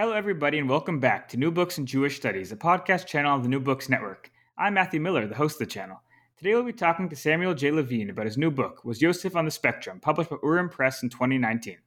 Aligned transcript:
Hello, 0.00 0.12
everybody, 0.12 0.60
and 0.60 0.68
welcome 0.68 1.00
back 1.00 1.26
to 1.26 1.36
New 1.36 1.50
Books 1.50 1.76
in 1.76 1.84
Jewish 1.84 2.14
Studies, 2.14 2.52
a 2.52 2.56
podcast 2.56 3.06
channel 3.06 3.32
on 3.32 3.42
the 3.42 3.48
New 3.48 3.58
Books 3.58 3.88
Network. 3.88 4.30
I'm 4.56 4.74
Matthew 4.74 5.00
Miller, 5.00 5.26
the 5.26 5.34
host 5.34 5.56
of 5.56 5.66
the 5.66 5.74
channel. 5.74 6.00
Today 6.36 6.54
we'll 6.54 6.62
be 6.62 6.72
talking 6.72 7.08
to 7.08 7.16
Samuel 7.16 7.52
J. 7.52 7.72
Levine 7.72 8.10
about 8.10 8.26
his 8.26 8.38
new 8.38 8.52
book, 8.52 8.84
Was 8.84 9.02
Yosef 9.02 9.34
on 9.34 9.44
the 9.44 9.50
Spectrum, 9.50 9.98
published 9.98 10.30
by 10.30 10.36
Urim 10.44 10.68
Press 10.68 11.02
in 11.02 11.08
2019. 11.08 11.78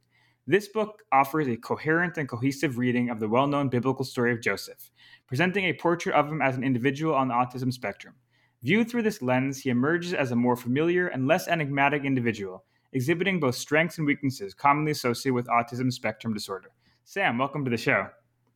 This 0.45 0.67
book 0.67 1.03
offers 1.13 1.47
a 1.47 1.55
coherent 1.55 2.17
and 2.17 2.27
cohesive 2.27 2.77
reading 2.77 3.09
of 3.09 3.21
the 3.21 3.29
well 3.29 3.47
known 3.47 3.69
biblical 3.69 4.03
story 4.03 4.33
of 4.33 4.41
Joseph, 4.41 4.91
presenting 5.25 5.63
a 5.63 5.73
portrait 5.73 6.13
of 6.13 6.27
him 6.27 6.41
as 6.41 6.57
an 6.57 6.65
individual 6.65 7.15
on 7.15 7.29
the 7.29 7.33
autism 7.33 7.71
spectrum. 7.71 8.15
Viewed 8.61 8.89
through 8.89 9.03
this 9.03 9.21
lens, 9.21 9.59
he 9.59 9.69
emerges 9.69 10.13
as 10.13 10.31
a 10.31 10.35
more 10.35 10.57
familiar 10.57 11.07
and 11.07 11.27
less 11.27 11.47
enigmatic 11.47 12.03
individual, 12.03 12.65
exhibiting 12.91 13.39
both 13.39 13.55
strengths 13.55 13.99
and 13.99 14.05
weaknesses 14.05 14.53
commonly 14.53 14.91
associated 14.91 15.33
with 15.33 15.47
autism 15.47 15.89
spectrum 15.93 16.33
disorder. 16.33 16.71
Sam, 17.11 17.37
welcome 17.37 17.65
to 17.65 17.69
the 17.69 17.75
show. 17.75 18.07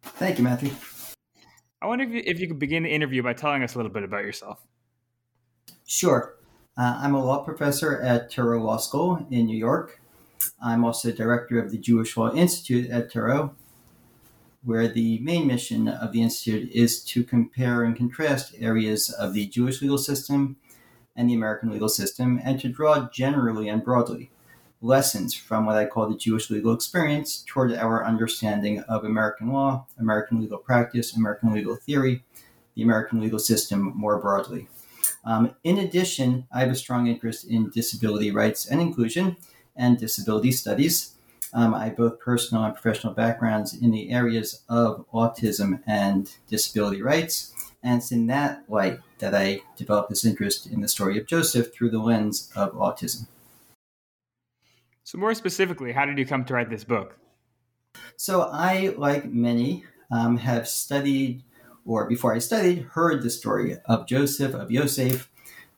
Thank 0.01 0.37
you, 0.37 0.45
Matthew. 0.45 0.71
I 1.81 1.87
wonder 1.87 2.05
if 2.05 2.11
you, 2.11 2.23
if 2.25 2.39
you 2.39 2.47
could 2.47 2.57
begin 2.57 2.83
the 2.83 2.89
interview 2.89 3.21
by 3.21 3.33
telling 3.33 3.63
us 3.63 3.75
a 3.75 3.77
little 3.77 3.91
bit 3.91 4.03
about 4.03 4.23
yourself. 4.23 4.65
Sure. 5.85 6.37
Uh, 6.77 6.97
I'm 7.01 7.15
a 7.15 7.21
law 7.21 7.43
professor 7.43 8.01
at 8.01 8.31
Touro 8.31 8.63
Law 8.63 8.77
School 8.77 9.27
in 9.29 9.47
New 9.47 9.57
York. 9.57 9.99
I'm 10.63 10.85
also 10.85 11.11
director 11.11 11.59
of 11.59 11.69
the 11.69 11.77
Jewish 11.77 12.15
Law 12.15 12.31
Institute 12.33 12.89
at 12.89 13.11
Touro, 13.11 13.55
where 14.63 14.87
the 14.87 15.19
main 15.19 15.47
mission 15.47 15.89
of 15.89 16.13
the 16.13 16.21
Institute 16.21 16.71
is 16.71 17.03
to 17.03 17.25
compare 17.25 17.83
and 17.83 17.93
contrast 17.93 18.55
areas 18.57 19.09
of 19.09 19.33
the 19.33 19.47
Jewish 19.47 19.81
legal 19.81 19.97
system 19.97 20.55
and 21.13 21.29
the 21.29 21.33
American 21.33 21.71
legal 21.71 21.89
system 21.89 22.39
and 22.41 22.57
to 22.61 22.69
draw 22.69 23.09
generally 23.09 23.67
and 23.67 23.83
broadly 23.83 24.31
lessons 24.85 25.33
from 25.33 25.65
what 25.65 25.75
I 25.75 25.85
call 25.85 26.07
the 26.07 26.17
Jewish 26.17 26.49
legal 26.49 26.73
experience 26.73 27.43
toward 27.47 27.73
our 27.73 28.05
understanding 28.05 28.81
of 28.81 29.03
American 29.03 29.51
law, 29.51 29.87
American 29.99 30.39
legal 30.39 30.59
practice, 30.59 31.15
American 31.15 31.51
legal 31.53 31.75
theory, 31.75 32.23
the 32.75 32.83
American 32.83 33.19
legal 33.19 33.39
system 33.39 33.93
more 33.95 34.19
broadly. 34.19 34.67
Um, 35.23 35.55
in 35.63 35.79
addition, 35.79 36.47
I 36.53 36.59
have 36.59 36.69
a 36.69 36.75
strong 36.75 37.07
interest 37.07 37.45
in 37.45 37.71
disability 37.71 38.31
rights 38.31 38.67
and 38.67 38.79
inclusion 38.79 39.37
and 39.75 39.97
disability 39.97 40.51
studies. 40.51 41.15
Um, 41.53 41.73
I 41.73 41.85
have 41.85 41.97
both 41.97 42.19
personal 42.19 42.63
and 42.63 42.75
professional 42.75 43.13
backgrounds 43.13 43.73
in 43.73 43.91
the 43.91 44.11
areas 44.11 44.61
of 44.69 45.05
autism 45.11 45.81
and 45.87 46.31
disability 46.47 47.01
rights. 47.01 47.53
And 47.81 48.01
it's 48.01 48.11
in 48.11 48.27
that 48.27 48.63
light 48.67 48.99
that 49.19 49.33
I 49.33 49.61
developed 49.77 50.09
this 50.09 50.25
interest 50.25 50.67
in 50.67 50.81
the 50.81 50.87
story 50.87 51.17
of 51.17 51.27
Joseph 51.27 51.73
through 51.73 51.91
the 51.91 51.99
lens 51.99 52.51
of 52.55 52.73
autism. 52.73 53.27
So, 55.05 55.19
more 55.19 55.35
specifically, 55.35 55.91
how 55.91 56.05
did 56.05 56.17
you 56.17 56.25
come 56.25 56.45
to 56.45 56.53
write 56.55 56.71
this 56.71 56.83
book? 56.83 57.19
So, 58.17 58.49
I, 58.51 58.95
like 58.97 59.25
many, 59.25 59.83
um, 60.11 60.37
have 60.37 60.67
studied, 60.67 61.43
or 61.85 62.09
before 62.09 62.33
I 62.33 62.39
studied, 62.39 62.87
heard 62.93 63.21
the 63.21 63.29
story 63.29 63.77
of 63.85 64.07
Joseph, 64.07 64.55
of 64.55 64.71
Yosef, 64.71 65.29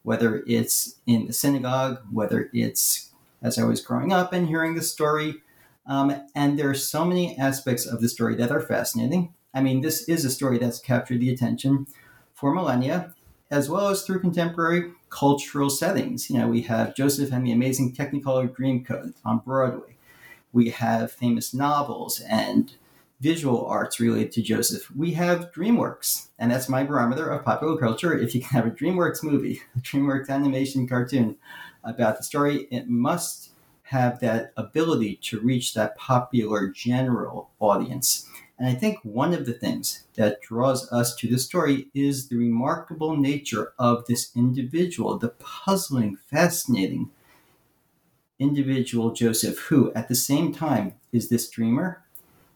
whether 0.04 0.44
it's 0.48 0.96
in 1.06 1.28
the 1.28 1.34
synagogue, 1.34 2.00
whether 2.10 2.50
it's 2.54 3.12
as 3.42 3.60
I 3.60 3.66
was 3.66 3.82
growing 3.82 4.14
up 4.14 4.32
and 4.32 4.48
hearing 4.48 4.76
the 4.76 4.82
story. 4.82 5.42
Um, 5.86 6.22
and 6.34 6.58
there 6.58 6.70
are 6.70 6.74
so 6.74 7.04
many 7.04 7.38
aspects 7.38 7.86
of 7.86 8.00
the 8.00 8.08
story 8.08 8.36
that 8.36 8.50
are 8.50 8.62
fascinating. 8.62 9.34
I 9.54 9.59
mean, 9.59 9.82
this 9.82 10.08
is 10.08 10.24
a 10.24 10.32
story 10.32 10.58
that's 10.58 10.80
captured 10.80 11.20
the 11.20 11.34
attention 11.34 11.86
for 12.34 12.54
millennia, 12.54 13.14
as 13.50 13.69
well 13.69 13.88
as 13.90 14.03
through 14.03 14.19
contemporary 14.19 14.91
cultural 15.09 15.69
settings. 15.69 16.30
You 16.30 16.40
know, 16.40 16.47
we 16.47 16.62
have 16.63 16.96
Joseph 16.96 17.31
and 17.31 17.46
the 17.46 17.52
Amazing 17.52 17.94
Technicolor 17.94 18.50
Dreamcoat 18.50 19.13
on 19.24 19.40
Broadway. 19.40 19.96
We 20.52 20.69
have 20.72 21.12
famous 21.12 21.53
novels 21.53 22.19
and 22.22 22.74
visual 23.19 23.66
arts 23.66 24.00
related 24.00 24.31
to 24.34 24.41
Joseph. 24.41 24.91
We 24.96 25.13
have 25.13 25.52
DreamWorks, 25.52 26.28
and 26.38 26.52
that's 26.52 26.69
my 26.69 26.84
barometer 26.84 27.30
of 27.30 27.44
popular 27.44 27.78
culture. 27.78 28.18
If 28.18 28.35
you 28.35 28.41
can 28.41 28.50
have 28.50 28.68
a 28.68 28.72
DreamWorks 28.72 29.24
movie, 29.24 29.62
a 29.75 29.79
DreamWorks 29.79 30.29
animation 30.29 30.88
cartoon 30.88 31.38
about 31.84 32.18
the 32.18 32.24
story, 32.24 32.68
it 32.69 32.88
must 32.88 33.52
have 33.84 34.19
that 34.19 34.52
ability 34.58 35.16
to 35.16 35.40
reach 35.40 35.74
that 35.74 35.97
popular 35.97 36.68
general 36.68 37.50
audience. 37.59 38.28
And 38.59 38.68
I 38.68 38.73
think 38.73 39.00
one 39.03 39.34
of 39.34 39.45
the 39.45 39.53
things 39.53 40.06
that 40.16 40.41
draws 40.41 40.91
us 40.91 41.16
to 41.18 41.28
the 41.28 41.38
story 41.38 41.90
is 41.94 42.28
the 42.28 42.38
remarkable 42.38 43.16
nature 43.16 43.73
of 43.78 44.06
this 44.07 44.31
individual, 44.35 45.18
the 45.18 45.29
puzzling, 45.29 46.18
fascinating 46.25 47.12
individual 48.40 49.12
Joseph, 49.12 49.59
who 49.59 49.94
at 49.94 50.07
the 50.07 50.16
same 50.16 50.53
time 50.53 50.94
is 51.12 51.29
this 51.29 51.50
dreamer, 51.50 52.03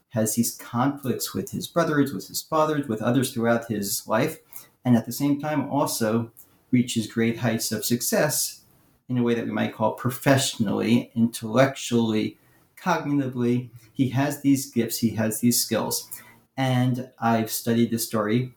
has 0.09 0.35
these 0.35 0.55
conflicts 0.55 1.33
with 1.33 1.51
his 1.51 1.67
brothers, 1.67 2.13
with 2.13 2.27
his 2.27 2.41
fathers, 2.41 2.87
with 2.87 3.01
others 3.01 3.33
throughout 3.33 3.67
his 3.67 4.07
life, 4.07 4.39
and 4.83 4.95
at 4.97 5.05
the 5.05 5.11
same 5.11 5.39
time 5.39 5.69
also 5.69 6.31
reaches 6.71 7.07
great 7.07 7.37
heights 7.39 7.71
of 7.71 7.85
success 7.85 8.61
in 9.07 9.17
a 9.17 9.23
way 9.23 9.33
that 9.33 9.45
we 9.45 9.51
might 9.51 9.73
call 9.73 9.93
professionally, 9.93 11.11
intellectually, 11.15 12.37
cognitively. 12.83 13.69
He 13.93 14.09
has 14.09 14.41
these 14.41 14.69
gifts, 14.69 14.99
he 14.99 15.11
has 15.11 15.39
these 15.39 15.61
skills. 15.61 16.09
And 16.57 17.11
I've 17.19 17.51
studied 17.51 17.91
this 17.91 18.05
story 18.05 18.53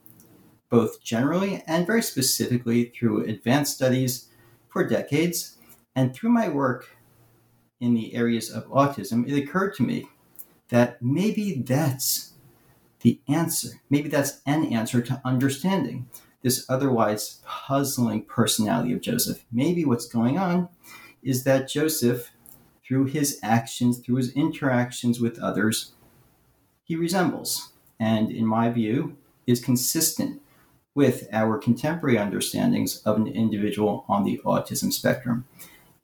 both 0.69 1.03
generally 1.03 1.63
and 1.67 1.87
very 1.87 2.03
specifically 2.03 2.87
through 2.87 3.25
advanced 3.25 3.77
studies 3.77 4.29
for 4.69 4.87
decades. 4.87 5.57
And 5.95 6.13
through 6.13 6.31
my 6.31 6.49
work 6.49 6.97
in 7.79 7.95
the 7.95 8.15
areas 8.15 8.51
of 8.51 8.67
autism, 8.67 9.29
it 9.29 9.41
occurred 9.41 9.75
to 9.77 9.85
me 9.85 10.09
that 10.71 11.01
maybe 11.01 11.63
that's 11.63 12.33
the 13.03 13.21
answer. 13.29 13.69
Maybe 13.89 14.09
that's 14.09 14.41
an 14.47 14.65
answer 14.73 15.01
to 15.03 15.21
understanding 15.25 16.09
this 16.43 16.67
otherwise 16.69 17.41
puzzling 17.47 18.25
personality 18.25 18.93
of 18.93 19.01
Joseph. 19.01 19.45
Maybe 19.53 19.85
what's 19.85 20.07
going 20.07 20.39
on 20.39 20.69
is 21.23 21.45
that 21.45 21.69
Joseph 21.69 22.33
through 22.87 23.07
his 23.07 23.39
actions, 23.43 23.99
through 23.99 24.17
his 24.17 24.33
interactions 24.33 25.21
with 25.21 25.39
others, 25.39 25.93
he 26.85 26.97
resembles, 26.97 27.73
and 27.99 28.31
in 28.31 28.47
my 28.47 28.69
view, 28.71 29.17
is 29.47 29.65
consistent 29.65 30.41
with 30.95 31.27
our 31.33 31.59
contemporary 31.59 32.19
understandings 32.19 32.99
of 33.03 33.17
an 33.17 33.27
individual 33.27 34.05
on 34.09 34.25
the 34.25 34.41
autism 34.45 34.93
spectrum. 34.93 35.45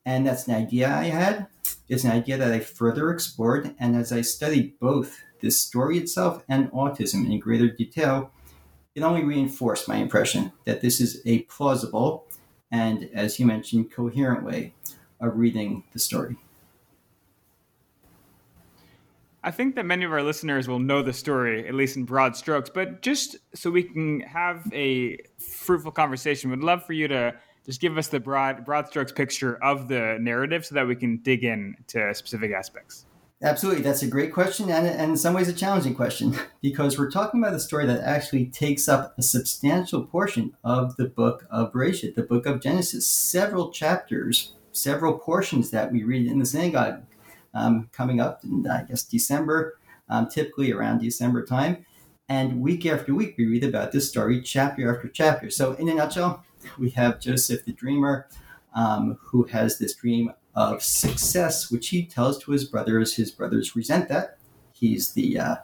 And 0.05 0.25
that's 0.25 0.47
an 0.47 0.55
idea 0.55 0.89
I 0.89 1.05
had. 1.05 1.47
It's 1.87 2.03
an 2.03 2.11
idea 2.11 2.37
that 2.37 2.51
I 2.51 2.59
further 2.59 3.11
explored. 3.11 3.75
And 3.79 3.95
as 3.95 4.11
I 4.11 4.21
studied 4.21 4.79
both 4.79 5.21
this 5.41 5.59
story 5.59 5.97
itself 5.97 6.43
and 6.49 6.71
autism 6.71 7.29
in 7.29 7.39
greater 7.39 7.69
detail, 7.69 8.31
it 8.95 9.03
only 9.03 9.23
reinforced 9.23 9.87
my 9.87 9.97
impression 9.97 10.51
that 10.65 10.81
this 10.81 10.99
is 10.99 11.21
a 11.25 11.43
plausible 11.43 12.25
and, 12.71 13.09
as 13.13 13.39
you 13.39 13.45
mentioned, 13.45 13.91
coherent 13.91 14.43
way 14.43 14.73
of 15.19 15.37
reading 15.37 15.83
the 15.93 15.99
story. 15.99 16.37
I 19.43 19.49
think 19.49 19.75
that 19.75 19.85
many 19.85 20.05
of 20.05 20.11
our 20.11 20.21
listeners 20.21 20.67
will 20.67 20.79
know 20.79 21.01
the 21.01 21.13
story, 21.13 21.67
at 21.67 21.73
least 21.73 21.97
in 21.97 22.05
broad 22.05 22.35
strokes, 22.35 22.69
but 22.69 23.01
just 23.01 23.37
so 23.55 23.71
we 23.71 23.83
can 23.83 24.19
have 24.21 24.67
a 24.71 25.17
fruitful 25.39 25.91
conversation, 25.91 26.51
would 26.51 26.63
love 26.63 26.85
for 26.85 26.93
you 26.93 27.07
to 27.07 27.33
just 27.65 27.81
give 27.81 27.97
us 27.97 28.07
the 28.07 28.19
broad 28.19 28.65
broad 28.65 28.87
strokes 28.87 29.11
picture 29.11 29.55
of 29.63 29.87
the 29.87 30.17
narrative 30.19 30.65
so 30.65 30.75
that 30.75 30.87
we 30.87 30.95
can 30.95 31.17
dig 31.17 31.43
in 31.43 31.75
to 31.87 32.13
specific 32.13 32.51
aspects. 32.51 33.05
Absolutely. 33.43 33.81
That's 33.81 34.03
a 34.03 34.07
great 34.07 34.31
question 34.31 34.69
and, 34.69 34.85
and 34.85 35.11
in 35.11 35.17
some 35.17 35.33
ways 35.33 35.47
a 35.47 35.53
challenging 35.53 35.95
question 35.95 36.35
because 36.61 36.99
we're 36.99 37.09
talking 37.09 37.41
about 37.41 37.55
a 37.55 37.59
story 37.59 37.87
that 37.87 38.01
actually 38.01 38.45
takes 38.45 38.87
up 38.87 39.17
a 39.17 39.23
substantial 39.23 40.05
portion 40.05 40.55
of 40.63 40.95
the 40.97 41.05
book 41.05 41.47
of 41.49 41.73
Bereshit, 41.73 42.13
the 42.13 42.21
book 42.21 42.45
of 42.45 42.61
Genesis. 42.61 43.07
Several 43.07 43.71
chapters, 43.71 44.53
several 44.71 45.17
portions 45.17 45.71
that 45.71 45.91
we 45.91 46.03
read 46.03 46.29
in 46.29 46.37
the 46.37 46.45
synagogue 46.45 47.01
um, 47.53 47.89
coming 47.91 48.19
up 48.19 48.43
in, 48.43 48.67
I 48.67 48.83
guess, 48.83 49.03
December, 49.03 49.77
um, 50.09 50.29
typically 50.29 50.71
around 50.71 50.99
December 50.99 51.45
time. 51.45 51.85
And 52.29 52.61
week 52.61 52.85
after 52.85 53.13
week, 53.13 53.35
we 53.37 53.45
read 53.45 53.63
about 53.63 53.91
this 53.91 54.07
story 54.07 54.41
chapter 54.41 54.95
after 54.95 55.09
chapter. 55.09 55.49
So, 55.49 55.73
in 55.73 55.89
a 55.89 55.93
nutshell, 55.95 56.43
we 56.77 56.91
have 56.91 57.19
Joseph 57.19 57.65
the 57.65 57.73
dreamer 57.73 58.27
um, 58.73 59.17
who 59.21 59.43
has 59.43 59.77
this 59.77 59.95
dream 59.95 60.31
of 60.55 60.81
success, 60.83 61.71
which 61.71 61.89
he 61.89 62.05
tells 62.05 62.41
to 62.43 62.51
his 62.51 62.65
brothers. 62.65 63.15
His 63.15 63.31
brothers 63.31 63.75
resent 63.75 64.07
that. 64.09 64.37
He's 64.71 65.13
the 65.13 65.39
uh, 65.39 65.55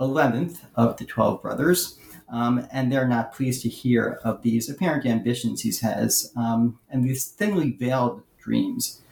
11th 0.00 0.60
of 0.74 0.96
the 0.96 1.04
12 1.04 1.40
brothers, 1.40 1.98
um, 2.28 2.66
and 2.72 2.90
they're 2.90 3.08
not 3.08 3.32
pleased 3.32 3.62
to 3.62 3.68
hear 3.68 4.20
of 4.24 4.42
these 4.42 4.68
apparent 4.68 5.06
ambitions 5.06 5.62
he 5.62 5.72
has 5.86 6.32
um, 6.36 6.78
and 6.90 7.04
these 7.04 7.28
thinly 7.28 7.70
veiled 7.72 8.22
dreams 8.38 9.02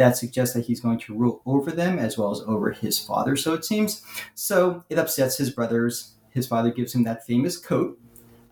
that 0.00 0.16
suggests 0.16 0.54
that 0.54 0.66
he's 0.66 0.80
going 0.80 0.98
to 0.98 1.14
rule 1.14 1.42
over 1.46 1.70
them 1.70 1.98
as 1.98 2.18
well 2.18 2.30
as 2.30 2.40
over 2.42 2.72
his 2.72 2.98
father, 2.98 3.36
so 3.36 3.54
it 3.54 3.64
seems. 3.64 4.02
So 4.34 4.84
it 4.88 4.98
upsets 4.98 5.36
his 5.36 5.50
brothers. 5.50 6.14
His 6.30 6.46
father 6.46 6.70
gives 6.70 6.94
him 6.94 7.04
that 7.04 7.26
famous 7.26 7.56
coat. 7.56 7.98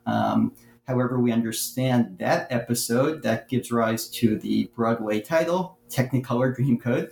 Um, 0.07 0.53
However, 0.89 1.21
we 1.21 1.33
understand 1.33 2.17
that 2.19 2.51
episode 2.51 3.23
that 3.23 3.51
gives 3.51 3.71
rise 3.71 4.09
to 4.09 4.39
the 4.39 4.71
Broadway 4.75 5.21
title, 5.21 5.79
Technicolor 5.91 6.57
Dreamcoat. 6.57 7.11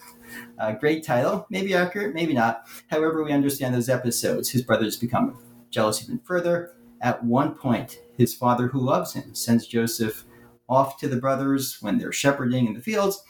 Uh, 0.58 0.72
great 0.72 1.04
title, 1.04 1.46
maybe 1.50 1.74
accurate, 1.74 2.14
maybe 2.14 2.32
not. 2.32 2.64
However, 2.88 3.22
we 3.22 3.32
understand 3.32 3.74
those 3.74 3.90
episodes. 3.90 4.48
His 4.48 4.62
brothers 4.62 4.96
become 4.96 5.38
jealous 5.70 6.02
even 6.02 6.20
further. 6.20 6.72
At 7.02 7.22
one 7.22 7.54
point, 7.54 8.00
his 8.16 8.34
father, 8.34 8.68
who 8.68 8.80
loves 8.80 9.12
him, 9.12 9.34
sends 9.34 9.66
Joseph 9.66 10.24
off 10.70 10.98
to 11.00 11.06
the 11.06 11.20
brothers 11.20 11.76
when 11.82 11.98
they're 11.98 12.12
shepherding 12.12 12.66
in 12.66 12.72
the 12.72 12.80
fields. 12.80 13.22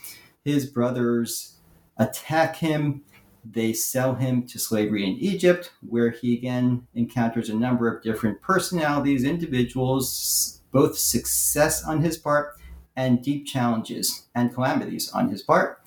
His 0.46 0.64
brothers 0.66 1.56
attack 1.96 2.54
him. 2.54 3.02
They 3.44 3.72
sell 3.72 4.14
him 4.14 4.46
to 4.46 4.60
slavery 4.60 5.04
in 5.04 5.16
Egypt, 5.18 5.72
where 5.80 6.10
he 6.10 6.34
again 6.34 6.86
encounters 6.94 7.48
a 7.48 7.54
number 7.54 7.92
of 7.92 8.00
different 8.00 8.40
personalities, 8.42 9.24
individuals, 9.24 10.62
both 10.70 10.96
success 10.96 11.82
on 11.82 12.00
his 12.00 12.16
part 12.16 12.54
and 12.94 13.24
deep 13.24 13.44
challenges 13.44 14.28
and 14.36 14.54
calamities 14.54 15.10
on 15.10 15.30
his 15.30 15.42
part. 15.42 15.80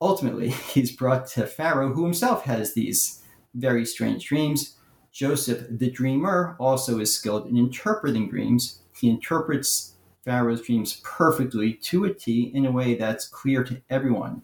Ultimately, 0.00 0.50
he's 0.72 0.92
brought 0.92 1.26
to 1.30 1.44
Pharaoh, 1.44 1.92
who 1.92 2.04
himself 2.04 2.44
has 2.44 2.74
these 2.74 3.24
very 3.54 3.84
strange 3.84 4.24
dreams. 4.24 4.76
Joseph, 5.10 5.66
the 5.68 5.90
dreamer, 5.90 6.54
also 6.60 7.00
is 7.00 7.12
skilled 7.12 7.48
in 7.48 7.56
interpreting 7.56 8.30
dreams. 8.30 8.82
He 8.94 9.10
interprets 9.10 9.94
Pharaoh's 10.24 10.62
dreams 10.62 11.00
perfectly 11.02 11.72
to 11.72 12.04
a 12.04 12.12
T 12.12 12.50
in 12.54 12.66
a 12.66 12.72
way 12.72 12.94
that's 12.94 13.26
clear 13.26 13.64
to 13.64 13.80
everyone 13.88 14.42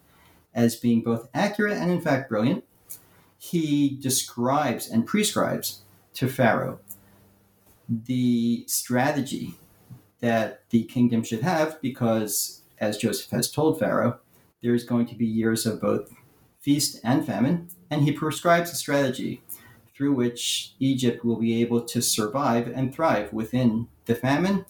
as 0.54 0.76
being 0.76 1.02
both 1.02 1.28
accurate 1.34 1.76
and, 1.76 1.90
in 1.90 2.00
fact, 2.00 2.28
brilliant. 2.28 2.64
He 3.38 3.98
describes 4.00 4.88
and 4.88 5.06
prescribes 5.06 5.82
to 6.14 6.28
Pharaoh 6.28 6.80
the 7.88 8.64
strategy 8.66 9.54
that 10.20 10.62
the 10.70 10.84
kingdom 10.84 11.22
should 11.22 11.42
have 11.42 11.80
because, 11.82 12.62
as 12.78 12.96
Joseph 12.96 13.30
has 13.30 13.50
told 13.50 13.78
Pharaoh, 13.78 14.18
there's 14.62 14.84
going 14.84 15.06
to 15.06 15.14
be 15.14 15.26
years 15.26 15.66
of 15.66 15.80
both 15.80 16.12
feast 16.58 16.98
and 17.04 17.24
famine, 17.24 17.68
and 17.90 18.02
he 18.02 18.10
prescribes 18.10 18.72
a 18.72 18.74
strategy 18.74 19.42
through 19.94 20.14
which 20.14 20.74
Egypt 20.80 21.24
will 21.24 21.36
be 21.36 21.60
able 21.60 21.80
to 21.82 22.02
survive 22.02 22.66
and 22.66 22.94
thrive 22.94 23.32
within 23.32 23.88
the 24.06 24.14
famine 24.14 24.64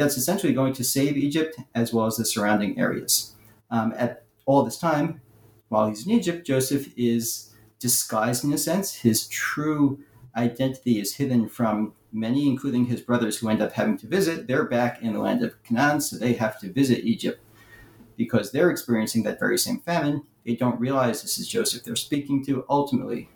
that's 0.00 0.16
essentially 0.16 0.54
going 0.54 0.72
to 0.72 0.82
save 0.82 1.18
Egypt 1.18 1.58
as 1.74 1.92
well 1.92 2.06
as 2.06 2.16
the 2.16 2.24
surrounding 2.24 2.78
areas. 2.80 3.34
Um, 3.70 3.92
at 3.98 4.24
all 4.46 4.62
this 4.62 4.78
time, 4.78 5.20
while 5.68 5.88
he's 5.88 6.06
in 6.06 6.12
Egypt, 6.12 6.46
Joseph 6.46 6.88
is 6.96 7.54
disguised 7.78 8.42
in 8.42 8.50
a 8.54 8.56
sense. 8.56 8.94
His 8.94 9.28
true 9.28 10.00
identity 10.34 10.98
is 10.98 11.16
hidden 11.16 11.50
from 11.50 11.92
many, 12.12 12.48
including 12.48 12.86
his 12.86 13.02
brothers 13.02 13.36
who 13.36 13.50
end 13.50 13.60
up 13.60 13.72
having 13.72 13.98
to 13.98 14.06
visit. 14.06 14.48
They're 14.48 14.64
back 14.64 15.02
in 15.02 15.12
the 15.12 15.20
land 15.20 15.44
of 15.44 15.62
Canaan, 15.64 16.00
so 16.00 16.16
they 16.16 16.32
have 16.32 16.58
to 16.60 16.72
visit 16.72 17.04
Egypt 17.04 17.44
because 18.16 18.52
they're 18.52 18.70
experiencing 18.70 19.22
that 19.24 19.38
very 19.38 19.58
same 19.58 19.80
famine. 19.80 20.22
They 20.46 20.56
don't 20.56 20.80
realize 20.80 21.20
this 21.20 21.38
is 21.38 21.46
Joseph 21.46 21.84
they're 21.84 21.94
speaking 21.94 22.42
to. 22.46 22.64
Ultimately, 22.70 23.28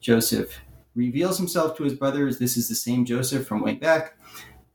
Joseph 0.00 0.60
reveals 0.94 1.38
himself 1.38 1.76
to 1.76 1.82
his 1.82 1.94
brothers. 1.94 2.38
This 2.38 2.56
is 2.56 2.68
the 2.68 2.76
same 2.76 3.04
Joseph 3.04 3.48
from 3.48 3.62
way 3.62 3.74
back, 3.74 4.16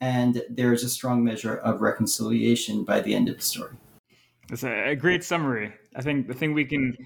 and 0.03 0.43
there's 0.49 0.83
a 0.83 0.89
strong 0.89 1.23
measure 1.23 1.55
of 1.59 1.79
reconciliation 1.79 2.83
by 2.83 2.99
the 2.99 3.15
end 3.15 3.29
of 3.29 3.37
the 3.37 3.41
story. 3.41 3.71
That's 4.49 4.65
a, 4.65 4.95
great 4.95 5.23
summary. 5.23 5.71
I 5.95 6.01
think 6.01 6.27
the 6.27 6.33
thing 6.33 6.53
we 6.53 6.65
can 6.65 6.97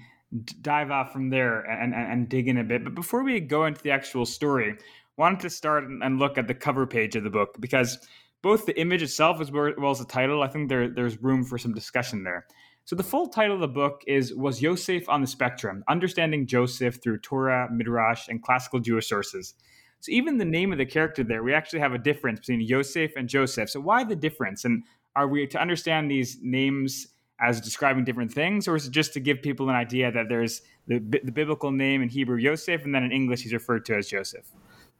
dive 0.62 0.90
off 0.90 1.12
from 1.12 1.30
there 1.30 1.60
and, 1.60 1.94
and, 1.94 2.12
and, 2.12 2.28
dig 2.28 2.48
in 2.48 2.58
a 2.58 2.64
bit. 2.64 2.82
But 2.82 2.96
before 2.96 3.22
we 3.22 3.38
go 3.38 3.66
into 3.66 3.80
the 3.80 3.92
actual 3.92 4.26
story, 4.26 4.76
wanted 5.16 5.38
to 5.40 5.50
start 5.50 5.84
and 5.84 6.18
look 6.18 6.38
at 6.38 6.48
the 6.48 6.54
cover 6.54 6.88
page 6.88 7.14
of 7.14 7.22
the 7.22 7.30
book 7.30 7.56
because 7.60 7.98
both 8.42 8.66
the 8.66 8.78
image 8.80 9.04
itself 9.04 9.40
as 9.40 9.52
well 9.52 9.90
as 9.90 10.00
the 10.00 10.04
title, 10.04 10.42
I 10.42 10.48
think 10.48 10.68
there, 10.68 10.88
there's 10.92 11.22
room 11.22 11.44
for 11.44 11.56
some 11.56 11.74
discussion 11.74 12.24
there. 12.24 12.46
So 12.84 12.96
the 12.96 13.04
full 13.04 13.28
title 13.28 13.54
of 13.54 13.60
the 13.60 13.68
book 13.68 14.02
is 14.08 14.34
Was 14.34 14.60
Yosef 14.60 15.08
on 15.08 15.20
the 15.20 15.28
Spectrum? 15.28 15.84
Understanding 15.88 16.48
Joseph 16.48 17.00
Through 17.00 17.20
Torah, 17.20 17.68
Midrash, 17.70 18.26
and 18.26 18.42
Classical 18.42 18.80
Jewish 18.80 19.08
Sources. 19.08 19.54
So 20.00 20.12
even 20.12 20.38
the 20.38 20.44
name 20.44 20.72
of 20.72 20.78
the 20.78 20.86
character 20.86 21.24
there, 21.24 21.42
we 21.42 21.52
actually 21.52 21.80
have 21.80 21.92
a 21.92 21.98
difference 21.98 22.40
between 22.40 22.60
Yosef 22.60 23.12
and 23.16 23.28
Joseph. 23.28 23.70
So 23.70 23.80
why 23.80 24.04
the 24.04 24.16
difference? 24.16 24.64
And 24.64 24.84
are 25.16 25.26
we 25.26 25.46
to 25.48 25.60
understand 25.60 26.10
these 26.10 26.38
names 26.40 27.08
as 27.40 27.60
describing 27.60 28.04
different 28.04 28.32
things, 28.32 28.66
or 28.66 28.74
is 28.74 28.86
it 28.86 28.90
just 28.90 29.12
to 29.12 29.20
give 29.20 29.42
people 29.42 29.68
an 29.68 29.76
idea 29.76 30.10
that 30.10 30.28
there's 30.28 30.62
the, 30.88 30.98
the 30.98 31.30
biblical 31.30 31.70
name 31.70 32.02
in 32.02 32.08
Hebrew 32.08 32.36
Yosef, 32.36 32.84
and 32.84 32.94
then 32.94 33.04
in 33.04 33.12
English 33.12 33.42
he's 33.42 33.52
referred 33.52 33.84
to 33.86 33.96
as 33.96 34.08
Joseph? 34.08 34.46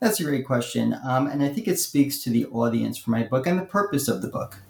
That's 0.00 0.20
a 0.20 0.24
great 0.24 0.46
question, 0.46 0.94
um, 1.04 1.26
and 1.26 1.42
I 1.42 1.48
think 1.48 1.66
it 1.66 1.80
speaks 1.80 2.22
to 2.22 2.30
the 2.30 2.46
audience 2.46 2.96
for 2.96 3.10
my 3.10 3.24
book 3.24 3.46
and 3.48 3.58
the 3.58 3.64
purpose 3.64 4.06
of 4.06 4.22
the 4.22 4.28
book. 4.28 4.62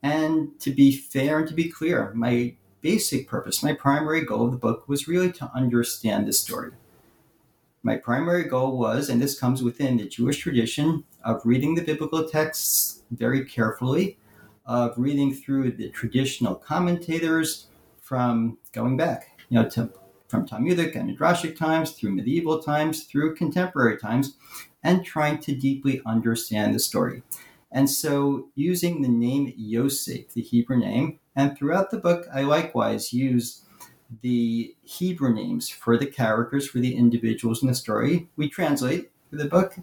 And 0.00 0.60
to 0.60 0.70
be 0.70 0.92
fair 0.92 1.40
and 1.40 1.48
to 1.48 1.54
be 1.54 1.68
clear, 1.68 2.12
my 2.14 2.54
basic 2.80 3.26
purpose, 3.26 3.64
my 3.64 3.72
primary 3.72 4.24
goal 4.24 4.44
of 4.44 4.52
the 4.52 4.56
book 4.56 4.88
was 4.88 5.08
really 5.08 5.32
to 5.32 5.50
understand 5.52 6.28
the 6.28 6.32
story. 6.32 6.70
My 7.82 7.96
primary 7.96 8.44
goal 8.44 8.78
was, 8.78 9.08
and 9.08 9.20
this 9.20 9.38
comes 9.38 9.62
within 9.62 9.96
the 9.96 10.08
Jewish 10.08 10.38
tradition 10.38 11.04
of 11.24 11.40
reading 11.44 11.74
the 11.74 11.82
biblical 11.82 12.28
texts 12.28 13.02
very 13.10 13.44
carefully 13.44 14.18
of 14.66 14.92
reading 14.98 15.34
through 15.34 15.72
the 15.72 15.88
traditional 15.88 16.54
commentators 16.54 17.68
from 18.00 18.58
going 18.72 18.96
back, 18.96 19.40
you 19.48 19.60
know, 19.60 19.68
to 19.70 19.90
from 20.28 20.46
Talmudic 20.46 20.94
and 20.94 21.08
Midrashic 21.08 21.56
times 21.56 21.92
through 21.92 22.10
medieval 22.10 22.62
times 22.62 23.04
through 23.04 23.34
contemporary 23.34 23.96
times, 23.96 24.36
and 24.82 25.02
trying 25.02 25.38
to 25.38 25.54
deeply 25.54 26.02
understand 26.04 26.74
the 26.74 26.78
story. 26.78 27.22
And 27.72 27.88
so, 27.88 28.48
using 28.54 29.00
the 29.00 29.08
name 29.08 29.54
Yosef, 29.56 30.34
the 30.34 30.42
Hebrew 30.42 30.76
name, 30.76 31.18
and 31.34 31.56
throughout 31.56 31.90
the 31.90 31.98
book, 31.98 32.26
I 32.32 32.42
likewise 32.42 33.12
use 33.12 33.64
the 34.22 34.74
Hebrew 34.82 35.34
names 35.34 35.68
for 35.68 35.96
the 35.96 36.06
characters, 36.06 36.68
for 36.68 36.78
the 36.78 36.96
individuals 36.96 37.62
in 37.62 37.68
the 37.68 37.74
story. 37.74 38.28
We 38.36 38.48
translate 38.48 39.10
for 39.30 39.36
the 39.36 39.44
book 39.44 39.76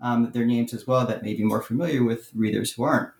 um, 0.00 0.30
their 0.32 0.44
names 0.44 0.74
as 0.74 0.86
well 0.86 1.06
that 1.06 1.22
may 1.22 1.34
be 1.34 1.44
more 1.44 1.62
familiar 1.62 2.04
with 2.04 2.30
readers 2.34 2.72
who 2.72 2.82
aren't 2.82 3.10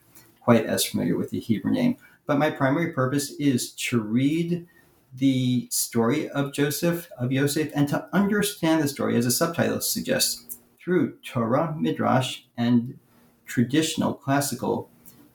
quite 0.40 0.66
as 0.66 0.84
familiar 0.84 1.16
with 1.16 1.30
the 1.30 1.40
Hebrew 1.40 1.70
name. 1.70 1.96
But 2.26 2.38
my 2.38 2.50
primary 2.50 2.92
purpose 2.92 3.30
is 3.32 3.72
to 3.72 4.00
read 4.00 4.66
the 5.12 5.66
story 5.70 6.28
of 6.30 6.52
Joseph, 6.52 7.10
of 7.18 7.32
Yosef, 7.32 7.72
and 7.74 7.88
to 7.88 8.08
understand 8.12 8.82
the 8.82 8.88
story, 8.88 9.16
as 9.16 9.24
the 9.24 9.30
subtitle 9.30 9.80
suggests, 9.80 10.58
through 10.78 11.16
Torah, 11.24 11.74
Midrash, 11.78 12.42
and 12.56 12.98
traditional 13.46 14.14
classical 14.14 14.88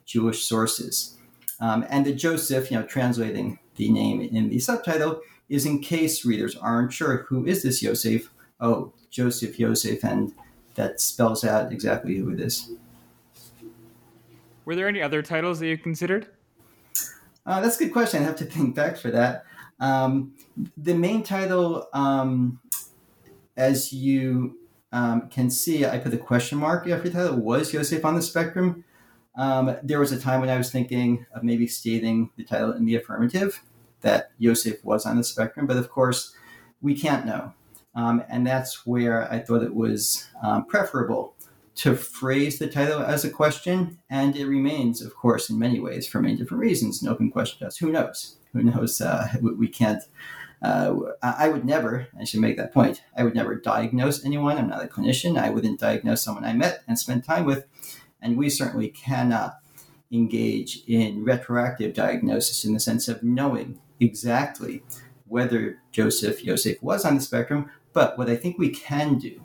Jewish 0.06 0.44
sources. 0.46 1.18
Um, 1.60 1.86
and 1.90 2.06
the 2.06 2.14
Joseph, 2.14 2.72
you 2.72 2.80
know, 2.80 2.86
translating 2.86 3.60
the 3.76 3.92
name 3.92 4.22
in 4.22 4.50
the 4.50 4.60
subtitle, 4.60 5.22
is 5.50 5.66
in 5.66 5.80
case 5.80 6.26
readers 6.26 6.56
aren't 6.56 6.94
sure 6.94 7.26
who 7.30 7.46
is 7.46 7.64
this 7.64 7.82
Yosef. 7.82 8.32
Oh, 8.60 8.94
Joseph 9.10 9.60
Yosef, 9.60 10.04
and 10.04 10.34
that 10.76 11.00
spells 11.00 11.44
out 11.44 11.72
exactly 11.72 12.18
who 12.18 12.32
it 12.32 12.40
is. 12.40 12.72
Were 14.66 14.76
there 14.76 14.88
any 14.88 15.02
other 15.02 15.22
titles 15.22 15.60
that 15.60 15.68
you 15.68 15.78
considered? 15.78 16.28
Uh, 17.46 17.62
that's 17.62 17.80
a 17.80 17.86
good 17.86 17.94
question. 17.94 18.24
I 18.24 18.26
have 18.26 18.36
to 18.38 18.46
think 18.46 18.76
back 18.76 18.98
for 18.98 19.12
that. 19.12 19.46
Um, 19.80 20.34
the 20.78 20.94
main 20.94 21.24
title, 21.24 21.88
um, 21.94 22.60
as 23.58 23.94
you 23.94 24.58
um, 24.92 25.30
can 25.30 25.50
see, 25.50 25.86
I 25.86 26.00
put 26.00 26.12
the 26.12 26.18
question 26.18 26.58
mark 26.58 26.88
after 26.88 27.10
the 27.10 27.18
title 27.18 27.38
was 27.38 27.74
Yosef 27.74 28.04
on 28.06 28.16
the 28.16 28.22
Spectrum. 28.22 28.84
Um, 29.38 29.76
there 29.84 30.00
was 30.00 30.12
a 30.12 30.20
time 30.20 30.40
when 30.42 30.50
I 30.50 30.58
was 30.58 30.72
thinking 30.72 31.26
of 31.34 31.44
maybe 31.44 31.68
stating 31.68 32.32
the 32.38 32.44
title 32.44 32.72
in 32.72 32.86
the 32.86 32.96
affirmative 32.96 33.62
that 34.02 34.32
Yosef 34.38 34.84
was 34.84 35.06
on 35.06 35.18
the 35.18 35.24
spectrum, 35.24 35.68
but 35.68 35.78
of 35.78 35.90
course, 35.90 36.36
we 36.82 36.96
can't 36.96 37.26
know. 37.26 37.54
Um, 37.96 38.24
and 38.30 38.46
that's 38.46 38.86
where 38.86 39.32
I 39.32 39.40
thought 39.40 39.64
it 39.64 39.74
was 39.74 40.28
um, 40.44 40.66
preferable 40.66 41.36
to 41.76 41.96
phrase 41.96 42.60
the 42.60 42.68
title 42.68 43.02
as 43.02 43.26
a 43.26 43.30
question. 43.30 44.00
And 44.10 44.36
it 44.36 44.46
remains, 44.46 45.02
of 45.02 45.16
course, 45.16 45.50
in 45.50 45.60
many 45.60 45.80
ways, 45.80 46.08
for 46.08 46.22
many 46.22 46.36
different 46.36 46.62
reasons, 46.62 47.02
an 47.02 47.10
open 47.10 47.32
question 47.32 47.60
to 47.60 47.68
us. 47.68 47.78
Who 47.78 47.92
knows? 47.92 48.38
Who 48.54 48.64
knows? 48.64 49.02
Uh, 49.02 49.28
we 49.42 49.68
can't. 49.68 50.04
Uh, 50.62 50.96
I 51.22 51.50
would 51.50 51.66
never, 51.66 52.08
I 52.20 52.24
should 52.24 52.40
make 52.40 52.58
that 52.58 52.74
point, 52.74 53.04
I 53.16 53.24
would 53.24 53.36
never 53.36 53.56
diagnose 53.56 54.26
anyone. 54.26 54.58
I'm 54.58 54.70
not 54.70 54.84
a 54.84 54.88
clinician. 54.88 55.38
I 55.38 55.50
wouldn't 55.50 55.80
diagnose 55.80 56.24
someone 56.24 56.46
I 56.46 56.54
met 56.54 56.82
and 56.88 56.98
spent 56.98 57.26
time 57.26 57.46
with. 57.46 57.66
And 58.22 58.38
we 58.38 58.50
certainly 58.50 58.90
cannot 58.90 59.60
engage 60.12 60.84
in 60.88 61.24
retroactive 61.24 61.94
diagnosis 61.94 62.66
in 62.66 62.74
the 62.74 62.80
sense 62.80 63.08
of 63.08 63.24
knowing 63.24 63.80
exactly 64.00 64.84
whether 65.28 65.80
Joseph 65.92 66.44
Yosef 66.44 66.82
was 66.82 67.06
on 67.06 67.16
the 67.16 67.22
spectrum. 67.22 67.70
But 67.94 68.18
what 68.18 68.30
I 68.30 68.36
think 68.36 68.58
we 68.58 68.70
can 68.70 69.18
do, 69.18 69.42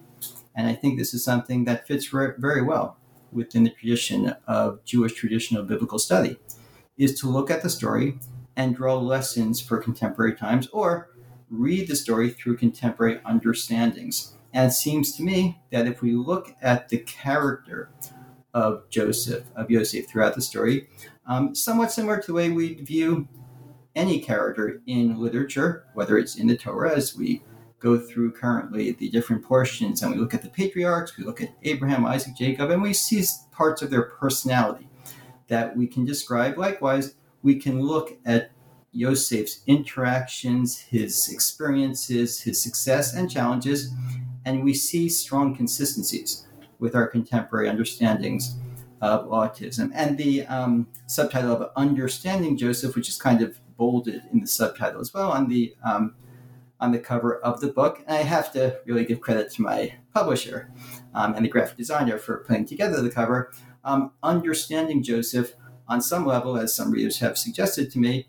and 0.54 0.66
I 0.66 0.74
think 0.74 0.98
this 0.98 1.14
is 1.14 1.24
something 1.24 1.64
that 1.64 1.86
fits 1.86 2.06
very 2.06 2.62
well 2.62 2.96
within 3.32 3.64
the 3.64 3.70
tradition 3.70 4.34
of 4.46 4.84
Jewish 4.84 5.14
traditional 5.14 5.62
biblical 5.62 5.98
study, 5.98 6.38
is 6.98 7.18
to 7.20 7.28
look 7.28 7.50
at 7.50 7.62
the 7.62 7.70
story 7.70 8.18
and 8.56 8.76
draw 8.76 8.96
lessons 8.98 9.60
for 9.60 9.78
contemporary 9.78 10.34
times 10.34 10.68
or 10.68 11.10
read 11.48 11.88
the 11.88 11.96
story 11.96 12.30
through 12.30 12.56
contemporary 12.56 13.20
understandings. 13.24 14.34
And 14.52 14.70
it 14.70 14.74
seems 14.74 15.12
to 15.16 15.22
me 15.22 15.60
that 15.70 15.86
if 15.86 16.02
we 16.02 16.12
look 16.12 16.54
at 16.60 16.88
the 16.88 16.98
character 16.98 17.90
of 18.54 18.88
Joseph, 18.90 19.44
of 19.56 19.70
Yosef 19.70 20.08
throughout 20.08 20.34
the 20.34 20.42
story, 20.42 20.88
um, 21.26 21.54
somewhat 21.54 21.92
similar 21.92 22.20
to 22.20 22.26
the 22.26 22.32
way 22.32 22.50
we 22.50 22.74
view 22.74 23.28
any 23.94 24.20
character 24.20 24.80
in 24.86 25.18
literature, 25.18 25.84
whether 25.94 26.18
it's 26.18 26.36
in 26.36 26.46
the 26.46 26.56
Torah, 26.56 26.94
as 26.94 27.16
we 27.16 27.42
go 27.78 27.98
through 27.98 28.32
currently 28.32 28.92
the 28.92 29.08
different 29.08 29.42
portions, 29.42 30.02
and 30.02 30.12
we 30.12 30.18
look 30.18 30.34
at 30.34 30.42
the 30.42 30.48
patriarchs, 30.48 31.16
we 31.16 31.24
look 31.24 31.40
at 31.40 31.54
Abraham, 31.62 32.04
Isaac, 32.04 32.36
Jacob, 32.36 32.70
and 32.70 32.82
we 32.82 32.92
see 32.92 33.24
parts 33.52 33.82
of 33.82 33.90
their 33.90 34.02
personality 34.02 34.88
that 35.48 35.76
we 35.76 35.86
can 35.86 36.04
describe. 36.04 36.58
Likewise, 36.58 37.14
we 37.42 37.56
can 37.56 37.80
look 37.80 38.18
at 38.24 38.52
Yosef's 38.92 39.62
interactions, 39.66 40.78
his 40.78 41.28
experiences, 41.32 42.40
his 42.40 42.60
success 42.60 43.14
and 43.14 43.30
challenges, 43.30 43.92
and 44.44 44.64
we 44.64 44.74
see 44.74 45.08
strong 45.08 45.54
consistencies 45.54 46.46
with 46.80 46.94
our 46.94 47.06
contemporary 47.06 47.68
understandings 47.68 48.56
of 49.00 49.28
autism. 49.28 49.90
And 49.94 50.18
the 50.18 50.46
um, 50.46 50.88
subtitle 51.06 51.52
of 51.52 51.70
Understanding 51.76 52.56
Joseph, 52.56 52.94
which 52.94 53.08
is 53.08 53.16
kind 53.16 53.42
of 53.42 53.58
bolded 53.76 54.22
in 54.32 54.40
the 54.40 54.46
subtitle 54.46 55.00
as 55.00 55.14
well 55.14 55.30
on 55.30 55.48
the 55.48 55.74
um, 55.82 56.14
on 56.80 56.92
the 56.92 56.98
cover 56.98 57.38
of 57.40 57.60
the 57.60 57.68
book. 57.68 58.02
And 58.06 58.16
I 58.16 58.22
have 58.22 58.52
to 58.54 58.80
really 58.86 59.04
give 59.04 59.20
credit 59.20 59.50
to 59.52 59.62
my 59.62 59.94
publisher 60.14 60.70
um, 61.14 61.34
and 61.34 61.44
the 61.44 61.48
graphic 61.48 61.76
designer 61.76 62.18
for 62.18 62.38
putting 62.38 62.64
together 62.64 63.02
the 63.02 63.10
cover. 63.10 63.52
Um, 63.84 64.12
understanding 64.22 65.02
Joseph, 65.02 65.54
on 65.88 66.00
some 66.00 66.24
level, 66.24 66.56
as 66.56 66.74
some 66.74 66.90
readers 66.90 67.18
have 67.18 67.36
suggested 67.36 67.90
to 67.92 67.98
me, 67.98 68.28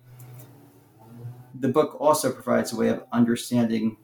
the 1.57 1.69
book 1.69 1.95
also 1.99 2.31
provides 2.31 2.73
a 2.73 2.75
way 2.75 2.89
of 2.89 3.03
understanding 3.11 3.97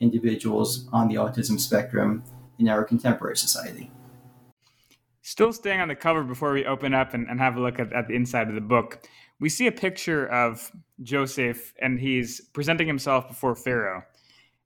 individuals 0.00 0.88
on 0.92 1.08
the 1.08 1.16
autism 1.16 1.60
spectrum 1.60 2.22
in 2.60 2.68
our 2.68 2.84
contemporary 2.84 3.36
society. 3.36 3.90
Still 5.22 5.52
staying 5.52 5.80
on 5.80 5.88
the 5.88 5.94
cover 5.94 6.22
before 6.22 6.52
we 6.52 6.64
open 6.64 6.94
up 6.94 7.14
and, 7.14 7.26
and 7.28 7.40
have 7.40 7.56
a 7.56 7.60
look 7.60 7.78
at, 7.78 7.92
at 7.92 8.06
the 8.08 8.14
inside 8.14 8.48
of 8.48 8.54
the 8.54 8.60
book, 8.60 9.06
we 9.40 9.48
see 9.48 9.66
a 9.66 9.72
picture 9.72 10.26
of 10.26 10.70
Joseph 11.02 11.72
and 11.80 11.98
he's 11.98 12.40
presenting 12.52 12.86
himself 12.86 13.26
before 13.28 13.54
Pharaoh. 13.54 14.02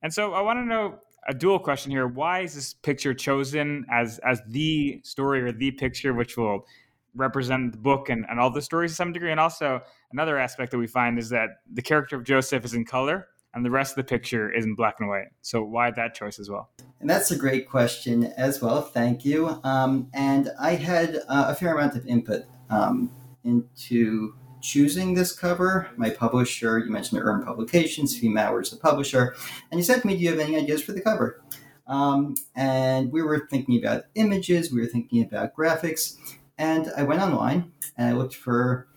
And 0.03 0.13
so 0.13 0.35
I 0.35 0.41
want 0.43 0.59
to 0.59 0.65
know 0.65 0.99
a 1.27 1.33
dual 1.33 1.59
question 1.59 1.91
here. 1.91 2.07
Why 2.07 2.41
is 2.41 2.55
this 2.55 2.75
picture 2.75 3.15
chosen 3.15 3.87
as 3.91 4.19
as 4.19 4.43
the 4.49 5.01
story 5.05 5.41
or 5.41 5.53
the 5.53 5.71
picture 5.71 6.13
which 6.13 6.37
will 6.37 6.67
represent 7.15 7.73
the 7.73 7.79
book 7.79 8.11
and, 8.11 8.27
and 8.29 8.39
all 8.39 8.51
the 8.51 8.61
stories 8.61 8.91
to 8.93 8.97
some 8.97 9.13
degree? 9.13 9.31
And 9.31 9.41
also 9.41 9.81
another 10.13 10.37
aspect 10.39 10.73
that 10.73 10.79
we 10.79 10.87
find 10.87 11.19
is 11.19 11.31
that 11.31 11.61
the 11.73 11.81
character 11.81 12.17
of 12.17 12.25
Joseph 12.25 12.65
is 12.65 12.75
in 12.75 12.85
color 12.85 13.29
and 13.55 13.65
the 13.65 13.71
rest 13.71 13.93
of 13.93 13.97
the 13.97 14.05
picture 14.05 14.53
is 14.53 14.65
in 14.65 14.75
black 14.75 14.97
and 14.99 15.09
white. 15.09 15.29
So 15.43 15.63
why 15.63 15.91
that 15.93 16.15
choice 16.15 16.39
as 16.39 16.51
well? 16.51 16.71
And 17.01 17.09
that's 17.09 17.31
a 17.31 17.37
great 17.37 17.69
question 17.69 18.25
as 18.37 18.61
well. 18.61 18.83
Thank 18.83 19.25
you. 19.25 19.61
Um, 19.63 20.09
and 20.13 20.51
I 20.61 20.75
had 20.75 21.17
uh, 21.29 21.47
a 21.49 21.55
fair 21.55 21.75
amount 21.75 21.97
of 21.97 22.07
input 22.07 22.45
um, 22.71 23.13
into 23.45 24.35
choosing 24.61 25.15
this 25.15 25.33
cover. 25.33 25.89
My 25.97 26.11
publisher, 26.11 26.79
you 26.79 26.91
mentioned 26.91 27.21
Urim 27.21 27.45
Publications, 27.45 28.19
Fee 28.19 28.29
is 28.29 28.71
the 28.71 28.79
publisher, 28.81 29.37
and 29.71 29.79
he 29.79 29.85
said 29.85 30.01
to 30.01 30.07
me, 30.07 30.17
"Do 30.17 30.23
you 30.23 30.31
have 30.31 30.41
any 30.41 30.57
ideas 30.57 30.83
for 30.83 30.93
the 30.93 31.03
cover?" 31.03 31.43
Um, 31.87 32.35
and 32.57 33.13
we 33.13 33.23
were 33.23 33.47
thinking 33.51 33.79
about 33.79 34.05
images, 34.15 34.73
we 34.73 34.81
were 34.81 34.87
thinking 34.87 35.23
about 35.23 35.55
graphics, 35.55 36.17
and 36.57 36.91
I 36.97 37.03
went 37.03 37.21
online 37.21 37.73
and 37.97 38.09
I 38.09 38.13
looked 38.13 38.35
for 38.35 38.89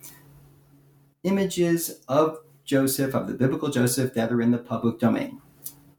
images 1.24 2.02
of 2.08 2.38
Joseph, 2.68 3.16
of 3.16 3.28
the 3.28 3.34
biblical 3.34 3.70
Joseph, 3.70 4.14
that 4.14 4.32
are 4.32 4.42
in 4.42 4.52
the 4.52 4.60
public 4.60 5.00
domain. 5.00 5.42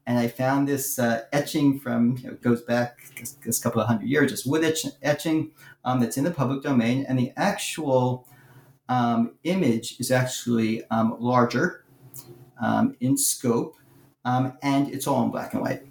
And 0.07 0.19
I 0.19 0.29
found 0.29 0.69
this 0.69 0.99
uh, 0.99 1.25
etching 1.33 1.81
from, 1.81 2.17
you 2.19 2.31
know, 2.31 2.37
goes 2.37 2.63
back 2.63 2.99
a, 3.21 3.53
couple 3.61 3.81
of 3.81 3.89
hundred 3.89 4.09
years, 4.09 4.31
just 4.31 4.47
wood 4.47 4.65
etch, 4.65 4.87
etching 5.03 5.51
um, 5.85 6.01
that's 6.01 6.17
in 6.17 6.25
the 6.25 6.31
public 6.31 6.63
domain. 6.63 7.05
And 7.09 7.19
the 7.19 7.33
actual 7.37 8.27
um, 8.89 9.35
image 9.45 9.99
is 9.99 10.11
actually 10.11 10.85
um, 10.91 11.17
larger 11.19 11.85
um, 12.61 12.97
in 13.01 13.17
scope, 13.17 13.77
um, 14.25 14.57
and 14.63 14.89
it's 14.89 15.07
all 15.07 15.25
in 15.25 15.31
black 15.31 15.53
and 15.53 15.63
white. 15.63 15.83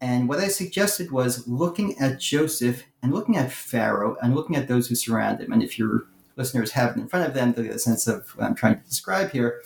And 0.00 0.28
what 0.28 0.38
I 0.38 0.48
suggested 0.48 1.10
was 1.10 1.48
looking 1.48 1.98
at 1.98 2.20
Joseph 2.20 2.84
and 3.02 3.12
looking 3.12 3.36
at 3.36 3.50
Pharaoh 3.50 4.16
and 4.22 4.34
looking 4.34 4.56
at 4.56 4.68
those 4.68 4.88
who 4.88 4.94
surround 4.94 5.40
him. 5.40 5.52
And 5.52 5.62
if 5.62 5.78
your 5.78 6.06
listeners 6.36 6.72
have 6.72 6.96
it 6.96 7.00
in 7.00 7.08
front 7.08 7.26
of 7.26 7.34
them, 7.34 7.52
they'll 7.52 7.64
get 7.64 7.74
a 7.74 7.80
sense 7.80 8.06
of 8.06 8.28
what 8.36 8.46
I'm 8.46 8.54
trying 8.54 8.78
to 8.78 8.88
describe 8.88 9.32
here. 9.32 9.62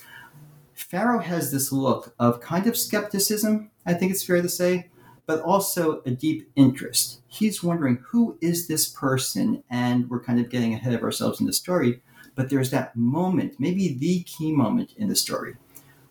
Pharaoh 0.74 1.20
has 1.20 1.50
this 1.52 1.72
look 1.72 2.14
of 2.18 2.40
kind 2.40 2.66
of 2.66 2.76
skepticism, 2.76 3.70
I 3.86 3.94
think 3.94 4.12
it's 4.12 4.24
fair 4.24 4.40
to 4.40 4.48
say, 4.48 4.90
but 5.26 5.40
also 5.42 6.02
a 6.04 6.10
deep 6.10 6.50
interest. 6.56 7.20
He's 7.28 7.62
wondering 7.62 8.02
who 8.08 8.38
is 8.40 8.66
this 8.66 8.88
person, 8.88 9.62
and 9.70 10.10
we're 10.10 10.22
kind 10.22 10.40
of 10.40 10.50
getting 10.50 10.74
ahead 10.74 10.94
of 10.94 11.02
ourselves 11.02 11.40
in 11.40 11.46
the 11.46 11.52
story 11.52 12.02
but 12.34 12.48
there's 12.48 12.70
that 12.70 12.96
moment, 12.96 13.54
maybe 13.58 13.94
the 13.94 14.22
key 14.22 14.52
moment 14.52 14.94
in 14.96 15.08
the 15.08 15.16
story, 15.16 15.56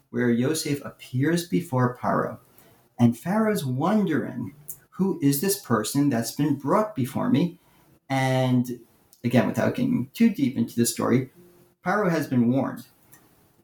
where 0.09 0.29
Yosef 0.29 0.83
appears 0.85 1.47
before 1.47 1.97
Pharaoh, 2.01 2.39
and 2.99 3.17
Pharaoh's 3.17 3.65
wondering, 3.65 4.53
who 4.91 5.19
is 5.21 5.41
this 5.41 5.59
person 5.59 6.09
that's 6.09 6.31
been 6.31 6.55
brought 6.55 6.95
before 6.95 7.29
me? 7.29 7.57
And 8.09 8.79
again, 9.23 9.47
without 9.47 9.75
getting 9.75 10.09
too 10.13 10.29
deep 10.29 10.57
into 10.57 10.75
the 10.75 10.85
story, 10.85 11.31
Pharaoh 11.83 12.09
has 12.09 12.27
been 12.27 12.51
warned, 12.51 12.85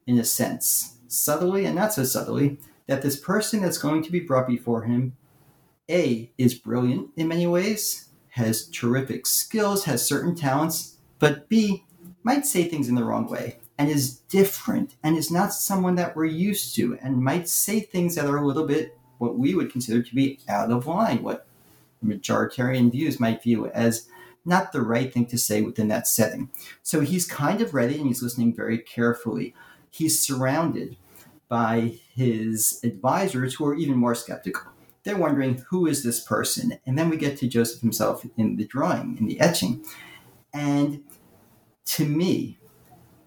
in 0.07 0.17
a 0.17 0.23
sense, 0.23 0.97
subtly 1.07 1.65
and 1.65 1.75
not 1.75 1.93
so 1.93 2.03
subtly, 2.03 2.57
that 2.87 3.01
this 3.01 3.19
person 3.19 3.61
that's 3.61 3.77
going 3.77 4.01
to 4.03 4.11
be 4.11 4.19
brought 4.19 4.47
before 4.47 4.83
him, 4.83 5.15
A, 5.89 6.31
is 6.37 6.55
brilliant 6.55 7.09
in 7.15 7.27
many 7.27 7.45
ways, 7.45 8.09
has 8.29 8.67
terrific 8.67 9.25
skills, 9.25 9.83
has 9.85 10.07
certain 10.07 10.33
talents, 10.33 10.97
but 11.19 11.49
B, 11.49 11.85
might 12.23 12.45
say 12.45 12.63
things 12.63 12.89
in 12.89 12.95
the 12.95 13.03
wrong 13.03 13.27
way 13.27 13.59
and 13.77 13.89
is 13.89 14.19
different 14.29 14.95
and 15.03 15.15
is 15.15 15.31
not 15.31 15.53
someone 15.53 15.95
that 15.95 16.15
we're 16.15 16.25
used 16.25 16.75
to 16.75 16.97
and 17.01 17.23
might 17.23 17.47
say 17.47 17.79
things 17.79 18.15
that 18.15 18.25
are 18.25 18.37
a 18.37 18.45
little 18.45 18.65
bit 18.65 18.97
what 19.17 19.37
we 19.37 19.55
would 19.55 19.71
consider 19.71 20.01
to 20.01 20.15
be 20.15 20.39
out 20.47 20.71
of 20.71 20.87
line, 20.87 21.23
what 21.23 21.47
majoritarian 22.03 22.91
views 22.91 23.19
might 23.19 23.41
view 23.41 23.67
as 23.67 24.07
not 24.45 24.71
the 24.71 24.81
right 24.81 25.13
thing 25.13 25.25
to 25.25 25.37
say 25.37 25.61
within 25.61 25.87
that 25.89 26.07
setting. 26.07 26.49
So 26.83 27.01
he's 27.01 27.25
kind 27.25 27.61
of 27.61 27.73
ready 27.73 27.97
and 27.97 28.07
he's 28.07 28.23
listening 28.23 28.53
very 28.53 28.77
carefully. 28.77 29.53
He's 29.89 30.20
surrounded 30.20 30.98
by 31.50 32.00
his 32.13 32.79
advisors 32.84 33.56
who 33.56 33.65
are 33.65 33.75
even 33.75 33.98
more 33.98 34.15
skeptical. 34.15 34.72
They're 35.03 35.17
wondering, 35.17 35.63
who 35.70 35.88
is 35.88 36.03
this 36.03 36.20
person? 36.20 36.79
And 36.86 36.98
then 36.98 37.10
we 37.10 37.17
get 37.17 37.38
to 37.38 37.48
Joseph 37.48 37.82
himself 37.82 38.25
in 38.36 38.58
the 38.58 38.65
drawing, 38.65 39.17
in 39.17 39.27
the 39.27 39.39
etching. 39.39 39.86
And 40.53 41.03
to 41.86 42.06
me, 42.06 42.58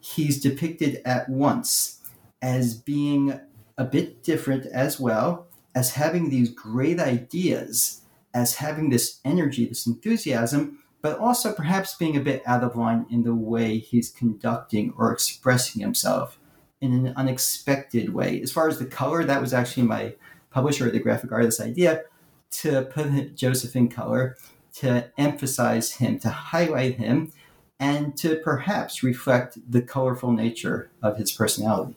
he's 0.00 0.40
depicted 0.40 1.00
at 1.04 1.28
once 1.28 2.00
as 2.42 2.74
being 2.74 3.40
a 3.78 3.84
bit 3.84 4.22
different 4.22 4.66
as 4.66 5.00
well, 5.00 5.46
as 5.74 5.92
having 5.92 6.28
these 6.28 6.50
great 6.50 7.00
ideas, 7.00 8.02
as 8.34 8.56
having 8.56 8.90
this 8.90 9.20
energy, 9.24 9.64
this 9.64 9.86
enthusiasm, 9.86 10.78
but 11.00 11.18
also 11.18 11.54
perhaps 11.54 11.96
being 11.96 12.16
a 12.16 12.20
bit 12.20 12.42
out 12.46 12.62
of 12.62 12.76
line 12.76 13.06
in 13.10 13.22
the 13.22 13.34
way 13.34 13.78
he's 13.78 14.10
conducting 14.10 14.92
or 14.98 15.12
expressing 15.12 15.80
himself 15.80 16.38
in 16.80 17.06
an 17.06 17.12
unexpected 17.16 18.14
way. 18.14 18.40
As 18.42 18.50
far 18.50 18.68
as 18.68 18.78
the 18.78 18.86
color, 18.86 19.24
that 19.24 19.40
was 19.40 19.52
actually 19.52 19.86
my 19.86 20.14
publisher, 20.50 20.90
the 20.90 20.98
graphic 20.98 21.32
artist 21.32 21.60
idea, 21.60 22.02
to 22.50 22.82
put 22.82 23.36
Joseph 23.36 23.76
in 23.76 23.88
color, 23.88 24.36
to 24.74 25.10
emphasize 25.18 25.92
him, 25.92 26.18
to 26.20 26.30
highlight 26.30 26.96
him, 26.96 27.32
and 27.78 28.16
to 28.18 28.36
perhaps 28.36 29.02
reflect 29.02 29.58
the 29.70 29.82
colorful 29.82 30.32
nature 30.32 30.90
of 31.02 31.16
his 31.16 31.32
personality. 31.32 31.94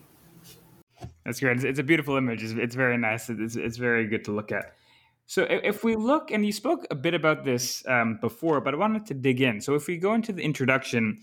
That's 1.25 1.39
great. 1.39 1.57
It's, 1.57 1.65
it's 1.65 1.79
a 1.79 1.83
beautiful 1.83 2.15
image. 2.15 2.43
It's, 2.43 2.53
it's 2.53 2.75
very 2.75 2.97
nice. 2.97 3.29
It's, 3.29 3.55
it's 3.55 3.77
very 3.77 4.07
good 4.07 4.23
to 4.25 4.31
look 4.31 4.51
at. 4.51 4.75
So 5.25 5.47
if 5.49 5.83
we 5.83 5.95
look, 5.95 6.31
and 6.31 6.45
you 6.45 6.51
spoke 6.51 6.85
a 6.91 6.95
bit 6.95 7.13
about 7.13 7.45
this 7.45 7.83
um, 7.87 8.17
before, 8.21 8.59
but 8.61 8.73
I 8.73 8.77
wanted 8.77 9.05
to 9.07 9.13
dig 9.13 9.41
in. 9.41 9.61
So 9.61 9.73
if 9.73 9.87
we 9.87 9.97
go 9.97 10.13
into 10.13 10.33
the 10.33 10.43
introduction, 10.43 11.21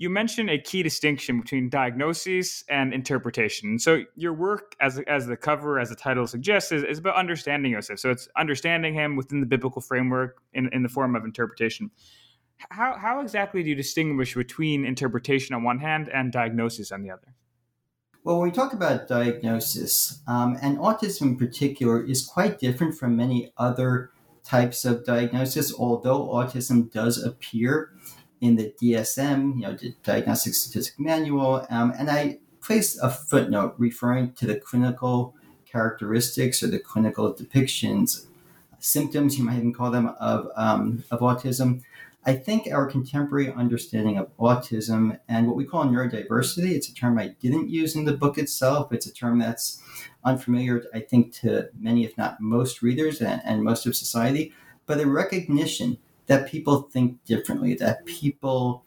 you 0.00 0.08
mentioned 0.08 0.48
a 0.48 0.56
key 0.56 0.82
distinction 0.82 1.42
between 1.42 1.68
diagnosis 1.68 2.64
and 2.70 2.94
interpretation. 2.94 3.78
So 3.78 4.04
your 4.16 4.32
work, 4.32 4.74
as 4.80 4.98
as 5.00 5.26
the 5.26 5.36
cover, 5.36 5.78
as 5.78 5.90
the 5.90 5.94
title 5.94 6.26
suggests, 6.26 6.72
is, 6.72 6.82
is 6.84 6.98
about 6.98 7.16
understanding 7.16 7.74
Joseph. 7.74 8.00
So 8.00 8.10
it's 8.10 8.26
understanding 8.34 8.94
him 8.94 9.14
within 9.14 9.40
the 9.40 9.46
biblical 9.46 9.82
framework 9.82 10.40
in, 10.54 10.70
in 10.72 10.82
the 10.82 10.88
form 10.88 11.14
of 11.14 11.26
interpretation. 11.26 11.90
How 12.70 12.96
how 12.96 13.20
exactly 13.20 13.62
do 13.62 13.68
you 13.68 13.74
distinguish 13.74 14.34
between 14.34 14.86
interpretation 14.86 15.54
on 15.54 15.64
one 15.64 15.80
hand 15.80 16.08
and 16.08 16.32
diagnosis 16.32 16.90
on 16.90 17.02
the 17.02 17.10
other? 17.10 17.34
Well, 18.24 18.38
when 18.38 18.48
we 18.48 18.54
talk 18.54 18.72
about 18.72 19.06
diagnosis, 19.06 20.22
um, 20.26 20.56
and 20.62 20.78
autism 20.78 21.22
in 21.22 21.36
particular 21.36 22.02
is 22.02 22.24
quite 22.24 22.58
different 22.58 22.94
from 22.94 23.16
many 23.16 23.52
other 23.58 24.12
types 24.44 24.86
of 24.86 25.04
diagnosis, 25.04 25.74
although 25.74 26.26
autism 26.28 26.90
does 26.90 27.22
appear 27.22 27.92
in 28.40 28.56
the 28.56 28.72
DSM, 28.80 29.56
you 29.56 29.62
know, 29.62 29.74
the 29.74 29.94
Diagnostic 30.02 30.54
Statistic 30.54 30.98
Manual, 30.98 31.66
um, 31.70 31.92
and 31.98 32.10
I 32.10 32.38
placed 32.62 32.98
a 33.02 33.10
footnote 33.10 33.74
referring 33.78 34.32
to 34.32 34.46
the 34.46 34.56
clinical 34.56 35.34
characteristics 35.66 36.62
or 36.62 36.68
the 36.68 36.78
clinical 36.78 37.32
depictions, 37.32 38.26
symptoms, 38.78 39.38
you 39.38 39.44
might 39.44 39.58
even 39.58 39.72
call 39.72 39.90
them, 39.90 40.08
of, 40.18 40.48
um, 40.56 41.04
of 41.10 41.20
autism 41.20 41.82
I 42.26 42.34
think 42.34 42.66
our 42.70 42.86
contemporary 42.86 43.50
understanding 43.50 44.18
of 44.18 44.36
autism 44.36 45.18
and 45.26 45.46
what 45.46 45.56
we 45.56 45.64
call 45.64 45.86
neurodiversity, 45.86 46.72
it's 46.72 46.88
a 46.88 46.94
term 46.94 47.18
I 47.18 47.28
didn't 47.28 47.70
use 47.70 47.96
in 47.96 48.04
the 48.04 48.12
book 48.12 48.36
itself. 48.36 48.92
It's 48.92 49.06
a 49.06 49.12
term 49.12 49.38
that's 49.38 49.82
unfamiliar, 50.22 50.84
I 50.92 51.00
think, 51.00 51.32
to 51.36 51.70
many, 51.78 52.04
if 52.04 52.18
not 52.18 52.40
most 52.40 52.82
readers 52.82 53.22
and, 53.22 53.40
and 53.44 53.62
most 53.62 53.86
of 53.86 53.96
society, 53.96 54.52
but 54.84 55.00
a 55.00 55.06
recognition 55.06 55.96
that 56.30 56.46
people 56.46 56.82
think 56.82 57.24
differently, 57.24 57.74
that 57.74 58.04
people 58.06 58.84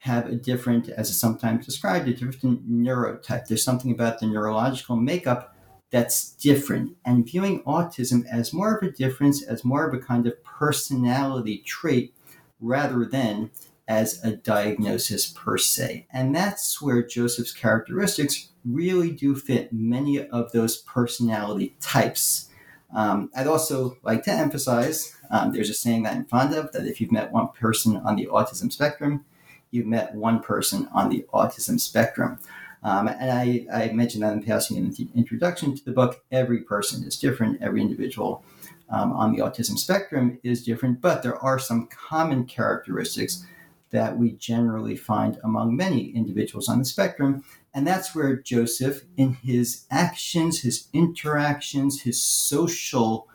have 0.00 0.26
a 0.26 0.34
different, 0.34 0.90
as 0.90 1.18
sometimes 1.18 1.64
described, 1.64 2.06
a 2.06 2.12
different 2.12 2.70
neurotype. 2.70 3.46
There's 3.46 3.64
something 3.64 3.90
about 3.90 4.20
the 4.20 4.26
neurological 4.26 4.94
makeup 4.96 5.56
that's 5.90 6.32
different. 6.32 6.94
And 7.02 7.24
viewing 7.24 7.62
autism 7.62 8.26
as 8.30 8.52
more 8.52 8.76
of 8.76 8.86
a 8.86 8.90
difference, 8.90 9.42
as 9.42 9.64
more 9.64 9.88
of 9.88 9.94
a 9.94 10.04
kind 10.04 10.26
of 10.26 10.44
personality 10.44 11.62
trait 11.64 12.14
rather 12.60 13.06
than 13.06 13.52
as 13.88 14.22
a 14.22 14.36
diagnosis 14.36 15.28
per 15.28 15.56
se. 15.56 16.06
And 16.12 16.36
that's 16.36 16.82
where 16.82 17.02
Joseph's 17.02 17.52
characteristics 17.52 18.50
really 18.66 19.12
do 19.12 19.34
fit 19.34 19.72
many 19.72 20.28
of 20.28 20.52
those 20.52 20.76
personality 20.76 21.74
types. 21.80 22.50
Um, 22.94 23.30
I'd 23.34 23.46
also 23.46 23.96
like 24.02 24.24
to 24.24 24.32
emphasize 24.32 25.15
um, 25.30 25.52
there's 25.52 25.70
a 25.70 25.74
saying 25.74 26.02
that 26.04 26.14
I'm 26.14 26.24
fond 26.24 26.54
of 26.54 26.72
that 26.72 26.86
if 26.86 27.00
you've 27.00 27.12
met 27.12 27.32
one 27.32 27.48
person 27.48 27.96
on 27.98 28.16
the 28.16 28.26
autism 28.26 28.72
spectrum, 28.72 29.24
you've 29.70 29.86
met 29.86 30.14
one 30.14 30.40
person 30.40 30.88
on 30.92 31.08
the 31.08 31.26
autism 31.32 31.80
spectrum. 31.80 32.38
Um, 32.82 33.08
and 33.08 33.30
I, 33.30 33.66
I, 33.72 33.92
mentioned 33.92 34.22
that 34.22 34.32
in 34.32 34.42
passing 34.42 34.76
in 34.76 34.90
the 34.90 35.08
introduction 35.14 35.74
to 35.74 35.84
the 35.84 35.90
book. 35.90 36.22
Every 36.30 36.60
person 36.60 37.04
is 37.04 37.18
different, 37.18 37.60
every 37.60 37.80
individual 37.80 38.44
um, 38.90 39.12
on 39.12 39.32
the 39.32 39.42
autism 39.42 39.76
spectrum 39.78 40.38
is 40.44 40.64
different, 40.64 41.00
but 41.00 41.22
there 41.22 41.36
are 41.36 41.58
some 41.58 41.88
common 41.88 42.44
characteristics 42.44 43.44
that 43.90 44.16
we 44.16 44.32
generally 44.32 44.96
find 44.96 45.38
among 45.42 45.76
many 45.76 46.10
individuals 46.10 46.68
on 46.68 46.78
the 46.78 46.84
spectrum. 46.84 47.42
And 47.72 47.86
that's 47.86 48.14
where 48.14 48.36
Joseph, 48.36 49.04
in 49.16 49.34
his 49.34 49.86
actions, 49.90 50.60
his 50.60 50.88
interactions, 50.92 52.02
his 52.02 52.22
social 52.22 53.28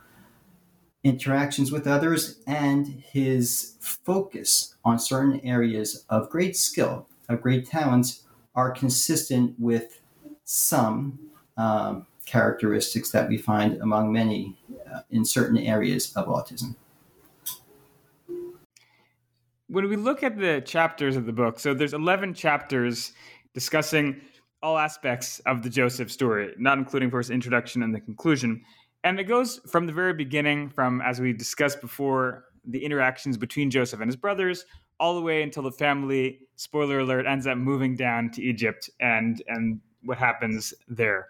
interactions 1.04 1.72
with 1.72 1.86
others, 1.86 2.40
and 2.46 2.86
his 2.86 3.76
focus 3.80 4.76
on 4.84 4.98
certain 4.98 5.40
areas 5.40 6.04
of 6.08 6.30
great 6.30 6.56
skill, 6.56 7.08
of 7.28 7.40
great 7.42 7.66
talents, 7.66 8.22
are 8.54 8.70
consistent 8.70 9.54
with 9.58 10.00
some 10.44 11.18
um, 11.56 12.06
characteristics 12.26 13.10
that 13.10 13.28
we 13.28 13.36
find 13.36 13.80
among 13.80 14.12
many 14.12 14.56
uh, 14.92 15.00
in 15.10 15.24
certain 15.24 15.58
areas 15.58 16.12
of 16.14 16.26
autism. 16.26 16.76
When 19.68 19.88
we 19.88 19.96
look 19.96 20.22
at 20.22 20.38
the 20.38 20.60
chapters 20.60 21.16
of 21.16 21.24
the 21.24 21.32
book, 21.32 21.58
so 21.58 21.72
there's 21.72 21.94
11 21.94 22.34
chapters 22.34 23.12
discussing 23.54 24.20
all 24.62 24.78
aspects 24.78 25.40
of 25.40 25.62
the 25.62 25.70
Joseph 25.70 26.10
story, 26.10 26.54
not 26.58 26.78
including, 26.78 27.06
of 27.06 27.12
course, 27.12 27.30
introduction 27.30 27.82
and 27.82 27.94
the 27.94 28.00
conclusion. 28.00 28.62
And 29.04 29.18
it 29.18 29.24
goes 29.24 29.60
from 29.68 29.86
the 29.86 29.92
very 29.92 30.14
beginning, 30.14 30.70
from 30.70 31.00
as 31.00 31.20
we 31.20 31.32
discussed 31.32 31.80
before, 31.80 32.44
the 32.64 32.84
interactions 32.84 33.36
between 33.36 33.70
Joseph 33.70 34.00
and 34.00 34.08
his 34.08 34.16
brothers, 34.16 34.64
all 35.00 35.16
the 35.16 35.20
way 35.20 35.42
until 35.42 35.64
the 35.64 35.72
family, 35.72 36.40
spoiler 36.54 37.00
alert, 37.00 37.26
ends 37.26 37.46
up 37.46 37.58
moving 37.58 37.96
down 37.96 38.30
to 38.30 38.42
Egypt 38.42 38.88
and 39.00 39.42
and 39.48 39.80
what 40.04 40.18
happens 40.18 40.72
there. 40.88 41.28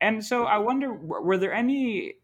And 0.00 0.24
so 0.24 0.44
I 0.44 0.58
wonder, 0.58 0.92
were 0.92 1.38
there 1.38 1.54
any 1.54 2.14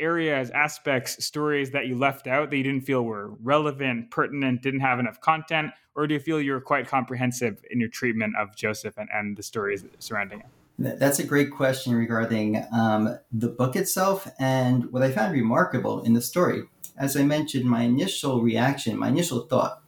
areas, 0.00 0.50
aspects, 0.50 1.24
stories 1.24 1.70
that 1.70 1.86
you 1.86 1.96
left 1.96 2.26
out 2.26 2.50
that 2.50 2.56
you 2.56 2.62
didn't 2.64 2.82
feel 2.82 3.02
were 3.02 3.30
relevant, 3.42 4.10
pertinent, 4.10 4.62
didn't 4.62 4.80
have 4.80 4.98
enough 4.98 5.20
content? 5.20 5.70
Or 5.94 6.06
do 6.08 6.14
you 6.14 6.20
feel 6.20 6.40
you 6.40 6.52
were 6.52 6.60
quite 6.60 6.88
comprehensive 6.88 7.64
in 7.70 7.78
your 7.78 7.88
treatment 7.88 8.34
of 8.36 8.56
Joseph 8.56 8.98
and, 8.98 9.08
and 9.12 9.36
the 9.36 9.42
stories 9.42 9.84
surrounding 10.00 10.40
him? 10.40 10.50
That's 10.78 11.20
a 11.20 11.26
great 11.26 11.52
question 11.52 11.94
regarding 11.94 12.64
um, 12.72 13.16
the 13.30 13.48
book 13.48 13.76
itself 13.76 14.28
and 14.40 14.90
what 14.92 15.04
I 15.04 15.12
found 15.12 15.32
remarkable 15.32 16.02
in 16.02 16.14
the 16.14 16.20
story. 16.20 16.64
As 16.96 17.16
I 17.16 17.22
mentioned, 17.22 17.64
my 17.64 17.82
initial 17.82 18.42
reaction, 18.42 18.98
my 18.98 19.08
initial 19.08 19.42
thought 19.42 19.82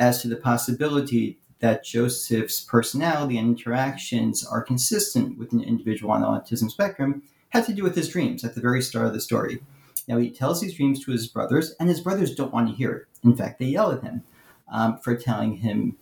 as 0.00 0.20
to 0.22 0.28
the 0.28 0.36
possibility 0.36 1.38
that 1.60 1.84
Joseph's 1.84 2.60
personality 2.60 3.38
and 3.38 3.56
interactions 3.56 4.44
are 4.44 4.62
consistent 4.62 5.38
with 5.38 5.52
an 5.52 5.62
individual 5.62 6.10
on 6.10 6.22
the 6.22 6.26
autism 6.26 6.68
spectrum 6.68 7.22
had 7.50 7.64
to 7.66 7.74
do 7.74 7.84
with 7.84 7.94
his 7.94 8.08
dreams 8.08 8.42
at 8.42 8.56
the 8.56 8.60
very 8.60 8.82
start 8.82 9.06
of 9.06 9.12
the 9.12 9.20
story. 9.20 9.60
Now, 10.08 10.18
he 10.18 10.30
tells 10.30 10.60
these 10.60 10.74
dreams 10.74 11.04
to 11.04 11.12
his 11.12 11.28
brothers, 11.28 11.76
and 11.78 11.88
his 11.88 12.00
brothers 12.00 12.34
don't 12.34 12.52
want 12.52 12.68
to 12.68 12.74
hear 12.74 12.90
it. 12.92 13.06
In 13.22 13.36
fact, 13.36 13.60
they 13.60 13.66
yell 13.66 13.92
at 13.92 14.02
him 14.02 14.24
um, 14.72 14.98
for 14.98 15.14
telling 15.14 15.58
him, 15.58 15.96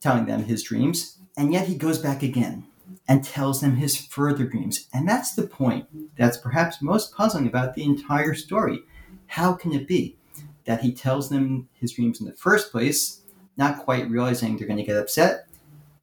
telling 0.00 0.26
them 0.26 0.44
his 0.44 0.64
dreams, 0.64 1.18
and 1.36 1.52
yet 1.52 1.68
he 1.68 1.76
goes 1.76 1.98
back 1.98 2.24
again 2.24 2.66
and 3.06 3.22
tells 3.22 3.60
them 3.60 3.76
his 3.76 3.96
further 3.96 4.44
dreams. 4.44 4.88
And 4.92 5.08
that's 5.08 5.34
the 5.34 5.46
point 5.46 5.86
that's 6.16 6.38
perhaps 6.38 6.80
most 6.80 7.14
puzzling 7.14 7.46
about 7.46 7.74
the 7.74 7.84
entire 7.84 8.34
story. 8.34 8.80
How 9.26 9.52
can 9.52 9.72
it 9.72 9.86
be 9.86 10.16
that 10.64 10.80
he 10.80 10.92
tells 10.92 11.28
them 11.28 11.68
his 11.74 11.92
dreams 11.92 12.20
in 12.20 12.26
the 12.26 12.32
first 12.32 12.72
place 12.72 13.20
not 13.56 13.78
quite 13.78 14.10
realizing 14.10 14.56
they're 14.56 14.66
going 14.66 14.78
to 14.78 14.84
get 14.84 14.96
upset 14.96 15.46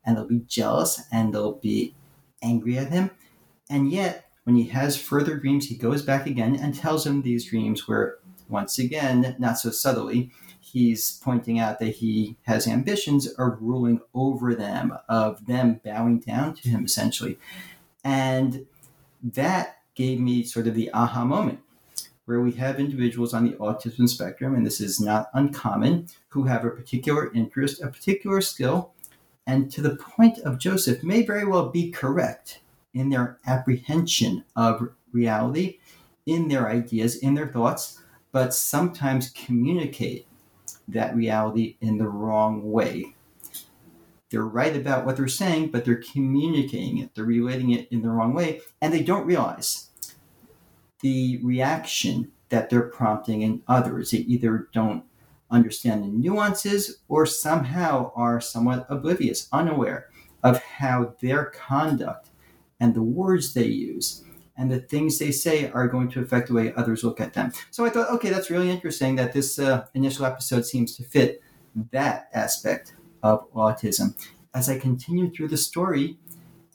and 0.05 0.15
they'll 0.15 0.27
be 0.27 0.43
jealous 0.47 1.03
and 1.11 1.33
they'll 1.33 1.53
be 1.53 1.93
angry 2.41 2.77
at 2.77 2.91
him. 2.91 3.11
And 3.69 3.91
yet, 3.91 4.29
when 4.43 4.55
he 4.55 4.65
has 4.69 4.97
further 4.97 5.37
dreams, 5.37 5.67
he 5.67 5.75
goes 5.75 6.01
back 6.01 6.25
again 6.25 6.55
and 6.55 6.73
tells 6.73 7.03
them 7.03 7.21
these 7.21 7.45
dreams 7.45 7.87
where, 7.87 8.17
once 8.49 8.79
again, 8.79 9.35
not 9.37 9.59
so 9.59 9.69
subtly, 9.69 10.31
he's 10.71 11.19
pointing 11.23 11.59
out 11.59 11.79
that 11.79 11.95
he 11.95 12.37
has 12.43 12.67
ambitions 12.67 13.27
of 13.27 13.57
ruling 13.61 13.99
over 14.13 14.55
them, 14.55 14.97
of 15.09 15.45
them 15.45 15.81
bowing 15.83 16.19
down 16.19 16.53
to 16.55 16.69
him, 16.69 16.85
essentially. 16.85 17.37
And 18.03 18.65
that 19.21 19.77
gave 19.95 20.19
me 20.19 20.43
sort 20.43 20.67
of 20.67 20.75
the 20.75 20.91
aha 20.93 21.25
moment 21.25 21.59
where 22.25 22.39
we 22.39 22.53
have 22.53 22.79
individuals 22.79 23.33
on 23.33 23.45
the 23.45 23.57
autism 23.57 24.07
spectrum, 24.07 24.55
and 24.55 24.65
this 24.65 24.79
is 24.79 25.01
not 25.01 25.29
uncommon, 25.33 26.07
who 26.29 26.43
have 26.43 26.63
a 26.63 26.69
particular 26.69 27.33
interest, 27.33 27.81
a 27.81 27.87
particular 27.87 28.39
skill, 28.39 28.93
and 29.45 29.71
to 29.71 29.81
the 29.81 29.95
point 29.95 30.37
of 30.39 30.59
Joseph, 30.59 31.03
may 31.03 31.23
very 31.23 31.45
well 31.45 31.69
be 31.69 31.91
correct 31.91 32.59
in 32.93 33.09
their 33.09 33.37
apprehension 33.45 34.45
of 34.55 34.89
reality, 35.11 35.79
in 36.25 36.47
their 36.47 36.69
ideas, 36.69 37.15
in 37.15 37.33
their 37.33 37.47
thoughts, 37.47 37.99
but 38.31 38.53
sometimes 38.53 39.31
communicate 39.31 40.25
that 40.93 41.15
reality 41.15 41.77
in 41.81 41.97
the 41.97 42.07
wrong 42.07 42.71
way. 42.71 43.15
They're 44.29 44.43
right 44.43 44.75
about 44.75 45.05
what 45.05 45.17
they're 45.17 45.27
saying, 45.27 45.71
but 45.71 45.83
they're 45.83 45.95
communicating 46.01 46.99
it, 46.99 47.13
they're 47.15 47.25
relating 47.25 47.71
it 47.71 47.87
in 47.91 48.01
the 48.01 48.09
wrong 48.09 48.33
way, 48.33 48.61
and 48.81 48.93
they 48.93 49.03
don't 49.03 49.25
realize 49.25 49.89
the 51.01 51.39
reaction 51.43 52.31
that 52.49 52.69
they're 52.69 52.81
prompting 52.81 53.41
in 53.41 53.63
others. 53.67 54.11
They 54.11 54.19
either 54.19 54.69
don't 54.71 55.03
understand 55.49 56.03
the 56.03 56.07
nuances 56.07 56.99
or 57.09 57.25
somehow 57.25 58.11
are 58.15 58.39
somewhat 58.39 58.85
oblivious, 58.89 59.49
unaware 59.51 60.09
of 60.43 60.63
how 60.63 61.15
their 61.21 61.45
conduct 61.45 62.29
and 62.79 62.93
the 62.93 63.03
words 63.03 63.53
they 63.53 63.65
use 63.65 64.23
and 64.57 64.71
the 64.71 64.79
things 64.79 65.17
they 65.17 65.31
say 65.31 65.69
are 65.71 65.87
going 65.87 66.09
to 66.11 66.21
affect 66.21 66.47
the 66.47 66.53
way 66.53 66.73
others 66.75 67.03
look 67.03 67.19
at 67.19 67.33
them. 67.33 67.51
So 67.71 67.85
I 67.85 67.89
thought, 67.89 68.09
okay, 68.11 68.29
that's 68.29 68.49
really 68.49 68.69
interesting 68.69 69.15
that 69.15 69.33
this 69.33 69.57
uh, 69.59 69.85
initial 69.93 70.25
episode 70.25 70.65
seems 70.65 70.95
to 70.97 71.03
fit 71.03 71.41
that 71.91 72.29
aspect 72.33 72.95
of 73.23 73.51
autism. 73.53 74.15
As 74.53 74.69
I 74.69 74.77
continue 74.77 75.31
through 75.31 75.47
the 75.47 75.57
story, 75.57 76.17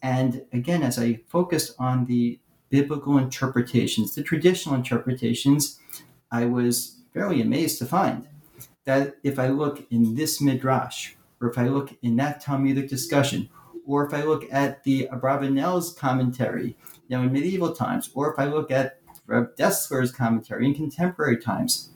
And 0.02 0.44
again, 0.52 0.82
as 0.82 0.98
I 0.98 1.20
focused 1.28 1.74
on 1.78 2.06
the 2.06 2.38
biblical 2.70 3.18
interpretations, 3.18 4.14
the 4.14 4.22
traditional 4.22 4.74
interpretations, 4.74 5.80
I 6.30 6.44
was 6.46 7.00
fairly 7.12 7.40
amazed 7.40 7.78
to 7.78 7.86
find 7.86 8.28
that 8.84 9.16
if 9.22 9.38
I 9.38 9.48
look 9.48 9.86
in 9.90 10.14
this 10.14 10.40
midrash, 10.40 11.14
or 11.40 11.50
if 11.50 11.58
I 11.58 11.68
look 11.68 11.96
in 12.02 12.16
that 12.16 12.40
Talmudic 12.40 12.88
discussion, 12.88 13.48
or 13.86 14.06
if 14.06 14.14
I 14.14 14.22
look 14.22 14.44
at 14.52 14.84
the 14.84 15.08
Abravanel's 15.12 15.92
commentary, 15.92 16.76
you 17.08 17.16
know, 17.16 17.22
in 17.22 17.32
medieval 17.32 17.74
times, 17.74 18.10
or 18.14 18.32
if 18.32 18.38
I 18.38 18.46
look 18.46 18.70
at 18.70 19.00
Reb 19.26 19.56
Dessler's 19.56 20.12
commentary 20.12 20.66
in 20.66 20.74
contemporary 20.74 21.38
times, 21.38 21.90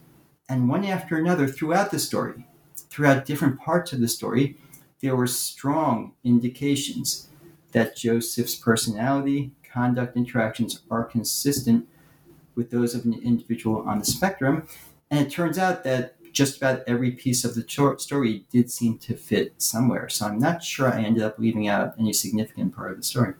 and 0.49 0.68
one 0.68 0.85
after 0.85 1.16
another 1.16 1.46
throughout 1.46 1.90
the 1.90 1.99
story, 1.99 2.46
throughout 2.77 3.25
different 3.25 3.61
parts 3.61 3.92
of 3.92 4.01
the 4.01 4.09
story, 4.09 4.57
there 5.01 5.16
were 5.16 5.27
strong 5.27 6.12
indications 6.25 7.29
that 7.73 7.96
Joseph's 7.96 8.57
personality, 8.57 9.53
conduct, 9.62 10.16
interactions 10.16 10.83
are 10.90 11.05
consistent 11.05 11.88
with 12.55 12.70
those 12.70 12.94
of 12.94 13.05
an 13.05 13.14
individual 13.14 13.83
on 13.88 14.01
the 14.01 14.05
spectrum. 14.05 14.66
And 15.11 15.27
it 15.27 15.31
turns 15.31 15.59
out 15.59 15.85
that 15.85 16.16
just 16.33 16.57
about 16.57 16.83
every 16.87 17.12
piece 17.12 17.44
of 17.44 17.55
the 17.55 17.96
story 17.99 18.44
did 18.51 18.70
seem 18.70 18.99
to 18.99 19.16
fit 19.16 19.55
somewhere. 19.59 20.09
So 20.09 20.27
I'm 20.27 20.38
not 20.38 20.62
sure 20.62 20.92
I 20.92 21.03
ended 21.03 21.23
up 21.23 21.38
leaving 21.38 21.68
out 21.68 21.94
any 21.99 22.12
significant 22.12 22.75
part 22.75 22.90
of 22.90 22.96
the 22.96 23.03
story. 23.03 23.35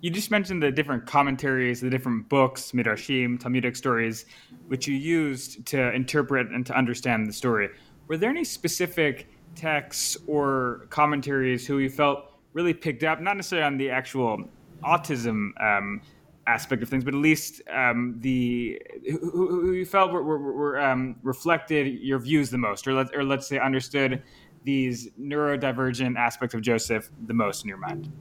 You 0.00 0.10
just 0.10 0.30
mentioned 0.30 0.62
the 0.62 0.70
different 0.70 1.06
commentaries, 1.06 1.80
the 1.80 1.90
different 1.90 2.28
books, 2.28 2.72
midrashim, 2.72 3.40
Talmudic 3.40 3.76
stories, 3.76 4.26
which 4.68 4.86
you 4.86 4.94
used 4.94 5.66
to 5.66 5.92
interpret 5.92 6.48
and 6.52 6.66
to 6.66 6.76
understand 6.76 7.26
the 7.26 7.32
story. 7.32 7.70
Were 8.06 8.16
there 8.16 8.30
any 8.30 8.44
specific 8.44 9.28
texts 9.54 10.16
or 10.26 10.86
commentaries 10.90 11.66
who 11.66 11.78
you 11.78 11.88
felt 11.88 12.32
really 12.52 12.74
picked 12.74 13.04
up, 13.04 13.20
not 13.20 13.36
necessarily 13.36 13.66
on 13.66 13.78
the 13.78 13.90
actual 13.90 14.48
autism 14.84 15.50
um, 15.62 16.00
aspect 16.46 16.82
of 16.82 16.88
things, 16.88 17.04
but 17.04 17.14
at 17.14 17.20
least 17.20 17.62
um, 17.74 18.16
the 18.20 18.80
who, 19.10 19.30
who, 19.30 19.72
you 19.72 19.84
felt 19.84 20.12
were, 20.12 20.22
were, 20.22 20.38
were 20.38 20.80
um, 20.80 21.16
reflected 21.22 21.86
your 22.00 22.18
views 22.18 22.50
the 22.50 22.58
most, 22.58 22.86
or 22.86 22.92
let 22.92 23.14
or 23.14 23.24
let's 23.24 23.46
say 23.46 23.58
understood 23.58 24.22
these 24.64 25.10
neurodivergent 25.20 26.16
aspects 26.16 26.54
of 26.54 26.60
Joseph 26.60 27.08
the 27.26 27.34
most 27.34 27.64
in 27.64 27.68
your 27.68 27.78
mind. 27.78 28.12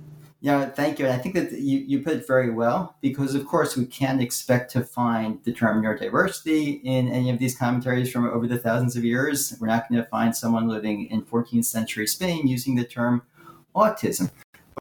Yeah, 0.46 0.70
thank 0.70 1.00
you. 1.00 1.08
And 1.08 1.16
I 1.16 1.18
think 1.18 1.34
that 1.34 1.54
you, 1.54 1.80
you 1.80 2.04
put 2.04 2.14
it 2.14 2.28
very 2.28 2.52
well 2.52 2.96
because, 3.02 3.34
of 3.34 3.48
course, 3.48 3.76
we 3.76 3.88
can't 3.88 4.22
expect 4.22 4.72
to 4.74 4.84
find 4.84 5.44
the 5.44 5.52
term 5.52 5.82
neurodiversity 5.82 6.82
in 6.84 7.08
any 7.08 7.32
of 7.32 7.40
these 7.40 7.58
commentaries 7.58 8.12
from 8.12 8.30
over 8.30 8.46
the 8.46 8.60
thousands 8.60 8.96
of 8.96 9.04
years. 9.04 9.58
We're 9.60 9.66
not 9.66 9.90
going 9.90 10.04
to 10.04 10.08
find 10.08 10.38
someone 10.38 10.68
living 10.68 11.08
in 11.08 11.24
14th 11.24 11.66
century 11.66 12.06
Spain 12.06 12.48
using 12.48 12.76
the 12.76 12.84
term 12.84 13.24
autism. 13.76 14.30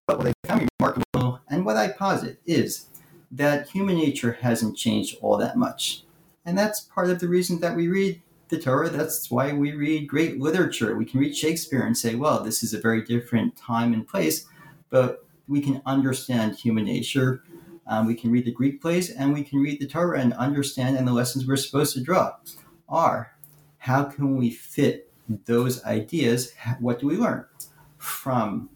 But 0.07 0.19
what 0.19 0.27
I 0.27 0.35
found 0.47 0.69
remarkable 0.79 1.41
and 1.49 1.65
what 1.65 1.79
I 1.79 1.89
posit 1.89 2.43
is 2.45 2.89
that 3.31 3.71
human 3.71 3.97
nature 3.97 4.37
hasn't 4.43 4.77
changed 4.77 5.17
all 5.23 5.39
that 5.39 5.57
much. 5.57 6.05
And 6.45 6.59
that's 6.59 6.81
part 6.81 7.09
of 7.09 7.21
the 7.21 7.29
reason 7.29 7.61
that 7.61 7.75
we 7.75 7.89
read 7.89 8.21
the 8.51 8.59
Torah. 8.59 8.91
That's 8.91 9.31
why 9.31 9.55
we 9.55 9.73
read 9.73 10.09
great 10.09 10.39
literature. 10.39 10.95
We 10.95 11.07
can 11.07 11.21
read 11.21 11.35
Shakespeare 11.35 11.87
and 11.87 11.97
say, 11.97 12.17
well, 12.17 12.45
this 12.45 12.63
is 12.63 12.75
a 12.75 12.81
very 12.83 13.03
different 13.03 13.57
time 13.57 13.95
and 13.95 14.07
place, 14.07 14.45
but 14.91 15.24
we 15.49 15.61
can 15.61 15.83
understand 15.87 16.57
human 16.57 16.85
nature. 16.85 17.43
Um, 17.87 18.07
we 18.07 18.15
can 18.15 18.31
read 18.31 18.47
the 18.47 18.53
Greek 18.53 18.81
plays 18.81 19.11
and 19.11 19.33
we 19.33 19.45
can 19.45 19.61
read 19.61 19.81
the 19.81 19.87
Torah 19.87 20.21
and 20.21 20.33
understand, 20.35 20.97
and 20.97 21.07
the 21.07 21.13
lessons 21.13 21.47
we're 21.47 21.57
supposed 21.57 21.95
to 21.95 22.01
draw 22.03 22.37
are 22.89 23.37
how 23.79 24.05
can 24.05 24.37
we 24.37 24.51
fit 24.51 25.13
those 25.47 25.85
ideas? 25.85 26.53
What 26.81 26.99
do 27.01 27.07
we 27.07 27.17
learn 27.17 27.45
from 27.99 28.71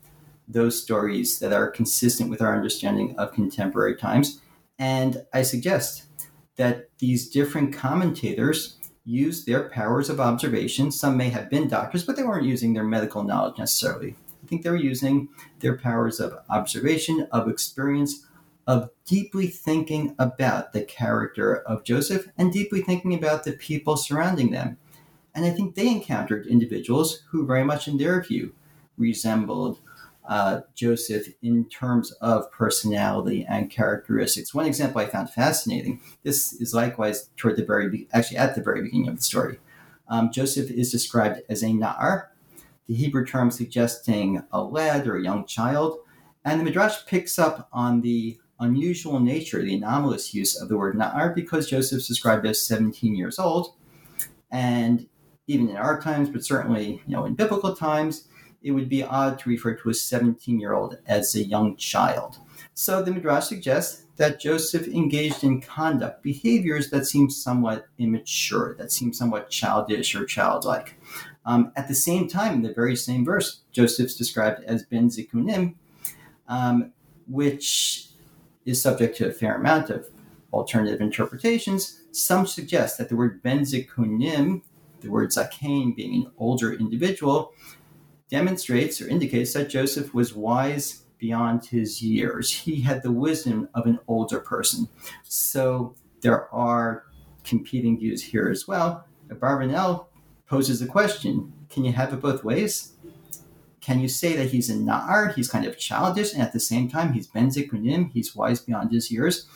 those 0.48 0.82
stories 0.82 1.38
that 1.38 1.52
are 1.52 1.70
consistent 1.70 2.30
with 2.30 2.40
our 2.40 2.56
understanding 2.56 3.14
of 3.18 3.32
contemporary 3.32 3.96
times. 3.96 4.40
And 4.78 5.24
I 5.32 5.42
suggest 5.42 6.04
that 6.56 6.88
these 6.98 7.28
different 7.28 7.74
commentators 7.74 8.76
use 9.04 9.44
their 9.44 9.68
powers 9.68 10.08
of 10.08 10.20
observation. 10.20 10.90
Some 10.90 11.16
may 11.16 11.28
have 11.28 11.50
been 11.50 11.68
doctors, 11.68 12.04
but 12.04 12.16
they 12.16 12.22
weren't 12.22 12.46
using 12.46 12.72
their 12.72 12.84
medical 12.84 13.22
knowledge 13.22 13.58
necessarily. 13.58 14.16
I 14.48 14.50
think 14.50 14.62
they 14.62 14.70
were 14.70 14.76
using 14.76 15.28
their 15.60 15.76
powers 15.76 16.20
of 16.20 16.38
observation, 16.48 17.28
of 17.30 17.50
experience, 17.50 18.24
of 18.66 18.88
deeply 19.04 19.48
thinking 19.48 20.14
about 20.18 20.72
the 20.72 20.80
character 20.80 21.56
of 21.56 21.84
Joseph 21.84 22.28
and 22.38 22.50
deeply 22.50 22.80
thinking 22.80 23.12
about 23.12 23.44
the 23.44 23.52
people 23.52 23.98
surrounding 23.98 24.50
them. 24.50 24.78
And 25.34 25.44
I 25.44 25.50
think 25.50 25.74
they 25.74 25.88
encountered 25.88 26.46
individuals 26.46 27.24
who, 27.28 27.46
very 27.46 27.62
much 27.62 27.88
in 27.88 27.98
their 27.98 28.22
view, 28.22 28.54
resembled 28.96 29.80
uh, 30.26 30.62
Joseph 30.74 31.26
in 31.42 31.66
terms 31.66 32.12
of 32.12 32.50
personality 32.50 33.44
and 33.46 33.70
characteristics. 33.70 34.54
One 34.54 34.64
example 34.64 35.02
I 35.02 35.06
found 35.08 35.28
fascinating. 35.28 36.00
This 36.22 36.54
is 36.54 36.72
likewise 36.72 37.28
toward 37.36 37.56
the 37.56 37.66
very, 37.66 38.08
actually 38.14 38.38
at 38.38 38.54
the 38.54 38.62
very 38.62 38.80
beginning 38.80 39.08
of 39.08 39.16
the 39.16 39.22
story. 39.22 39.58
Um, 40.08 40.32
Joseph 40.32 40.70
is 40.70 40.90
described 40.90 41.42
as 41.50 41.62
a 41.62 41.66
na'ar, 41.66 42.28
the 42.88 42.94
Hebrew 42.94 43.24
term 43.24 43.50
suggesting 43.50 44.42
a 44.50 44.62
lad 44.62 45.06
or 45.06 45.16
a 45.16 45.22
young 45.22 45.46
child, 45.46 45.98
and 46.44 46.58
the 46.58 46.64
Midrash 46.64 47.06
picks 47.06 47.38
up 47.38 47.68
on 47.72 48.00
the 48.00 48.38
unusual 48.58 49.20
nature, 49.20 49.62
the 49.62 49.76
anomalous 49.76 50.34
use 50.34 50.60
of 50.60 50.68
the 50.68 50.76
word 50.76 50.96
na'ar, 50.96 51.34
because 51.34 51.70
Joseph's 51.70 52.08
described 52.08 52.46
as 52.46 52.62
17 52.62 53.14
years 53.14 53.38
old, 53.38 53.74
and 54.50 55.06
even 55.46 55.68
in 55.68 55.76
our 55.76 56.00
times, 56.00 56.28
but 56.28 56.44
certainly 56.44 57.02
you 57.06 57.14
know 57.14 57.26
in 57.26 57.34
biblical 57.34 57.76
times, 57.76 58.28
it 58.62 58.72
would 58.72 58.88
be 58.88 59.02
odd 59.02 59.38
to 59.38 59.48
refer 59.48 59.74
to 59.74 59.90
a 59.90 59.94
17 59.94 60.58
year 60.58 60.72
old 60.72 60.98
as 61.06 61.34
a 61.34 61.44
young 61.44 61.76
child. 61.76 62.38
So 62.74 63.02
the 63.02 63.10
Midrash 63.10 63.48
suggests 63.48 64.04
that 64.18 64.40
Joseph 64.40 64.88
engaged 64.88 65.44
in 65.44 65.60
conduct, 65.60 66.22
behaviors 66.22 66.90
that 66.90 67.06
seem 67.06 67.30
somewhat 67.30 67.86
immature, 67.98 68.74
that 68.76 68.92
seem 68.92 69.12
somewhat 69.12 69.48
childish 69.48 70.14
or 70.14 70.26
childlike. 70.26 71.00
Um, 71.46 71.72
at 71.76 71.88
the 71.88 71.94
same 71.94 72.28
time, 72.28 72.54
in 72.54 72.62
the 72.62 72.74
very 72.74 72.96
same 72.96 73.24
verse, 73.24 73.62
Joseph's 73.72 74.16
described 74.16 74.64
as 74.64 74.82
Ben 74.82 75.08
Zikunim, 75.08 75.76
um, 76.48 76.92
which 77.28 78.08
is 78.66 78.82
subject 78.82 79.16
to 79.18 79.28
a 79.28 79.32
fair 79.32 79.54
amount 79.54 79.88
of 79.88 80.08
alternative 80.52 81.00
interpretations. 81.00 82.02
Some 82.10 82.46
suggest 82.46 82.98
that 82.98 83.08
the 83.08 83.16
word 83.16 83.42
Ben 83.42 83.60
Zikunim, 83.60 84.62
the 85.00 85.10
word 85.10 85.30
Zakain 85.30 85.94
being 85.94 86.14
an 86.24 86.32
older 86.38 86.72
individual, 86.72 87.52
demonstrates 88.28 89.00
or 89.00 89.08
indicates 89.08 89.52
that 89.54 89.70
Joseph 89.70 90.12
was 90.12 90.34
wise 90.34 91.04
beyond 91.18 91.66
his 91.66 92.02
years. 92.02 92.50
He 92.50 92.80
had 92.82 93.02
the 93.02 93.12
wisdom 93.12 93.68
of 93.74 93.86
an 93.86 93.98
older 94.08 94.40
person. 94.40 94.88
So 95.24 95.94
there 96.20 96.52
are 96.52 97.04
competing 97.44 97.98
views 97.98 98.22
here 98.22 98.48
as 98.48 98.66
well. 98.66 99.06
Abarbanel 99.28 100.06
poses 100.46 100.80
a 100.82 100.86
question 100.86 101.52
Can 101.68 101.84
you 101.84 101.92
have 101.92 102.12
it 102.12 102.20
both 102.20 102.44
ways? 102.44 102.92
Can 103.80 104.00
you 104.00 104.08
say 104.08 104.36
that 104.36 104.50
he's 104.50 104.68
a 104.68 104.74
Na'ar, 104.74 105.34
he's 105.34 105.48
kind 105.48 105.64
of 105.64 105.78
childish, 105.78 106.34
and 106.34 106.42
at 106.42 106.52
the 106.52 106.60
same 106.60 106.90
time 106.90 107.12
he's 107.12 107.26
Ben 107.26 107.48
Zikunim, 107.48 108.12
he's 108.12 108.36
wise 108.36 108.60
beyond 108.60 108.92
his 108.92 109.10
years? 109.10 109.46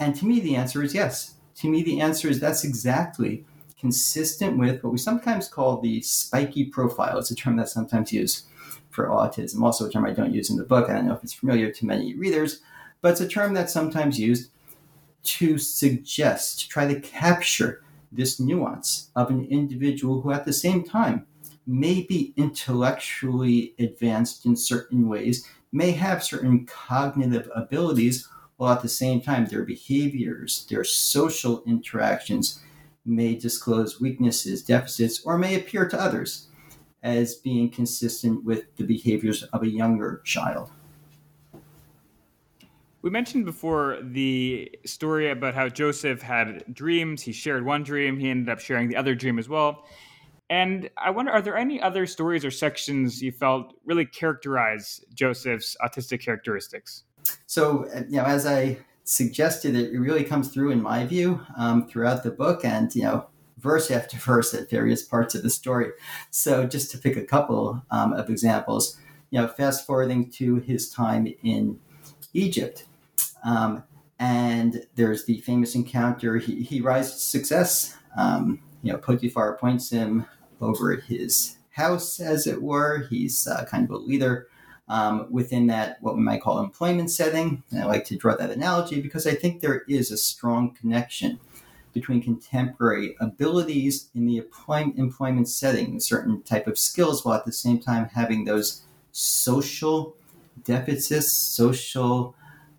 And 0.00 0.14
to 0.16 0.26
me, 0.26 0.40
the 0.40 0.56
answer 0.56 0.82
is 0.82 0.94
yes. 0.94 1.34
To 1.56 1.68
me, 1.68 1.82
the 1.82 2.00
answer 2.00 2.28
is 2.28 2.40
that's 2.40 2.64
exactly 2.64 3.44
consistent 3.78 4.58
with 4.58 4.82
what 4.82 4.92
we 4.92 4.98
sometimes 4.98 5.48
call 5.48 5.80
the 5.80 6.00
spiky 6.00 6.64
profile. 6.64 7.18
It's 7.18 7.30
a 7.30 7.34
term 7.34 7.56
that's 7.56 7.72
sometimes 7.72 8.12
used 8.12 8.46
for 8.94 9.08
autism, 9.08 9.62
also 9.62 9.86
a 9.86 9.90
term 9.90 10.06
I 10.06 10.12
don't 10.12 10.32
use 10.32 10.50
in 10.50 10.56
the 10.56 10.64
book. 10.64 10.88
I 10.88 10.94
don't 10.94 11.06
know 11.06 11.14
if 11.14 11.24
it's 11.24 11.34
familiar 11.34 11.70
to 11.70 11.86
many 11.86 12.14
readers, 12.14 12.60
but 13.00 13.12
it's 13.12 13.20
a 13.20 13.28
term 13.28 13.52
that's 13.52 13.72
sometimes 13.72 14.20
used 14.20 14.50
to 15.24 15.58
suggest, 15.58 16.60
to 16.60 16.68
try 16.68 16.86
to 16.86 17.00
capture 17.00 17.82
this 18.12 18.38
nuance 18.38 19.10
of 19.16 19.30
an 19.30 19.46
individual 19.46 20.20
who 20.20 20.30
at 20.30 20.44
the 20.44 20.52
same 20.52 20.84
time 20.84 21.26
may 21.66 22.02
be 22.02 22.32
intellectually 22.36 23.74
advanced 23.78 24.46
in 24.46 24.54
certain 24.54 25.08
ways, 25.08 25.48
may 25.72 25.90
have 25.90 26.22
certain 26.22 26.64
cognitive 26.66 27.50
abilities, 27.56 28.28
while 28.56 28.72
at 28.72 28.82
the 28.82 28.88
same 28.88 29.20
time 29.20 29.46
their 29.46 29.64
behaviors, 29.64 30.66
their 30.70 30.84
social 30.84 31.64
interactions, 31.66 32.60
may 33.04 33.34
disclose 33.34 34.00
weaknesses, 34.00 34.62
deficits, 34.62 35.20
or 35.24 35.36
may 35.36 35.56
appear 35.56 35.88
to 35.88 36.00
others 36.00 36.48
as 37.04 37.34
being 37.36 37.70
consistent 37.70 38.42
with 38.44 38.74
the 38.76 38.84
behaviors 38.84 39.44
of 39.44 39.62
a 39.62 39.68
younger 39.68 40.22
child. 40.24 40.70
We 43.02 43.10
mentioned 43.10 43.44
before 43.44 43.98
the 44.02 44.74
story 44.86 45.30
about 45.30 45.54
how 45.54 45.68
Joseph 45.68 46.22
had 46.22 46.64
dreams. 46.72 47.20
He 47.20 47.32
shared 47.32 47.64
one 47.64 47.82
dream, 47.82 48.18
he 48.18 48.30
ended 48.30 48.48
up 48.48 48.58
sharing 48.58 48.88
the 48.88 48.96
other 48.96 49.14
dream 49.14 49.38
as 49.38 49.48
well. 49.48 49.84
And 50.48 50.88
I 50.96 51.10
wonder, 51.10 51.30
are 51.30 51.42
there 51.42 51.56
any 51.56 51.80
other 51.80 52.06
stories 52.06 52.44
or 52.44 52.50
sections 52.50 53.22
you 53.22 53.32
felt 53.32 53.74
really 53.84 54.06
characterize 54.06 55.00
Joseph's 55.12 55.76
autistic 55.84 56.22
characteristics? 56.22 57.04
So, 57.46 57.86
you 58.08 58.16
know, 58.16 58.24
as 58.24 58.46
I 58.46 58.78
suggested 59.04 59.74
it, 59.74 59.92
really 59.98 60.24
comes 60.24 60.48
through 60.48 60.70
in 60.70 60.82
my 60.82 61.04
view 61.04 61.40
um, 61.56 61.86
throughout 61.86 62.22
the 62.22 62.30
book 62.30 62.64
and 62.64 62.94
you 62.94 63.02
know 63.02 63.26
verse 63.58 63.90
after 63.90 64.16
verse 64.18 64.52
at 64.54 64.70
various 64.70 65.02
parts 65.02 65.34
of 65.34 65.42
the 65.42 65.50
story 65.50 65.90
so 66.30 66.66
just 66.66 66.90
to 66.90 66.98
pick 66.98 67.16
a 67.16 67.24
couple 67.24 67.82
um, 67.90 68.12
of 68.12 68.28
examples 68.30 68.98
you 69.34 69.40
know, 69.40 69.48
fast 69.48 69.84
forwarding 69.84 70.30
to 70.30 70.60
his 70.60 70.88
time 70.88 71.26
in 71.42 71.80
Egypt. 72.34 72.84
Um, 73.44 73.82
and 74.20 74.86
there's 74.94 75.24
the 75.24 75.40
famous 75.40 75.74
encounter. 75.74 76.36
He, 76.36 76.62
he 76.62 76.80
rises 76.80 77.14
to 77.14 77.18
success. 77.18 77.96
Um, 78.16 78.60
you 78.84 78.92
know, 78.92 78.98
Potiphar 78.98 79.52
appoints 79.52 79.90
him 79.90 80.26
over 80.60 80.94
his 80.94 81.56
house, 81.70 82.20
as 82.20 82.46
it 82.46 82.62
were. 82.62 83.08
He's 83.10 83.48
uh, 83.48 83.64
kind 83.68 83.82
of 83.82 83.90
a 83.90 83.96
leader 83.96 84.46
um, 84.88 85.26
within 85.32 85.66
that, 85.66 85.96
what 86.00 86.14
we 86.14 86.22
might 86.22 86.40
call 86.40 86.60
employment 86.60 87.10
setting. 87.10 87.64
And 87.72 87.82
I 87.82 87.86
like 87.86 88.04
to 88.04 88.16
draw 88.16 88.36
that 88.36 88.50
analogy 88.52 89.00
because 89.00 89.26
I 89.26 89.34
think 89.34 89.60
there 89.60 89.82
is 89.88 90.12
a 90.12 90.16
strong 90.16 90.76
connection 90.76 91.40
between 91.94 92.20
contemporary 92.20 93.14
abilities 93.20 94.10
in 94.14 94.26
the 94.26 94.42
employment 94.96 95.48
setting, 95.48 96.00
certain 96.00 96.42
type 96.42 96.66
of 96.66 96.78
skills, 96.78 97.24
while 97.24 97.38
at 97.38 97.46
the 97.46 97.52
same 97.52 97.78
time 97.78 98.10
having 98.14 98.44
those 98.44 98.82
social 99.12 100.16
deficits, 100.64 101.32
social 101.32 102.34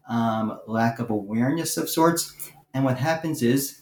um, 0.07 0.59
lack 0.67 0.99
of 0.99 1.09
awareness 1.09 1.77
of 1.77 1.89
sorts. 1.89 2.51
And 2.73 2.83
what 2.83 2.97
happens 2.97 3.41
is 3.41 3.81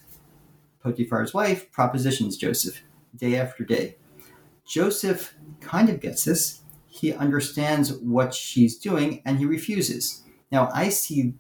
Potiphar's 0.82 1.34
wife 1.34 1.72
propositions 1.72 2.38
Joseph 2.38 2.84
day 3.16 3.36
after 3.36 3.64
day. 3.64 3.98
Joseph 4.66 5.36
kind 5.60 5.90
of 5.90 6.00
gets 6.00 6.26
this. 6.26 6.62
He 6.88 7.12
understands 7.12 7.92
what 7.92 8.34
she's 8.34 8.78
doing 8.78 9.22
and 9.26 9.40
he 9.40 9.46
refuses. 9.46 10.24
Now, 10.52 10.70
I 10.74 10.90
see 10.90 11.34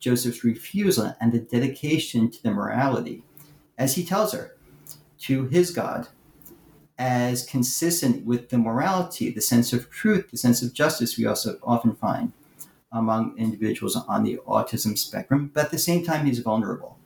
Joseph's 0.00 0.44
refusal 0.44 1.14
and 1.20 1.32
the 1.32 1.38
dedication 1.38 2.30
to 2.30 2.42
the 2.42 2.50
morality 2.50 3.22
as 3.78 3.94
he 3.94 4.04
tells 4.04 4.32
her, 4.32 4.56
to 5.18 5.46
his 5.46 5.70
God, 5.70 6.08
as 6.98 7.44
consistent 7.44 8.24
with 8.24 8.48
the 8.48 8.58
morality, 8.58 9.30
the 9.30 9.40
sense 9.40 9.72
of 9.72 9.90
truth, 9.90 10.30
the 10.30 10.36
sense 10.36 10.62
of 10.62 10.72
justice 10.72 11.18
we 11.18 11.26
also 11.26 11.58
often 11.62 11.94
find 11.94 12.32
among 12.92 13.36
individuals 13.36 13.96
on 13.96 14.22
the 14.22 14.38
autism 14.46 14.96
spectrum. 14.96 15.50
But 15.52 15.66
at 15.66 15.70
the 15.70 15.78
same 15.78 16.04
time, 16.04 16.26
he's 16.26 16.38
vulnerable. 16.38 16.98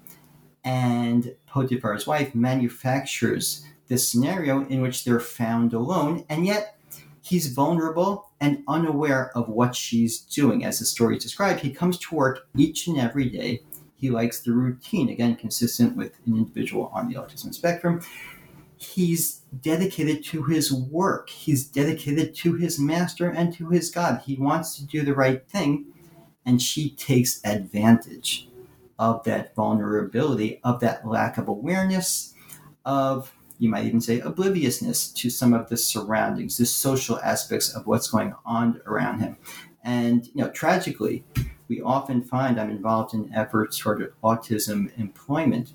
And 0.62 1.34
Potiphar's 1.48 2.06
wife 2.06 2.34
manufactures 2.34 3.64
this 3.88 4.08
scenario 4.08 4.64
in 4.66 4.82
which 4.82 5.04
they're 5.04 5.18
found 5.18 5.72
alone, 5.72 6.24
and 6.28 6.46
yet 6.46 6.78
he's 7.22 7.52
vulnerable 7.52 8.30
and 8.40 8.62
unaware 8.68 9.36
of 9.36 9.48
what 9.48 9.74
she's 9.74 10.20
doing. 10.20 10.64
As 10.64 10.78
the 10.78 10.84
story 10.84 11.16
is 11.16 11.22
described, 11.22 11.60
he 11.60 11.70
comes 11.70 11.98
to 11.98 12.14
work 12.14 12.46
each 12.56 12.86
and 12.86 12.98
every 12.98 13.28
day 13.28 13.62
he 14.00 14.10
likes 14.10 14.40
the 14.40 14.52
routine, 14.52 15.10
again, 15.10 15.36
consistent 15.36 15.96
with 15.96 16.18
an 16.26 16.36
individual 16.36 16.90
on 16.94 17.08
the 17.08 17.16
autism 17.16 17.52
spectrum. 17.52 18.00
He's 18.76 19.42
dedicated 19.60 20.24
to 20.26 20.44
his 20.44 20.72
work. 20.72 21.28
He's 21.28 21.66
dedicated 21.66 22.34
to 22.36 22.54
his 22.54 22.80
master 22.80 23.28
and 23.28 23.52
to 23.54 23.68
his 23.68 23.90
God. 23.90 24.22
He 24.24 24.36
wants 24.36 24.76
to 24.76 24.86
do 24.86 25.02
the 25.02 25.14
right 25.14 25.46
thing, 25.46 25.86
and 26.46 26.62
she 26.62 26.90
takes 26.90 27.44
advantage 27.44 28.48
of 28.98 29.22
that 29.24 29.54
vulnerability, 29.54 30.60
of 30.64 30.80
that 30.80 31.06
lack 31.06 31.36
of 31.36 31.48
awareness, 31.48 32.34
of 32.86 33.34
you 33.58 33.68
might 33.68 33.84
even 33.84 34.00
say 34.00 34.20
obliviousness 34.20 35.08
to 35.12 35.28
some 35.28 35.52
of 35.52 35.68
the 35.68 35.76
surroundings, 35.76 36.56
the 36.56 36.64
social 36.64 37.20
aspects 37.20 37.74
of 37.74 37.86
what's 37.86 38.08
going 38.08 38.34
on 38.46 38.80
around 38.86 39.20
him. 39.20 39.36
And 39.84 40.26
you 40.26 40.42
know, 40.42 40.50
tragically, 40.50 41.24
we 41.70 41.80
often 41.80 42.20
find 42.20 42.60
I'm 42.60 42.68
involved 42.68 43.14
in 43.14 43.32
efforts 43.32 43.78
toward 43.78 44.12
autism 44.22 44.90
employment. 44.98 45.72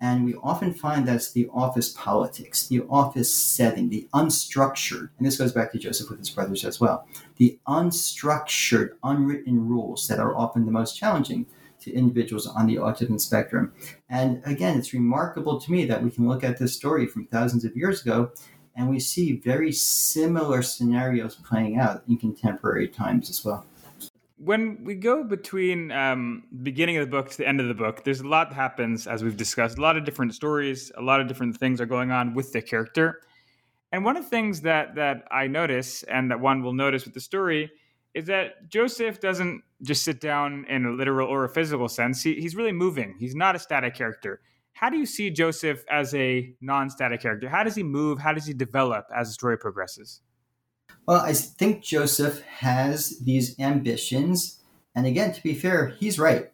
And 0.00 0.24
we 0.24 0.34
often 0.36 0.74
find 0.74 1.06
that's 1.06 1.30
the 1.30 1.48
office 1.52 1.90
politics, 1.90 2.66
the 2.66 2.82
office 2.90 3.32
setting, 3.32 3.90
the 3.90 4.08
unstructured, 4.12 5.10
and 5.16 5.26
this 5.26 5.36
goes 5.36 5.52
back 5.52 5.70
to 5.72 5.78
Joseph 5.78 6.10
with 6.10 6.18
his 6.18 6.30
brothers 6.30 6.64
as 6.64 6.80
well, 6.80 7.06
the 7.36 7.58
unstructured, 7.68 8.94
unwritten 9.02 9.68
rules 9.68 10.08
that 10.08 10.18
are 10.18 10.34
often 10.34 10.66
the 10.66 10.72
most 10.72 10.96
challenging 10.96 11.46
to 11.80 11.92
individuals 11.92 12.46
on 12.46 12.66
the 12.66 12.76
autism 12.76 13.20
spectrum. 13.20 13.72
And 14.08 14.42
again, 14.44 14.78
it's 14.78 14.92
remarkable 14.92 15.60
to 15.60 15.72
me 15.72 15.84
that 15.86 16.02
we 16.02 16.10
can 16.10 16.26
look 16.26 16.42
at 16.42 16.58
this 16.58 16.74
story 16.74 17.06
from 17.06 17.26
thousands 17.26 17.64
of 17.64 17.76
years 17.76 18.02
ago 18.02 18.32
and 18.76 18.90
we 18.90 18.98
see 18.98 19.36
very 19.36 19.72
similar 19.72 20.60
scenarios 20.60 21.36
playing 21.36 21.78
out 21.78 22.02
in 22.08 22.16
contemporary 22.16 22.88
times 22.88 23.30
as 23.30 23.44
well 23.44 23.64
when 24.36 24.82
we 24.84 24.94
go 24.94 25.22
between 25.22 25.92
um, 25.92 26.44
the 26.50 26.62
beginning 26.62 26.96
of 26.96 27.06
the 27.06 27.10
book 27.10 27.30
to 27.30 27.36
the 27.38 27.46
end 27.46 27.60
of 27.60 27.68
the 27.68 27.74
book, 27.74 28.04
there's 28.04 28.20
a 28.20 28.26
lot 28.26 28.50
that 28.50 28.56
happens, 28.56 29.06
as 29.06 29.22
we've 29.22 29.36
discussed. 29.36 29.78
A 29.78 29.80
lot 29.80 29.96
of 29.96 30.04
different 30.04 30.34
stories, 30.34 30.90
a 30.96 31.02
lot 31.02 31.20
of 31.20 31.28
different 31.28 31.56
things 31.56 31.80
are 31.80 31.86
going 31.86 32.10
on 32.10 32.34
with 32.34 32.52
the 32.52 32.60
character. 32.60 33.20
And 33.92 34.04
one 34.04 34.16
of 34.16 34.24
the 34.24 34.30
things 34.30 34.62
that 34.62 34.96
that 34.96 35.24
I 35.30 35.46
notice, 35.46 36.02
and 36.04 36.30
that 36.30 36.40
one 36.40 36.62
will 36.62 36.72
notice 36.72 37.04
with 37.04 37.14
the 37.14 37.20
story, 37.20 37.70
is 38.12 38.26
that 38.26 38.68
Joseph 38.68 39.20
doesn't 39.20 39.62
just 39.82 40.02
sit 40.04 40.20
down 40.20 40.64
in 40.68 40.84
a 40.84 40.90
literal 40.90 41.28
or 41.28 41.44
a 41.44 41.48
physical 41.48 41.88
sense. 41.88 42.22
He, 42.22 42.34
he's 42.34 42.56
really 42.56 42.72
moving. 42.72 43.14
He's 43.18 43.36
not 43.36 43.54
a 43.54 43.58
static 43.58 43.94
character. 43.94 44.40
How 44.72 44.90
do 44.90 44.96
you 44.96 45.06
see 45.06 45.30
Joseph 45.30 45.84
as 45.88 46.12
a 46.14 46.52
non-static 46.60 47.20
character? 47.20 47.48
How 47.48 47.62
does 47.62 47.76
he 47.76 47.84
move? 47.84 48.18
How 48.18 48.32
does 48.32 48.46
he 48.46 48.52
develop 48.52 49.06
as 49.14 49.28
the 49.28 49.34
story 49.34 49.56
progresses? 49.56 50.20
Well, 51.06 51.20
I 51.20 51.34
think 51.34 51.82
Joseph 51.82 52.40
has 52.42 53.18
these 53.18 53.58
ambitions. 53.60 54.60
And 54.94 55.06
again, 55.06 55.32
to 55.32 55.42
be 55.42 55.54
fair, 55.54 55.88
he's 56.00 56.18
right. 56.18 56.50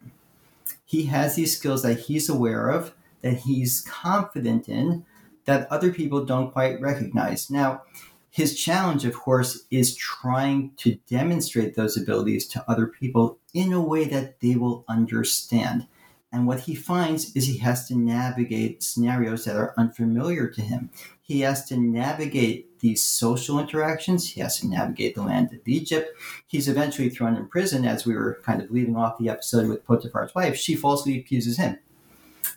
He 0.85 1.05
has 1.05 1.35
these 1.35 1.57
skills 1.57 1.83
that 1.83 1.99
he's 2.01 2.27
aware 2.27 2.69
of, 2.69 2.93
that 3.21 3.37
he's 3.37 3.81
confident 3.81 4.67
in, 4.67 5.05
that 5.45 5.71
other 5.71 5.93
people 5.93 6.25
don't 6.25 6.51
quite 6.51 6.81
recognize. 6.81 7.49
Now, 7.49 7.83
his 8.29 8.59
challenge, 8.59 9.05
of 9.05 9.13
course, 9.13 9.65
is 9.71 9.95
trying 9.95 10.71
to 10.77 10.95
demonstrate 11.09 11.75
those 11.75 11.97
abilities 11.97 12.47
to 12.47 12.63
other 12.69 12.87
people 12.87 13.37
in 13.53 13.71
a 13.71 13.81
way 13.81 14.05
that 14.05 14.39
they 14.41 14.55
will 14.55 14.83
understand. 14.87 15.87
And 16.33 16.47
what 16.47 16.61
he 16.61 16.75
finds 16.75 17.35
is 17.35 17.45
he 17.45 17.57
has 17.57 17.87
to 17.89 17.95
navigate 17.97 18.83
scenarios 18.83 19.43
that 19.45 19.57
are 19.57 19.73
unfamiliar 19.77 20.47
to 20.47 20.61
him. 20.61 20.89
He 21.21 21.41
has 21.41 21.65
to 21.65 21.77
navigate 21.77 22.79
these 22.79 23.03
social 23.03 23.59
interactions. 23.59 24.29
He 24.29 24.39
has 24.41 24.59
to 24.59 24.67
navigate 24.67 25.15
the 25.15 25.23
land 25.23 25.51
of 25.51 25.59
Egypt. 25.67 26.09
He's 26.47 26.69
eventually 26.69 27.09
thrown 27.09 27.35
in 27.35 27.47
prison, 27.47 27.85
as 27.85 28.05
we 28.05 28.15
were 28.15 28.39
kind 28.43 28.61
of 28.61 28.71
leaving 28.71 28.95
off 28.95 29.17
the 29.17 29.27
episode 29.27 29.67
with 29.67 29.85
Potiphar's 29.85 30.33
wife. 30.33 30.55
She 30.55 30.73
falsely 30.73 31.19
accuses 31.19 31.57
him 31.57 31.79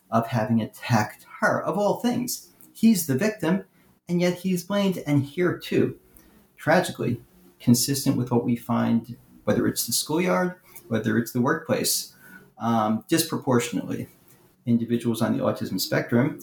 of 0.09 0.29
having 0.29 0.63
attacked 0.63 1.27
her, 1.41 1.61
of 1.61 1.77
all 1.77 2.01
things. 2.01 2.51
He's 2.73 3.07
the 3.09 3.17
victim, 3.17 3.65
and 4.09 4.21
yet 4.21 4.39
he's 4.39 4.63
blamed. 4.63 5.03
And 5.05 5.25
here, 5.25 5.59
too, 5.59 5.99
tragically, 6.57 7.21
consistent 7.59 8.17
with 8.17 8.31
what 8.31 8.45
we 8.45 8.55
find, 8.55 9.17
whether 9.45 9.67
it's 9.67 9.87
the 9.87 9.93
schoolyard, 9.93 10.55
whether 10.87 11.19
it's 11.19 11.33
the 11.33 11.41
workplace, 11.41 12.14
um, 12.65 13.05
disproportionately, 13.09 14.09
individuals 14.65 15.21
on 15.21 15.37
the 15.37 15.45
autism 15.45 15.79
spectrum 15.79 16.41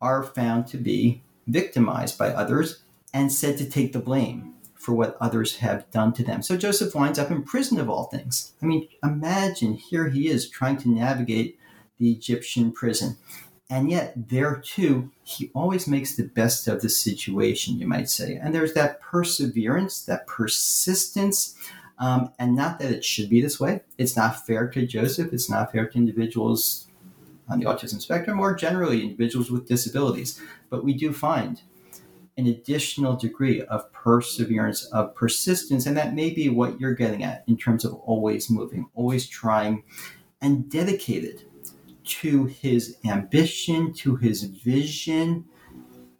are 0.00 0.22
found 0.22 0.68
to 0.68 0.76
be 0.76 1.22
victimized 1.48 2.16
by 2.16 2.28
others 2.28 2.82
and 3.12 3.32
said 3.32 3.58
to 3.58 3.68
take 3.68 3.92
the 3.92 3.98
blame 3.98 4.54
for 4.74 4.94
what 4.94 5.16
others 5.20 5.56
have 5.56 5.90
done 5.90 6.12
to 6.12 6.22
them. 6.22 6.42
So 6.42 6.56
Joseph 6.56 6.94
winds 6.94 7.18
up 7.18 7.30
in 7.30 7.42
prison 7.42 7.80
of 7.80 7.90
all 7.90 8.04
things. 8.04 8.52
I 8.62 8.66
mean, 8.66 8.88
imagine 9.02 9.74
here 9.74 10.10
he 10.10 10.28
is 10.28 10.48
trying 10.48 10.76
to 10.78 10.90
navigate 10.90 11.58
the 11.98 12.12
Egyptian 12.12 12.70
prison. 12.70 13.16
And 13.68 13.90
yet, 13.90 14.28
there 14.28 14.56
too, 14.56 15.10
he 15.24 15.50
always 15.54 15.88
makes 15.88 16.14
the 16.14 16.24
best 16.24 16.68
of 16.68 16.82
the 16.82 16.88
situation, 16.88 17.78
you 17.78 17.88
might 17.88 18.10
say. 18.10 18.36
And 18.36 18.54
there's 18.54 18.74
that 18.74 19.00
perseverance, 19.00 20.04
that 20.04 20.26
persistence, 20.28 21.56
um, 21.98 22.32
and 22.38 22.56
not 22.56 22.78
that 22.78 22.90
it 22.90 23.04
should 23.04 23.28
be 23.28 23.40
this 23.40 23.60
way. 23.60 23.82
It's 23.98 24.16
not 24.16 24.46
fair 24.46 24.68
to 24.68 24.86
Joseph. 24.86 25.32
It's 25.32 25.50
not 25.50 25.72
fair 25.72 25.86
to 25.86 25.98
individuals 25.98 26.88
on 27.48 27.60
the 27.60 27.66
autism 27.66 28.00
spectrum 28.00 28.40
or 28.40 28.54
generally 28.54 29.02
individuals 29.02 29.50
with 29.50 29.68
disabilities. 29.68 30.40
But 30.70 30.84
we 30.84 30.94
do 30.94 31.12
find 31.12 31.62
an 32.36 32.46
additional 32.46 33.14
degree 33.14 33.62
of 33.62 33.92
perseverance, 33.92 34.84
of 34.86 35.14
persistence, 35.14 35.86
and 35.86 35.96
that 35.96 36.14
may 36.14 36.30
be 36.30 36.48
what 36.48 36.80
you're 36.80 36.94
getting 36.94 37.22
at 37.22 37.44
in 37.46 37.56
terms 37.56 37.84
of 37.84 37.94
always 37.94 38.50
moving, 38.50 38.86
always 38.94 39.26
trying, 39.28 39.84
and 40.40 40.68
dedicated 40.68 41.44
to 42.04 42.44
his 42.46 42.96
ambition, 43.04 43.92
to 43.92 44.16
his 44.16 44.42
vision, 44.42 45.44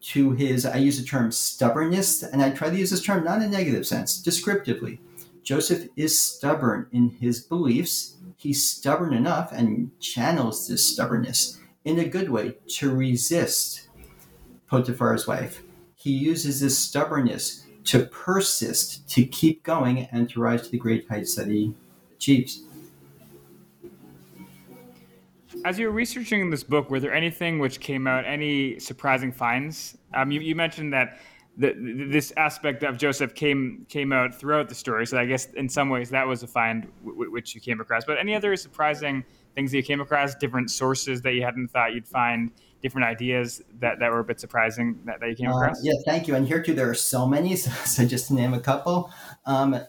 to 0.01 0.33
his, 0.33 0.65
I 0.65 0.77
use 0.77 1.01
the 1.01 1.07
term 1.07 1.33
stubbornness, 1.33 2.23
and 2.23 2.43
I 2.43 2.51
try 2.51 2.71
to 2.71 2.77
use 2.77 2.91
this 2.91 3.03
term 3.03 3.25
not 3.25 3.39
in 3.39 3.45
a 3.45 3.49
negative 3.49 3.87
sense, 3.87 4.19
descriptively 4.19 5.01
Joseph 5.45 5.89
is 5.95 6.19
stubborn 6.19 6.87
in 6.91 7.11
his 7.11 7.41
beliefs. 7.41 8.17
He's 8.37 8.65
stubborn 8.65 9.13
enough 9.13 9.53
and 9.53 9.91
channels 10.01 10.67
this 10.67 10.93
stubbornness 10.93 11.61
in 11.85 11.99
a 11.99 12.09
good 12.09 12.31
way 12.31 12.57
to 12.79 12.95
resist 12.95 13.89
Potiphar's 14.67 15.27
wife. 15.27 15.63
He 15.95 16.11
uses 16.11 16.61
this 16.61 16.79
stubbornness 16.79 17.67
to 17.85 18.07
persist, 18.07 19.07
to 19.11 19.27
keep 19.27 19.63
going, 19.63 20.09
and 20.11 20.29
to 20.31 20.41
rise 20.41 20.63
to 20.63 20.71
the 20.71 20.79
great 20.79 21.07
heights 21.09 21.35
that 21.37 21.49
he 21.49 21.75
achieves. 22.15 22.63
As 25.67 25.79
you 25.79 25.87
were 25.87 25.93
researching 25.93 26.51
this 26.51 26.65
book, 26.65 26.91
were 26.91 27.01
there 27.01 27.15
anything 27.15 27.59
which 27.59 27.81
came 27.81 28.07
out, 28.07 28.25
any 28.25 28.79
surprising 28.79 29.33
finds? 29.33 29.97
Um, 30.15 30.31
you, 30.31 30.41
you 30.41 30.55
mentioned 30.55 30.93
that 30.95 31.19
the, 31.57 31.75
this 32.09 32.33
aspect 32.37 32.83
of 32.83 32.99
Joseph 32.99 33.35
came 33.35 33.87
came 33.89 34.13
out 34.13 34.35
throughout 34.35 34.69
the 34.69 34.75
story. 34.75 35.07
So 35.07 35.19
I 35.19 35.27
guess 35.27 35.47
in 35.55 35.69
some 35.69 35.89
ways 35.89 36.11
that 36.11 36.27
was 36.27 36.43
a 36.43 36.47
find 36.47 36.89
w- 37.05 37.31
which 37.31 37.55
you 37.55 37.61
came 37.61 37.81
across. 37.81 38.05
But 38.05 38.19
any 38.19 38.35
other 38.35 38.57
surprising 38.57 39.25
things 39.55 39.71
that 39.71 39.77
you 39.77 39.83
came 39.83 40.01
across, 40.01 40.35
different 40.35 40.71
sources 40.71 41.23
that 41.23 41.35
you 41.35 41.43
hadn't 41.43 41.69
thought 41.69 41.95
you'd 41.95 42.09
find, 42.09 42.51
different 42.83 43.07
ideas 43.07 43.63
that, 43.79 43.99
that 44.01 44.11
were 44.11 44.19
a 44.19 44.25
bit 44.25 44.41
surprising 44.41 44.99
that, 45.05 45.21
that 45.21 45.29
you 45.31 45.37
came 45.37 45.49
uh, 45.49 45.57
across? 45.57 45.79
Uh, 45.79 45.83
yeah, 45.85 45.93
thank 46.05 46.27
you. 46.27 46.35
And 46.35 46.47
here 46.47 46.63
too, 46.63 46.75
there 46.75 46.91
are 46.91 46.95
so 46.95 47.27
many. 47.27 47.57
So, 47.65 47.71
so 47.71 48.05
just 48.05 48.29
to 48.29 48.35
name 48.35 48.53
a 48.53 48.61
couple, 48.61 49.11
um, 49.47 49.81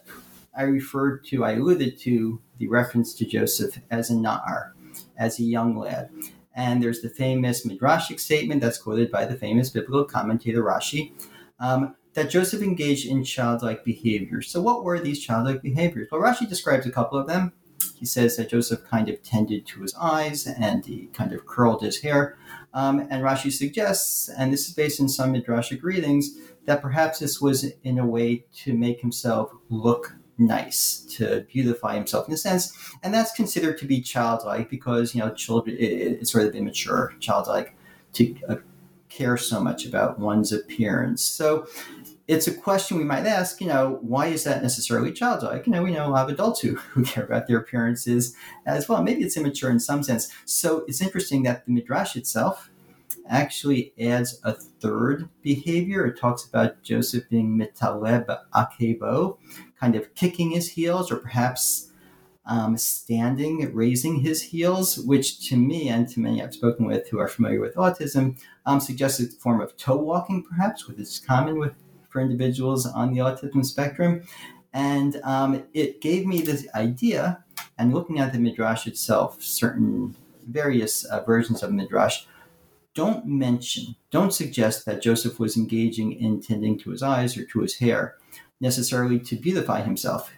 I 0.56 0.62
referred 0.62 1.24
to, 1.26 1.44
I 1.44 1.52
alluded 1.54 1.98
to 2.00 2.40
the 2.58 2.68
reference 2.68 3.12
to 3.14 3.26
Joseph 3.26 3.78
as 3.90 4.08
a 4.08 4.14
Na'ar, 4.14 4.72
as 5.18 5.38
a 5.40 5.42
young 5.42 5.76
lad. 5.76 6.10
And 6.54 6.82
there's 6.82 7.02
the 7.02 7.10
famous 7.10 7.66
Midrashic 7.66 8.18
statement 8.18 8.62
that's 8.62 8.78
quoted 8.78 9.10
by 9.10 9.26
the 9.26 9.34
famous 9.34 9.68
biblical 9.68 10.04
commentator 10.04 10.62
Rashi 10.62 11.12
um, 11.60 11.96
that 12.14 12.30
Joseph 12.30 12.62
engaged 12.62 13.06
in 13.06 13.24
childlike 13.24 13.84
behaviors. 13.84 14.50
So, 14.50 14.60
what 14.62 14.84
were 14.84 14.98
these 14.98 15.20
childlike 15.20 15.62
behaviors? 15.62 16.08
Well, 16.10 16.20
Rashi 16.20 16.48
describes 16.48 16.86
a 16.86 16.90
couple 16.90 17.18
of 17.18 17.26
them. 17.26 17.52
He 17.94 18.06
says 18.06 18.36
that 18.36 18.50
Joseph 18.50 18.84
kind 18.84 19.08
of 19.08 19.22
tended 19.22 19.66
to 19.66 19.82
his 19.82 19.94
eyes 19.94 20.46
and 20.46 20.84
he 20.84 21.06
kind 21.12 21.32
of 21.32 21.46
curled 21.46 21.82
his 21.82 22.00
hair. 22.00 22.36
Um, 22.74 23.00
and 23.10 23.22
Rashi 23.22 23.50
suggests, 23.50 24.28
and 24.28 24.52
this 24.52 24.68
is 24.68 24.74
based 24.74 25.00
in 25.00 25.08
some 25.08 25.32
Midrashic 25.32 25.82
readings, 25.82 26.36
that 26.66 26.82
perhaps 26.82 27.20
this 27.20 27.40
was 27.40 27.72
in 27.84 27.98
a 27.98 28.06
way 28.06 28.44
to 28.56 28.74
make 28.74 29.00
himself 29.00 29.50
look 29.70 30.16
nice, 30.38 31.06
to 31.16 31.46
beautify 31.52 31.94
himself 31.94 32.28
in 32.28 32.34
a 32.34 32.36
sense. 32.36 32.76
And 33.02 33.14
that's 33.14 33.32
considered 33.32 33.78
to 33.78 33.86
be 33.86 34.00
childlike 34.00 34.68
because, 34.68 35.14
you 35.14 35.20
know, 35.20 35.32
children, 35.32 35.76
it, 35.76 35.82
it's 35.82 36.32
sort 36.32 36.44
of 36.44 36.54
immature, 36.54 37.14
childlike 37.20 37.74
to 38.14 38.36
uh, 38.48 38.56
care 39.08 39.36
so 39.36 39.60
much 39.60 39.86
about 39.86 40.18
one's 40.18 40.52
appearance. 40.52 41.22
So 41.22 41.66
it's 42.28 42.48
a 42.48 42.54
question 42.54 42.98
we 42.98 43.04
might 43.04 43.26
ask, 43.26 43.60
you 43.60 43.68
know, 43.68 43.98
why 44.02 44.26
is 44.26 44.44
that 44.44 44.62
necessarily 44.62 45.12
childlike? 45.12 45.66
You 45.66 45.72
know, 45.72 45.82
we 45.82 45.92
know 45.92 46.08
a 46.08 46.10
lot 46.10 46.28
of 46.28 46.34
adults 46.34 46.60
who, 46.60 46.74
who 46.74 47.04
care 47.04 47.24
about 47.24 47.46
their 47.46 47.58
appearances 47.58 48.34
as 48.66 48.88
well. 48.88 49.02
Maybe 49.02 49.22
it's 49.22 49.36
immature 49.36 49.70
in 49.70 49.78
some 49.78 50.02
sense. 50.02 50.28
So 50.44 50.84
it's 50.88 51.00
interesting 51.00 51.44
that 51.44 51.66
the 51.66 51.72
Midrash 51.72 52.16
itself 52.16 52.70
actually 53.28 53.92
adds 54.00 54.40
a 54.44 54.52
third 54.52 55.28
behavior. 55.42 56.04
It 56.06 56.18
talks 56.18 56.44
about 56.44 56.82
Joseph 56.82 57.28
being 57.28 57.58
mitaleb 57.58 58.26
akebo, 58.54 59.38
kind 59.78 59.94
of 59.94 60.14
kicking 60.14 60.50
his 60.50 60.70
heels 60.70 61.10
or 61.10 61.16
perhaps 61.16 61.92
um, 62.46 62.76
standing, 62.76 63.72
raising 63.74 64.20
his 64.20 64.42
heels, 64.42 64.98
which 64.98 65.48
to 65.48 65.56
me 65.56 65.88
and 65.88 66.08
to 66.08 66.20
many 66.20 66.42
I've 66.42 66.54
spoken 66.54 66.86
with 66.86 67.08
who 67.08 67.18
are 67.18 67.28
familiar 67.28 67.60
with 67.60 67.74
autism 67.74 68.40
um, 68.64 68.80
suggests 68.80 69.20
a 69.20 69.28
form 69.38 69.60
of 69.60 69.76
toe 69.76 69.96
walking, 69.96 70.42
perhaps, 70.42 70.86
which 70.86 70.98
is 70.98 71.18
common 71.18 71.58
with 71.58 71.72
for 72.08 72.20
individuals 72.20 72.86
on 72.86 73.12
the 73.12 73.20
autism 73.20 73.64
spectrum. 73.64 74.22
And 74.72 75.20
um, 75.24 75.64
it 75.74 76.00
gave 76.00 76.26
me 76.26 76.40
this 76.40 76.66
idea, 76.74 77.44
and 77.78 77.92
looking 77.92 78.20
at 78.20 78.32
the 78.32 78.38
midrash 78.38 78.86
itself, 78.86 79.42
certain 79.42 80.16
various 80.46 81.04
uh, 81.04 81.22
versions 81.24 81.62
of 81.62 81.72
midrash 81.72 82.26
don't 82.94 83.26
mention, 83.26 83.94
don't 84.10 84.32
suggest 84.32 84.86
that 84.86 85.02
Joseph 85.02 85.38
was 85.38 85.56
engaging 85.56 86.12
in 86.12 86.40
tending 86.40 86.78
to 86.78 86.90
his 86.90 87.02
eyes 87.02 87.36
or 87.36 87.44
to 87.44 87.60
his 87.60 87.76
hair 87.78 88.16
necessarily 88.58 89.18
to 89.20 89.36
beautify 89.36 89.82
himself. 89.82 90.32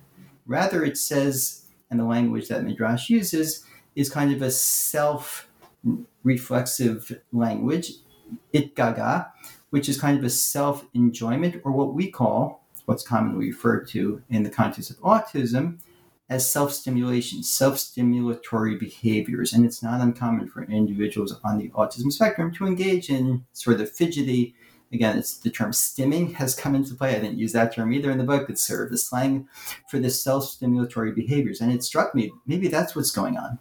Rather, 0.44 0.82
it 0.84 0.98
says, 0.98 1.64
and 1.90 1.98
the 1.98 2.04
language 2.04 2.48
that 2.48 2.64
Midrash 2.64 3.08
uses 3.08 3.64
is 3.94 4.10
kind 4.10 4.32
of 4.32 4.42
a 4.42 4.50
self 4.50 5.48
reflexive 6.22 7.20
language, 7.32 7.92
it 8.52 8.74
gaga, 8.74 9.32
which 9.70 9.88
is 9.88 10.00
kind 10.00 10.18
of 10.18 10.24
a 10.24 10.30
self 10.30 10.84
enjoyment, 10.94 11.60
or 11.64 11.72
what 11.72 11.94
we 11.94 12.10
call, 12.10 12.64
what's 12.86 13.06
commonly 13.06 13.46
referred 13.46 13.88
to 13.88 14.22
in 14.28 14.42
the 14.42 14.50
context 14.50 14.90
of 14.90 14.98
autism, 14.98 15.78
as 16.28 16.50
self 16.50 16.72
stimulation, 16.72 17.42
self 17.42 17.76
stimulatory 17.76 18.78
behaviors. 18.78 19.52
And 19.52 19.64
it's 19.64 19.82
not 19.82 20.00
uncommon 20.00 20.48
for 20.48 20.64
individuals 20.64 21.38
on 21.44 21.58
the 21.58 21.70
autism 21.70 22.12
spectrum 22.12 22.52
to 22.54 22.66
engage 22.66 23.10
in 23.10 23.44
sort 23.52 23.80
of 23.80 23.90
fidgety, 23.90 24.54
again, 24.92 25.18
it's 25.18 25.36
the 25.36 25.50
term 25.50 25.72
stimming 25.72 26.34
has 26.34 26.54
come 26.54 26.74
into 26.74 26.94
play. 26.94 27.16
I 27.16 27.20
didn't 27.20 27.38
use 27.38 27.52
that 27.52 27.74
term 27.74 27.92
either 27.92 28.10
in 28.10 28.18
the 28.18 28.24
book. 28.24 28.48
Sort 28.56 28.84
of 28.84 28.90
the 28.90 28.98
slang 28.98 29.48
for 29.90 29.98
the 29.98 30.10
self 30.10 30.44
stimulatory 30.44 31.14
behaviors. 31.14 31.60
And 31.60 31.72
it 31.72 31.84
struck 31.84 32.14
me, 32.14 32.32
maybe 32.46 32.68
that's 32.68 32.96
what's 32.96 33.10
going 33.10 33.36
on. 33.36 33.58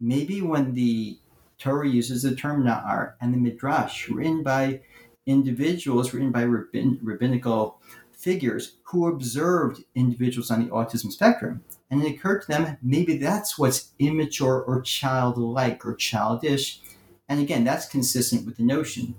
Maybe 0.00 0.42
when 0.42 0.74
the 0.74 1.18
Torah 1.58 1.88
uses 1.88 2.22
the 2.22 2.34
term 2.34 2.64
na'ar 2.64 3.14
and 3.20 3.32
the 3.32 3.38
midrash 3.38 4.08
written 4.08 4.42
by 4.42 4.80
individuals, 5.26 6.12
written 6.12 6.30
by 6.30 6.44
rabbin, 6.44 6.98
rabbinical 7.02 7.80
figures 8.12 8.76
who 8.84 9.08
observed 9.08 9.84
individuals 9.94 10.50
on 10.50 10.64
the 10.64 10.70
autism 10.70 11.10
spectrum. 11.10 11.62
And 11.90 12.02
it 12.02 12.14
occurred 12.14 12.42
to 12.42 12.48
them 12.48 12.78
maybe 12.82 13.16
that's 13.16 13.58
what's 13.58 13.92
immature 13.98 14.62
or 14.62 14.80
childlike 14.82 15.86
or 15.86 15.94
childish. 15.94 16.80
And 17.28 17.40
again, 17.40 17.64
that's 17.64 17.86
consistent 17.86 18.44
with 18.44 18.56
the 18.56 18.62
notion 18.62 19.14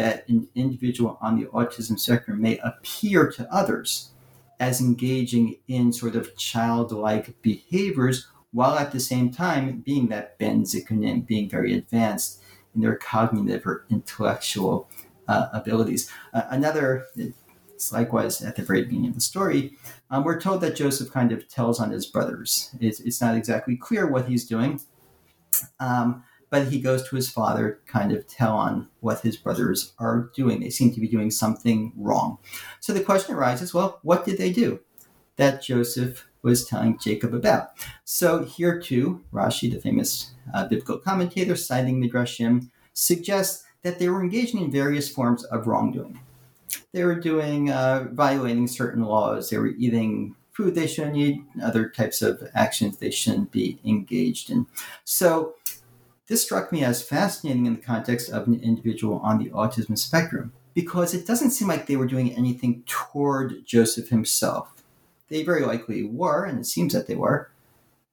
that 0.00 0.26
an 0.30 0.48
individual 0.54 1.18
on 1.20 1.38
the 1.38 1.44
autism 1.48 2.00
spectrum 2.00 2.40
may 2.40 2.56
appear 2.64 3.30
to 3.30 3.46
others 3.52 4.12
as 4.58 4.80
engaging 4.80 5.56
in 5.68 5.92
sort 5.92 6.16
of 6.16 6.34
childlike 6.36 7.34
behaviors 7.42 8.26
while 8.52 8.78
at 8.78 8.92
the 8.92 9.00
same 9.00 9.30
time 9.30 9.82
being 9.84 10.08
that 10.08 10.38
ben 10.38 10.64
zikunim, 10.64 11.26
being 11.26 11.50
very 11.50 11.74
advanced 11.74 12.40
in 12.74 12.80
their 12.80 12.96
cognitive 12.96 13.66
or 13.66 13.84
intellectual 13.90 14.88
uh, 15.28 15.48
abilities. 15.52 16.10
Uh, 16.32 16.44
another, 16.48 17.06
it's 17.14 17.92
likewise 17.92 18.40
at 18.40 18.56
the 18.56 18.62
very 18.62 18.82
beginning 18.84 19.10
of 19.10 19.14
the 19.14 19.20
story, 19.20 19.76
um, 20.10 20.24
we're 20.24 20.40
told 20.40 20.62
that 20.62 20.76
Joseph 20.76 21.12
kind 21.12 21.30
of 21.30 21.46
tells 21.46 21.78
on 21.78 21.90
his 21.90 22.06
brothers. 22.06 22.74
It's, 22.80 23.00
it's 23.00 23.20
not 23.20 23.36
exactly 23.36 23.76
clear 23.76 24.06
what 24.06 24.28
he's 24.28 24.46
doing. 24.46 24.80
Um, 25.78 26.24
but 26.50 26.68
he 26.68 26.80
goes 26.80 27.08
to 27.08 27.16
his 27.16 27.30
father, 27.30 27.80
kind 27.86 28.12
of 28.12 28.26
tell 28.26 28.56
on 28.56 28.88
what 28.98 29.20
his 29.20 29.36
brothers 29.36 29.92
are 29.98 30.30
doing. 30.34 30.60
They 30.60 30.70
seem 30.70 30.92
to 30.92 31.00
be 31.00 31.08
doing 31.08 31.30
something 31.30 31.92
wrong. 31.96 32.38
So 32.80 32.92
the 32.92 33.02
question 33.02 33.34
arises 33.34 33.72
well, 33.72 34.00
what 34.02 34.24
did 34.24 34.36
they 34.36 34.52
do 34.52 34.80
that 35.36 35.62
Joseph 35.62 36.26
was 36.42 36.66
telling 36.66 36.98
Jacob 36.98 37.34
about? 37.34 37.70
So 38.04 38.44
here 38.44 38.80
too, 38.80 39.22
Rashi, 39.32 39.70
the 39.70 39.80
famous 39.80 40.32
uh, 40.52 40.66
biblical 40.66 40.98
commentator, 40.98 41.54
citing 41.54 42.02
Midrashim, 42.02 42.70
suggests 42.92 43.64
that 43.82 43.98
they 43.98 44.08
were 44.08 44.22
engaging 44.22 44.60
in 44.60 44.70
various 44.70 45.08
forms 45.08 45.44
of 45.44 45.66
wrongdoing. 45.66 46.20
They 46.92 47.04
were 47.04 47.18
doing, 47.18 47.70
uh, 47.70 48.08
violating 48.12 48.66
certain 48.66 49.04
laws. 49.04 49.48
They 49.48 49.58
were 49.58 49.68
eating 49.68 50.34
food 50.52 50.74
they 50.74 50.86
shouldn't 50.86 51.16
eat, 51.16 51.42
other 51.62 51.88
types 51.88 52.20
of 52.20 52.42
actions 52.54 52.98
they 52.98 53.10
shouldn't 53.10 53.50
be 53.50 53.78
engaged 53.84 54.50
in. 54.50 54.66
So 55.04 55.54
this 56.30 56.44
struck 56.44 56.70
me 56.70 56.84
as 56.84 57.02
fascinating 57.02 57.66
in 57.66 57.74
the 57.74 57.80
context 57.80 58.30
of 58.30 58.46
an 58.46 58.60
individual 58.60 59.18
on 59.18 59.38
the 59.38 59.50
autism 59.50 59.98
spectrum 59.98 60.52
because 60.74 61.12
it 61.12 61.26
doesn't 61.26 61.50
seem 61.50 61.66
like 61.66 61.86
they 61.86 61.96
were 61.96 62.06
doing 62.06 62.32
anything 62.36 62.84
toward 62.86 63.66
Joseph 63.66 64.10
himself. 64.10 64.72
They 65.26 65.42
very 65.42 65.62
likely 65.62 66.04
were, 66.04 66.44
and 66.44 66.60
it 66.60 66.66
seems 66.66 66.92
that 66.92 67.08
they 67.08 67.16
were, 67.16 67.50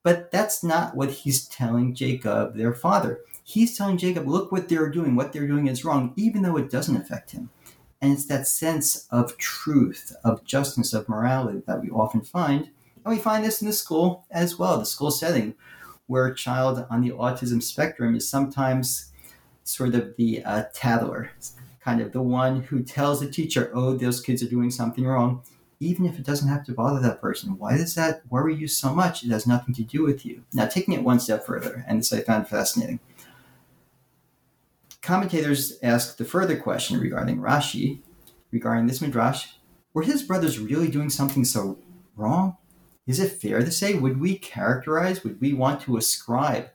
but 0.02 0.32
that's 0.32 0.64
not 0.64 0.96
what 0.96 1.12
he's 1.12 1.46
telling 1.46 1.94
Jacob, 1.94 2.56
their 2.56 2.74
father. 2.74 3.20
He's 3.44 3.78
telling 3.78 3.98
Jacob, 3.98 4.26
look 4.26 4.50
what 4.50 4.68
they're 4.68 4.90
doing. 4.90 5.14
What 5.14 5.32
they're 5.32 5.46
doing 5.46 5.68
is 5.68 5.84
wrong, 5.84 6.12
even 6.16 6.42
though 6.42 6.56
it 6.56 6.72
doesn't 6.72 6.96
affect 6.96 7.30
him. 7.30 7.50
And 8.02 8.12
it's 8.12 8.26
that 8.26 8.48
sense 8.48 9.06
of 9.12 9.38
truth, 9.38 10.12
of 10.24 10.44
justice, 10.44 10.92
of 10.92 11.08
morality 11.08 11.62
that 11.68 11.82
we 11.82 11.90
often 11.90 12.22
find. 12.22 12.70
And 13.04 13.14
we 13.14 13.18
find 13.18 13.44
this 13.44 13.62
in 13.62 13.68
the 13.68 13.72
school 13.72 14.26
as 14.28 14.58
well, 14.58 14.76
the 14.76 14.86
school 14.86 15.12
setting, 15.12 15.54
where 16.08 16.26
a 16.26 16.34
child 16.34 16.84
on 16.90 17.02
the 17.02 17.10
autism 17.10 17.62
spectrum 17.62 18.16
is 18.16 18.28
sometimes 18.28 19.12
sort 19.62 19.94
of 19.94 20.16
the 20.16 20.42
uh, 20.44 20.64
tattler, 20.72 21.30
kind 21.80 22.00
of 22.00 22.12
the 22.12 22.22
one 22.22 22.62
who 22.62 22.82
tells 22.82 23.20
the 23.20 23.30
teacher, 23.30 23.70
oh, 23.74 23.94
those 23.94 24.20
kids 24.20 24.42
are 24.42 24.48
doing 24.48 24.70
something 24.70 25.06
wrong, 25.06 25.42
even 25.78 26.06
if 26.06 26.18
it 26.18 26.24
doesn't 26.24 26.48
have 26.48 26.64
to 26.64 26.72
bother 26.72 26.98
that 27.00 27.20
person. 27.20 27.58
Why 27.58 27.76
does 27.76 27.94
that 27.94 28.22
worry 28.30 28.54
you 28.54 28.66
so 28.66 28.94
much? 28.94 29.22
It 29.22 29.30
has 29.30 29.46
nothing 29.46 29.74
to 29.74 29.82
do 29.82 30.02
with 30.02 30.26
you. 30.26 30.42
Now, 30.52 30.66
taking 30.66 30.94
it 30.94 31.04
one 31.04 31.20
step 31.20 31.46
further, 31.46 31.84
and 31.86 32.00
this 32.00 32.12
I 32.12 32.22
found 32.22 32.48
fascinating. 32.48 33.00
Commentators 35.02 35.78
ask 35.82 36.16
the 36.16 36.24
further 36.24 36.58
question 36.58 36.98
regarding 36.98 37.38
Rashi, 37.38 38.00
regarding 38.50 38.86
this 38.86 39.00
midrash. 39.00 39.48
Were 39.92 40.02
his 40.02 40.22
brothers 40.22 40.58
really 40.58 40.88
doing 40.88 41.10
something 41.10 41.44
so 41.44 41.78
wrong? 42.16 42.56
Is 43.08 43.18
it 43.18 43.32
fair 43.32 43.60
to 43.60 43.72
say 43.72 43.94
would 43.94 44.20
we 44.20 44.38
characterize 44.38 45.24
would 45.24 45.40
we 45.40 45.52
want 45.52 45.80
to 45.80 45.96
ascribe 45.96 46.68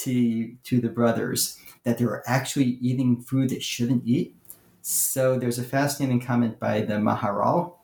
to 0.00 0.54
to 0.64 0.80
the 0.80 0.88
brothers 0.90 1.58
that 1.84 1.96
they 1.96 2.04
were 2.04 2.22
actually 2.26 2.76
eating 2.82 3.22
food 3.22 3.48
they 3.48 3.60
shouldn't 3.60 4.02
eat? 4.04 4.34
So 4.82 5.38
there's 5.38 5.58
a 5.58 5.64
fascinating 5.64 6.20
comment 6.20 6.58
by 6.58 6.82
the 6.82 6.94
maharal 6.94 7.76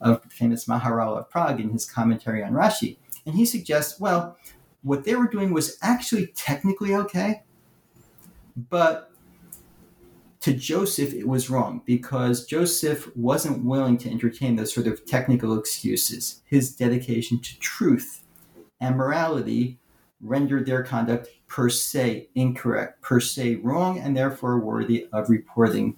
of 0.00 0.22
the 0.22 0.28
famous 0.28 0.66
maharal 0.66 1.18
of 1.18 1.30
prague 1.30 1.60
in 1.60 1.70
his 1.70 1.90
commentary 1.90 2.44
on 2.44 2.52
rashi. 2.52 2.98
And 3.26 3.34
he 3.34 3.46
suggests 3.46 3.98
well 3.98 4.36
what 4.82 5.04
they 5.04 5.16
were 5.16 5.28
doing 5.28 5.52
was 5.52 5.78
actually 5.82 6.28
technically 6.28 6.94
okay 6.94 7.42
but 8.68 9.09
to 10.40 10.54
Joseph, 10.54 11.12
it 11.12 11.28
was 11.28 11.50
wrong 11.50 11.82
because 11.84 12.46
Joseph 12.46 13.14
wasn't 13.14 13.64
willing 13.64 13.98
to 13.98 14.10
entertain 14.10 14.56
those 14.56 14.72
sort 14.72 14.86
of 14.86 15.04
technical 15.04 15.58
excuses. 15.58 16.40
His 16.46 16.74
dedication 16.74 17.40
to 17.40 17.58
truth 17.58 18.24
and 18.80 18.96
morality 18.96 19.78
rendered 20.22 20.66
their 20.66 20.82
conduct 20.82 21.28
per 21.46 21.68
se 21.68 22.28
incorrect, 22.34 23.02
per 23.02 23.20
se 23.20 23.56
wrong, 23.56 23.98
and 23.98 24.16
therefore 24.16 24.60
worthy 24.60 25.08
of 25.12 25.28
reporting 25.28 25.96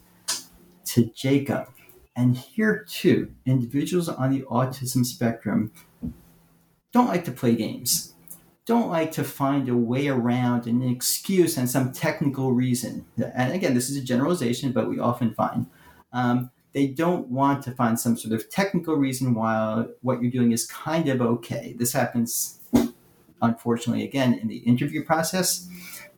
to 0.86 1.04
Jacob. 1.14 1.68
And 2.16 2.36
here 2.36 2.84
too, 2.88 3.32
individuals 3.46 4.08
on 4.08 4.30
the 4.30 4.42
autism 4.42 5.06
spectrum 5.06 5.72
don't 6.92 7.08
like 7.08 7.24
to 7.24 7.32
play 7.32 7.54
games, 7.54 8.11
don't 8.64 8.90
like 8.90 9.10
to 9.12 9.24
find 9.24 9.68
a 9.68 9.76
way 9.76 10.08
around 10.08 10.66
an 10.66 10.82
excuse 10.82 11.56
and 11.56 11.68
some 11.68 11.92
technical 11.92 12.52
reason. 12.52 13.04
And 13.34 13.52
again, 13.52 13.74
this 13.74 13.90
is 13.90 13.96
a 13.96 14.02
generalization, 14.02 14.72
but 14.72 14.88
we 14.88 14.98
often 14.98 15.34
find. 15.34 15.66
Um, 16.12 16.50
they 16.72 16.86
don't 16.86 17.28
want 17.28 17.62
to 17.64 17.72
find 17.72 17.98
some 17.98 18.16
sort 18.16 18.32
of 18.32 18.48
technical 18.48 18.94
reason 18.94 19.34
why 19.34 19.84
what 20.00 20.22
you're 20.22 20.30
doing 20.30 20.52
is 20.52 20.66
kind 20.66 21.08
of 21.08 21.20
okay. 21.20 21.74
This 21.78 21.92
happens, 21.92 22.60
unfortunately, 23.42 24.04
again, 24.04 24.34
in 24.34 24.48
the 24.48 24.58
interview 24.58 25.04
process, 25.04 25.68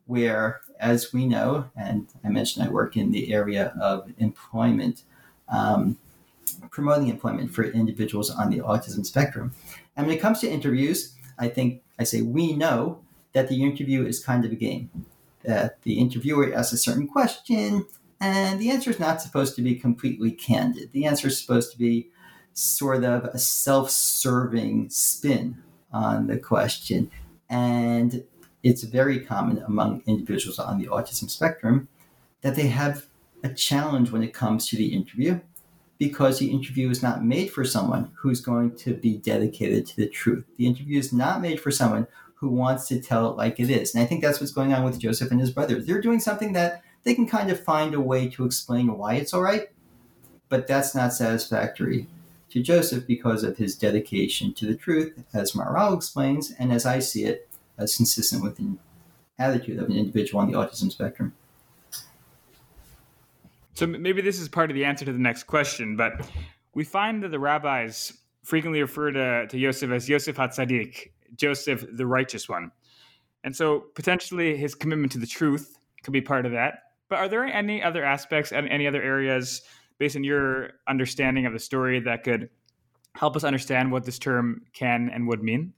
where, 0.07 0.61
as 0.79 1.13
we 1.13 1.27
know, 1.27 1.71
and 1.77 2.07
I 2.25 2.29
mentioned 2.29 2.67
I 2.67 2.71
work 2.71 2.97
in 2.97 3.11
the 3.11 3.33
area 3.33 3.75
of 3.81 4.13
employment, 4.19 5.03
um, 5.49 5.97
promoting 6.71 7.09
employment 7.09 7.53
for 7.53 7.65
individuals 7.65 8.31
on 8.31 8.51
the 8.51 8.59
autism 8.59 9.05
spectrum. 9.05 9.53
And 9.97 10.07
when 10.07 10.17
it 10.17 10.21
comes 10.21 10.41
to 10.41 10.51
interviews, 10.51 11.15
I 11.39 11.49
think 11.49 11.83
I 11.99 12.05
say 12.05 12.23
we 12.23 12.55
know 12.55 13.01
that 13.33 13.49
the 13.49 13.63
interview 13.63 14.07
is 14.07 14.25
kind 14.25 14.45
of 14.45 14.53
a 14.53 14.57
game. 14.57 14.91
That 15.43 15.83
the 15.83 15.99
interviewer 15.99 16.55
asks 16.55 16.73
a 16.73 16.79
certain 16.79 17.07
question, 17.07 17.87
and 18.21 18.59
the 18.59 18.71
answer 18.71 18.91
is 18.91 18.99
not 18.99 19.21
supposed 19.21 19.55
to 19.57 19.63
be 19.63 19.75
completely 19.75 20.31
candid. 20.31 20.93
The 20.93 21.05
answer 21.05 21.29
is 21.29 21.39
supposed 21.41 21.73
to 21.73 21.79
be 21.79 22.09
sort 22.55 23.05
of 23.05 23.25
a 23.25 23.39
self 23.39 23.91
serving 23.91 24.89
spin 24.91 25.63
on 25.93 26.29
the 26.29 26.39
question. 26.39 27.11
And 27.51 28.25
it's 28.63 28.83
very 28.85 29.21
common 29.21 29.63
among 29.67 30.03
individuals 30.07 30.59
on 30.59 30.79
the 30.79 30.87
autism 30.87 31.29
spectrum 31.29 31.89
that 32.41 32.57
they 32.57 32.69
have 32.69 33.07
a 33.43 33.51
challenge 33.51 34.11
when 34.11 34.23
it 34.23 34.33
comes 34.33 34.69
to 34.69 34.77
the 34.77 34.95
interview 34.95 35.39
because 36.09 36.39
the 36.39 36.51
interview 36.51 36.91
is 36.91 37.03
not 37.03 37.25
made 37.25 37.51
for 37.51 37.65
someone 37.65 38.11
who's 38.15 38.43
going 38.43 38.77
to 38.77 38.93
be 38.93 39.17
dedicated 39.17 39.87
to 39.87 39.97
the 39.97 40.07
truth. 40.07 40.45
The 40.59 40.67
interview 40.67 40.99
is 40.99 41.15
not 41.15 41.41
made 41.41 41.59
for 41.59 41.71
someone 41.71 42.07
who 42.35 42.51
wants 42.51 42.87
to 42.89 43.01
tell 43.01 43.31
it 43.31 43.39
like 43.39 43.59
it 43.59 43.71
is. 43.71 43.95
And 43.95 44.05
I 44.05 44.07
think 44.07 44.21
that's 44.21 44.39
what's 44.39 44.53
going 44.53 44.75
on 44.75 44.85
with 44.85 44.99
Joseph 44.99 45.31
and 45.31 45.41
his 45.41 45.51
brothers. 45.51 45.87
They're 45.87 46.03
doing 46.03 46.21
something 46.21 46.53
that 46.53 46.83
they 47.05 47.15
can 47.15 47.27
kind 47.27 47.51
of 47.51 47.59
find 47.59 47.95
a 47.95 48.01
way 48.01 48.29
to 48.29 48.45
explain 48.45 48.99
why 48.99 49.15
it's 49.15 49.33
all 49.33 49.41
right, 49.41 49.71
but 50.51 50.67
that's 50.67 50.95
not 50.95 51.15
satisfactory 51.15 52.07
to 52.51 52.63
Joseph 52.63 53.07
because 53.07 53.43
of 53.43 53.57
his 53.57 53.75
dedication 53.75 54.53
to 54.55 54.67
the 54.67 54.77
truth, 54.77 55.25
as 55.33 55.53
Maharal 55.53 55.97
explains, 55.97 56.53
and 56.59 56.71
as 56.71 56.85
I 56.85 56.99
see 56.99 57.25
it, 57.25 57.49
as 57.79 57.97
consistent 57.97 58.43
with 58.43 58.59
the 58.59 58.77
attitude 59.39 59.79
of 59.79 59.89
an 59.89 59.97
individual 59.97 60.43
on 60.43 60.51
the 60.51 60.59
autism 60.59 60.93
spectrum. 60.93 61.33
So 63.75 63.87
maybe 63.87 64.23
this 64.23 64.41
is 64.41 64.49
part 64.49 64.71
of 64.71 64.77
the 64.77 64.85
answer 64.85 65.05
to 65.05 65.13
the 65.13 65.19
next 65.19 65.45
question, 65.45 65.97
but 65.97 66.13
we 66.75 66.85
find 66.85 67.23
that 67.25 67.31
the 67.31 67.41
rabbis 67.41 68.13
frequently 68.45 68.81
refer 68.81 69.11
to, 69.11 69.47
to 69.49 69.59
Yosef 69.59 69.91
as 69.91 70.09
Yosef 70.09 70.37
HaTzadik, 70.37 71.11
Joseph 71.37 71.85
the 71.93 72.07
righteous 72.07 72.49
one. 72.49 72.71
And 73.43 73.55
so 73.55 73.85
potentially 73.95 74.57
his 74.57 74.75
commitment 74.75 75.13
to 75.13 75.19
the 75.19 75.27
truth 75.27 75.77
could 76.05 76.13
be 76.13 76.21
part 76.21 76.47
of 76.47 76.53
that. 76.53 76.83
But 77.09 77.19
are 77.19 77.29
there 77.29 77.45
any 77.45 77.83
other 77.83 78.05
aspects 78.05 78.53
and 78.53 78.69
any 78.69 78.87
other 78.87 79.03
areas 79.03 79.63
based 79.99 80.17
on 80.17 80.25
your 80.25 80.71
understanding 80.89 81.47
of 81.47 81.53
the 81.53 81.59
story 81.59 82.01
that 82.01 82.23
could 82.23 82.51
help 83.15 83.37
us 83.37 83.45
understand 83.45 83.91
what 83.91 84.05
this 84.05 84.19
term 84.19 84.63
can 84.73 85.11
and 85.13 85.27
would 85.29 85.43
mean? 85.43 85.73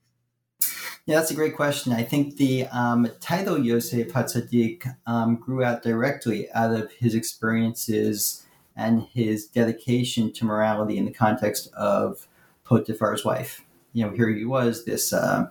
Yeah, 1.07 1.21
that's 1.21 1.31
a 1.31 1.35
great 1.35 1.55
question. 1.55 1.93
I 1.93 2.03
think 2.03 2.37
the 2.37 2.67
um, 2.67 3.09
title 3.21 3.57
Yosef 3.57 4.09
Hatzadik 4.09 4.93
um, 5.07 5.37
grew 5.37 5.63
out 5.63 5.85
directly 5.85 6.51
out 6.51 6.75
of 6.75 6.91
his 6.91 7.15
experiences 7.15 8.45
and 8.75 9.03
his 9.13 9.47
dedication 9.47 10.33
to 10.33 10.45
morality 10.45 10.99
in 10.99 11.05
the 11.05 11.13
context 11.13 11.73
of 11.75 12.27
Potiphar's 12.65 13.25
wife. 13.25 13.65
You 13.93 14.07
know, 14.07 14.17
here 14.17 14.29
he 14.31 14.45
was, 14.45 14.85
this 14.85 15.13
uh, 15.13 15.47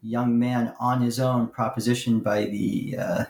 young 0.00 0.38
man 0.38 0.74
on 0.78 1.02
his 1.02 1.18
own, 1.18 1.48
propositioned 1.48 2.22
by 2.22 2.44
the, 2.44 2.94
uh, 2.96 3.24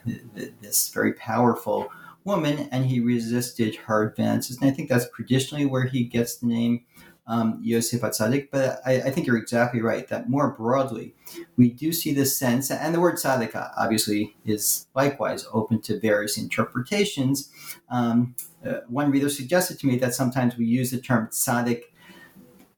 this 0.61 0.91
very 0.91 1.14
powerful 1.14 1.91
woman, 2.24 2.68
and 2.70 2.85
he 2.85 3.01
resisted 3.01 3.74
her 3.76 4.03
advances. 4.03 4.59
And 4.61 4.70
I 4.70 4.74
think 4.74 4.91
that's 4.91 5.09
traditionally 5.16 5.64
where 5.64 5.87
he 5.87 6.05
gets 6.05 6.37
the 6.37 6.47
name 6.47 6.85
um, 7.26 7.58
Yosef 7.62 8.00
but 8.00 8.80
I, 8.84 9.02
I, 9.02 9.10
think 9.10 9.26
you're 9.26 9.36
exactly 9.36 9.80
right 9.80 10.08
that 10.08 10.28
more 10.28 10.50
broadly, 10.50 11.14
we 11.56 11.70
do 11.70 11.92
see 11.92 12.12
this 12.12 12.36
sense, 12.36 12.70
and 12.70 12.94
the 12.94 13.00
word 13.00 13.16
tzaddik 13.16 13.54
obviously 13.76 14.36
is 14.44 14.86
likewise 14.94 15.46
open 15.52 15.80
to 15.82 16.00
various 16.00 16.36
interpretations. 16.36 17.50
Um, 17.88 18.34
uh, 18.66 18.80
one 18.88 19.10
reader 19.10 19.28
suggested 19.28 19.78
to 19.80 19.86
me 19.86 19.96
that 19.98 20.14
sometimes 20.14 20.56
we 20.56 20.66
use 20.66 20.90
the 20.90 21.00
term 21.00 21.28
tzaddik 21.28 21.82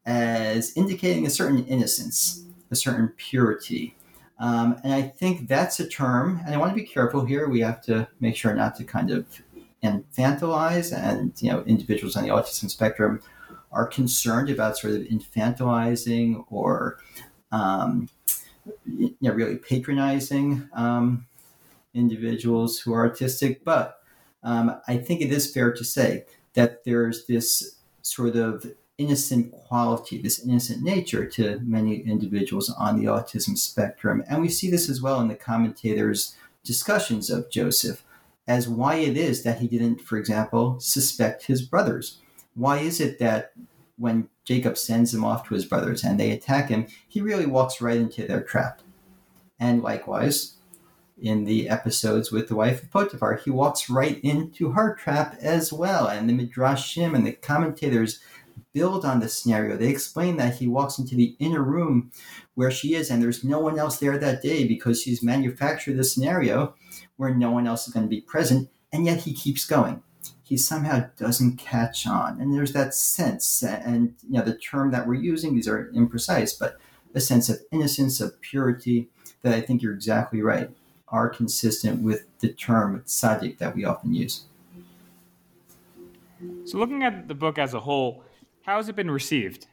as 0.05 0.77
indicating 0.77 1.27
a 1.27 1.31
certain 1.31 1.65
innocence, 1.67 2.45
a 2.71 2.77
certain 2.77 3.09
purity. 3.17 3.95
Um, 4.39 4.77
and 4.83 4.93
I 4.93 5.03
think 5.03 5.49
that's 5.49 5.79
a 5.79 5.89
term, 5.89 6.41
and 6.45 6.55
I 6.55 6.59
want 6.59 6.73
to 6.73 6.77
be 6.77 6.87
careful 6.87 7.25
here. 7.25 7.49
We 7.49 7.61
have 7.61 7.81
to 7.83 8.09
make 8.21 8.37
sure 8.37 8.53
not 8.55 8.75
to 8.77 8.85
kind 8.85 9.11
of 9.11 9.25
infantilize, 9.85 10.93
and 10.93 11.33
you 11.41 11.51
know, 11.51 11.63
individuals 11.63 12.17
on 12.17 12.25
the 12.25 12.31
autism 12.31 12.69
spectrum 12.69 13.23
are 13.73 13.87
concerned 13.87 14.51
about 14.51 14.79
sort 14.79 14.95
of 14.95 15.03
infantilizing 15.03 16.45
or 16.51 16.99
um, 17.51 18.09
you 18.87 19.15
know, 19.21 19.33
really 19.33 19.57
patronizing 19.57 20.69
um, 20.73 21.27
individuals 21.95 22.79
who 22.79 22.93
are 22.93 23.09
autistic. 23.09 23.61
But 23.65 24.01
um, 24.43 24.81
I 24.89 24.97
think 24.97 25.21
it 25.21 25.33
is 25.33 25.53
fair 25.53 25.73
to 25.73 25.85
say 25.85 26.25
that 26.55 26.85
there's 26.85 27.27
this 27.27 27.77
sort 28.03 28.37
of 28.37 28.67
innocent 28.99 29.53
quality, 29.53 30.19
this 30.19 30.45
innocent 30.45 30.83
nature 30.83 31.27
to 31.27 31.61
many 31.63 31.97
individuals 31.97 32.71
on 32.71 32.99
the 32.99 33.07
autism 33.07 33.57
spectrum. 33.57 34.23
And 34.29 34.41
we 34.41 34.49
see 34.49 34.71
this 34.71 34.89
as 34.89 35.01
well 35.01 35.21
in 35.21 35.29
the 35.29 35.35
commentators' 35.35 36.37
discussions 36.65 37.31
of 37.31 37.51
Joseph 37.51 38.05
as 38.47 38.69
why 38.69 38.97
it 38.97 39.17
is 39.17 39.45
that 39.45 39.61
he 39.61 39.69
didn't, 39.69 40.01
for 40.01 40.19
example, 40.19 40.79
suspect 40.81 41.47
his 41.47 41.63
brothers 41.63 42.19
why 42.55 42.79
is 42.79 43.01
it 43.01 43.19
that 43.19 43.53
when 43.97 44.29
Jacob 44.45 44.77
sends 44.77 45.15
him 45.15 45.25
off 45.25 45.47
to 45.49 45.55
his 45.55 45.65
brothers 45.65 46.05
and 46.05 46.19
they 46.19 46.31
attack 46.31 46.69
him, 46.69 46.87
he 47.09 47.21
really 47.21 47.47
walks 47.47 47.81
right 47.81 47.97
into 47.97 48.27
their 48.27 48.43
trap? 48.43 48.83
And 49.59 49.83
likewise, 49.83 50.57
in 51.21 51.45
the 51.45 51.69
episodes 51.69 52.33
with 52.33 52.49
the 52.49 52.57
wife 52.57 52.83
of 52.83 52.91
Potiphar, 52.91 53.37
he 53.37 53.51
walks 53.51 53.89
right 53.89 54.21
into 54.25 54.73
her 54.73 54.95
trap 54.95 55.37
as 55.41 55.73
well. 55.73 56.09
And 56.09 56.29
the 56.29 56.33
Midrashim 56.33 57.15
and 57.15 57.27
the 57.27 57.33
commentators 57.33 58.21
build 58.73 59.05
on 59.05 59.21
this 59.21 59.39
scenario. 59.39 59.77
They 59.77 59.89
explain 59.89 60.37
that 60.39 60.57
he 60.57 60.67
walks 60.67 60.99
into 60.99 61.15
the 61.15 61.37
inner 61.39 61.63
room 61.63 62.11
where 62.55 62.71
she 62.71 62.95
is, 62.95 63.11
and 63.11 63.23
there's 63.23 63.45
no 63.45 63.61
one 63.61 63.79
else 63.79 63.99
there 63.99 64.19
that 64.19 64.43
day 64.43 64.67
because 64.67 65.01
she's 65.01 65.23
manufactured 65.23 65.97
the 65.97 66.05
scenario 66.05 66.75
where 67.17 67.35
no 67.35 67.51
one 67.51 67.67
else 67.67 67.87
is 67.87 67.95
going 67.95 68.07
to 68.07 68.11
be 68.11 68.21
present, 68.21 68.69
and 68.93 69.07
yet 69.07 69.21
he 69.21 69.33
keeps 69.33 69.65
going 69.65 70.03
he 70.53 70.59
somehow 70.59 71.03
doesn't 71.17 71.57
catch 71.57 72.07
on. 72.07 72.39
And 72.39 72.55
there's 72.55 72.75
that 72.75 72.93
sense, 72.93 73.63
and 73.63 74.15
you 74.29 74.39
know, 74.39 74.45
the 74.45 74.55
term 74.55 74.91
that 74.91 75.07
we're 75.07 75.15
using, 75.15 75.55
these 75.55 75.67
are 75.67 75.91
imprecise, 75.97 76.53
but 76.61 76.77
a 77.15 77.21
sense 77.21 77.49
of 77.49 77.61
innocence, 77.73 78.21
of 78.21 78.39
purity, 78.43 79.09
that 79.41 79.55
I 79.55 79.63
think 79.63 79.81
you're 79.81 79.95
exactly 79.95 80.43
right, 80.43 80.69
are 81.09 81.31
consistent 81.31 82.03
with 82.03 82.27
the 82.41 82.53
term 82.53 83.03
tzaddik 83.07 83.57
that 83.61 83.75
we 83.75 83.87
often 83.87 84.13
use. 84.13 84.45
So, 86.67 86.77
looking 86.77 87.03
at 87.03 87.29
the 87.29 87.35
book 87.35 87.57
as 87.57 87.73
a 87.73 87.81
whole, 87.81 88.23
how 88.67 88.77
has 88.77 88.91
it 88.91 88.95
been 88.95 89.11
received? 89.11 89.69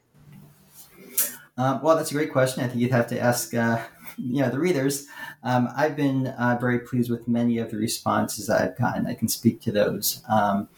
Uh, 1.57 1.77
well, 1.83 1.97
that's 1.97 2.11
a 2.11 2.13
great 2.13 2.31
question. 2.31 2.63
I 2.63 2.67
think 2.67 2.79
you'd 2.79 2.91
have 2.91 3.07
to 3.07 3.19
ask 3.19 3.53
uh, 3.53 3.79
you 4.19 4.41
know 4.41 4.49
the 4.49 4.59
readers. 4.59 5.07
Um, 5.43 5.69
I've 5.75 5.95
been 5.95 6.27
uh, 6.27 6.57
very 6.59 6.79
pleased 6.79 7.09
with 7.09 7.27
many 7.27 7.57
of 7.57 7.71
the 7.71 7.77
responses 7.77 8.49
I've 8.49 8.77
gotten. 8.77 9.07
I 9.07 9.13
can 9.13 9.27
speak 9.27 9.61
to 9.61 9.71
those. 9.71 10.23
Um, 10.29 10.69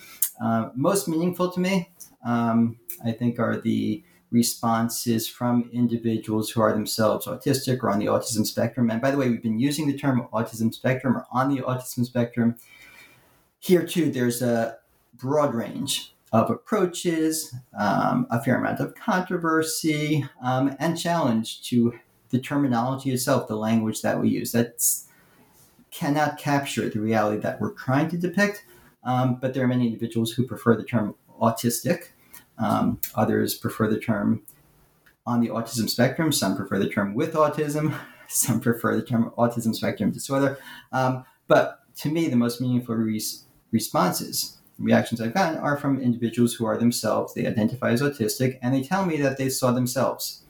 uh, 0.42 0.70
most 0.76 1.08
meaningful 1.08 1.52
to 1.52 1.60
me, 1.60 1.90
um, 2.26 2.78
I 3.06 3.12
think, 3.12 3.40
are 3.40 3.58
the 3.58 4.04
responses 4.32 5.28
from 5.28 5.70
individuals 5.74 6.50
who 6.50 6.62
are 6.62 6.72
themselves 6.72 7.28
autistic 7.28 7.84
or 7.84 7.90
on 7.90 8.00
the 8.00 8.06
autism 8.06 8.46
spectrum. 8.46 8.90
And 8.90 9.02
by 9.02 9.12
the 9.12 9.18
way, 9.18 9.30
we've 9.30 9.44
been 9.44 9.60
using 9.60 9.88
the 9.88 9.98
term 9.98 10.28
autism 10.32 10.74
spectrum 10.74 11.18
or 11.18 11.26
on 11.32 11.54
the 11.54 11.62
autism 11.62 12.06
spectrum. 12.06 12.56
Here 13.60 13.86
too, 13.86 14.10
there's 14.10 14.42
a 14.42 14.78
broad 15.16 15.54
range 15.54 16.14
of 16.32 16.50
approaches, 16.50 17.54
um, 17.78 18.26
a 18.32 18.42
fair 18.42 18.56
amount 18.56 18.80
of 18.80 18.96
controversy, 18.96 20.26
um, 20.42 20.76
and 20.80 20.98
challenge 20.98 21.62
to 21.70 21.94
the 22.32 22.40
terminology 22.40 23.12
itself, 23.12 23.48
the 23.48 23.56
language 23.56 24.02
that 24.02 24.20
we 24.20 24.30
use. 24.30 24.52
That 24.54 24.84
cannot 25.92 26.38
capture 26.38 26.90
the 26.90 27.00
reality 27.00 27.42
that 27.42 27.60
we're 27.60 27.74
trying 27.74 28.10
to 28.10 28.18
depict, 28.18 28.66
Um, 29.04 29.40
but 29.42 29.54
there 29.54 29.64
are 29.64 29.68
many 29.68 29.88
individuals 29.88 30.32
who 30.32 30.46
prefer 30.46 30.76
the 30.76 30.84
term 30.84 31.16
autistic. 31.42 32.10
Um, 32.60 33.00
others 33.16 33.56
prefer 33.56 33.88
the 33.88 34.00
term 34.00 34.44
on 35.26 35.42
the 35.42 35.48
autism 35.48 35.90
spectrum. 35.90 36.32
Some 36.32 36.56
prefer 36.56 36.78
the 36.78 36.88
term 36.88 37.16
with 37.16 37.34
autism. 37.34 37.96
Some 38.28 38.60
prefer 38.62 38.96
the 38.96 39.02
term 39.02 39.32
autism 39.38 39.76
spectrum 39.76 40.12
disorder. 40.12 40.60
Um, 40.92 41.26
but 41.48 41.80
to 41.98 42.10
me, 42.10 42.28
the 42.28 42.36
most 42.36 42.62
meaningful 42.62 42.96
responses, 43.72 44.58
reactions 44.80 45.20
I've 45.20 45.34
gotten 45.34 45.60
are 45.60 45.78
from 45.78 46.00
individuals 46.00 46.54
who 46.54 46.66
are 46.66 46.78
themselves, 46.78 47.34
they 47.34 47.48
identify 47.48 47.92
as 47.92 48.02
autistic, 48.02 48.60
and 48.62 48.74
they 48.74 48.84
tell 48.84 49.06
me 49.06 49.18
that 49.18 49.38
they 49.38 49.50
saw 49.50 49.72
themselves 49.72 50.41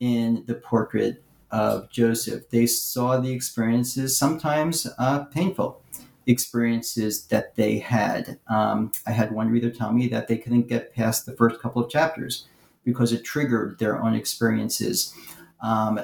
in 0.00 0.44
the 0.46 0.54
portrait 0.54 1.22
of 1.50 1.90
Joseph. 1.90 2.48
They 2.50 2.66
saw 2.66 3.18
the 3.18 3.32
experiences, 3.32 4.16
sometimes 4.16 4.86
uh, 4.98 5.24
painful 5.24 5.82
experiences 6.26 7.26
that 7.26 7.54
they 7.56 7.78
had. 7.78 8.38
Um, 8.48 8.92
I 9.06 9.12
had 9.12 9.32
one 9.32 9.50
reader 9.50 9.70
tell 9.70 9.92
me 9.92 10.08
that 10.08 10.28
they 10.28 10.38
couldn't 10.38 10.68
get 10.68 10.94
past 10.94 11.26
the 11.26 11.32
first 11.32 11.60
couple 11.60 11.82
of 11.82 11.90
chapters 11.90 12.46
because 12.84 13.12
it 13.12 13.24
triggered 13.24 13.78
their 13.78 14.00
own 14.00 14.14
experiences. 14.14 15.14
Um, 15.60 16.00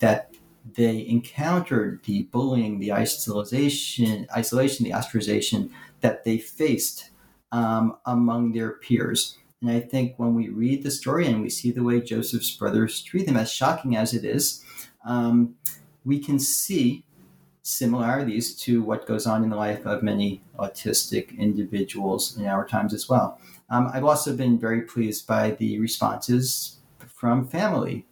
that 0.00 0.34
they 0.74 1.06
encountered 1.06 2.02
the 2.04 2.24
bullying, 2.24 2.78
the 2.78 2.92
isolation, 2.92 4.26
isolation, 4.36 4.84
the 4.84 4.92
ostracization 4.92 5.70
that 6.00 6.24
they 6.24 6.38
faced 6.38 7.10
um, 7.52 7.96
among 8.06 8.52
their 8.52 8.72
peers. 8.72 9.38
And 9.60 9.70
I 9.70 9.80
think 9.80 10.14
when 10.18 10.34
we 10.34 10.48
read 10.48 10.82
the 10.82 10.90
story 10.90 11.26
and 11.26 11.42
we 11.42 11.50
see 11.50 11.72
the 11.72 11.82
way 11.82 12.00
Joseph's 12.00 12.54
brothers 12.56 13.02
treat 13.02 13.28
him, 13.28 13.36
as 13.36 13.52
shocking 13.52 13.96
as 13.96 14.14
it 14.14 14.24
is, 14.24 14.64
um, 15.04 15.56
we 16.04 16.20
can 16.20 16.38
see 16.38 17.04
similarities 17.62 18.54
to 18.54 18.82
what 18.82 19.06
goes 19.06 19.26
on 19.26 19.42
in 19.42 19.50
the 19.50 19.56
life 19.56 19.84
of 19.84 20.02
many 20.02 20.42
autistic 20.58 21.36
individuals 21.36 22.36
in 22.38 22.46
our 22.46 22.66
times 22.66 22.94
as 22.94 23.08
well. 23.08 23.38
Um, 23.68 23.90
I've 23.92 24.04
also 24.04 24.34
been 24.34 24.58
very 24.58 24.82
pleased 24.82 25.26
by 25.26 25.50
the 25.50 25.78
responses 25.78 26.78
from 27.06 27.46
family, 27.46 28.06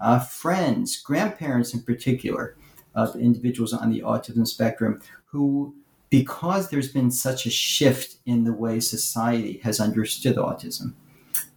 uh, 0.00 0.18
friends, 0.18 1.00
grandparents 1.00 1.72
in 1.72 1.82
particular, 1.82 2.56
of 2.94 3.16
individuals 3.16 3.72
on 3.72 3.90
the 3.90 4.00
autism 4.00 4.46
spectrum 4.46 5.00
who, 5.26 5.74
because 6.10 6.70
there's 6.70 6.92
been 6.92 7.10
such 7.10 7.46
a 7.46 7.50
shift 7.50 8.16
in 8.26 8.44
the 8.44 8.52
way 8.52 8.80
society 8.80 9.60
has 9.62 9.80
understood 9.80 10.36
autism, 10.36 10.94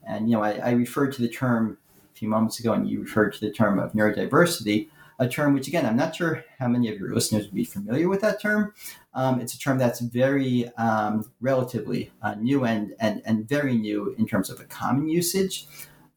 and 0.08 0.30
you 0.30 0.36
know, 0.36 0.44
I, 0.44 0.52
I 0.54 0.72
referred 0.72 1.14
to 1.14 1.22
the 1.22 1.30
term 1.30 1.78
a 2.14 2.18
few 2.18 2.28
moments 2.28 2.60
ago, 2.60 2.74
and 2.74 2.90
you 2.90 3.02
referred 3.02 3.34
to 3.34 3.40
the 3.40 3.52
term 3.52 3.80
of 3.80 3.94
neurodiversity 3.94 4.90
a 5.22 5.30
term 5.30 5.54
which, 5.54 5.68
again, 5.68 5.86
I'm 5.86 5.96
not 5.96 6.16
sure 6.16 6.44
how 6.58 6.68
many 6.68 6.92
of 6.92 7.00
your 7.00 7.14
listeners 7.14 7.46
would 7.46 7.54
be 7.54 7.64
familiar 7.64 8.10
with 8.10 8.22
that 8.22 8.42
term. 8.42 8.74
Um, 9.14 9.40
it's 9.40 9.54
a 9.54 9.60
term 9.60 9.78
that's 9.78 10.00
very 10.00 10.68
um, 10.78 11.32
relatively 11.40 12.12
uh, 12.24 12.34
new 12.36 12.66
and, 12.66 12.96
and, 13.00 13.22
and 13.24 13.48
very 13.48 13.76
new 13.78 14.16
in 14.18 14.26
terms 14.26 14.50
of 14.50 14.60
a 14.60 14.64
common 14.64 15.08
usage. 15.08 15.68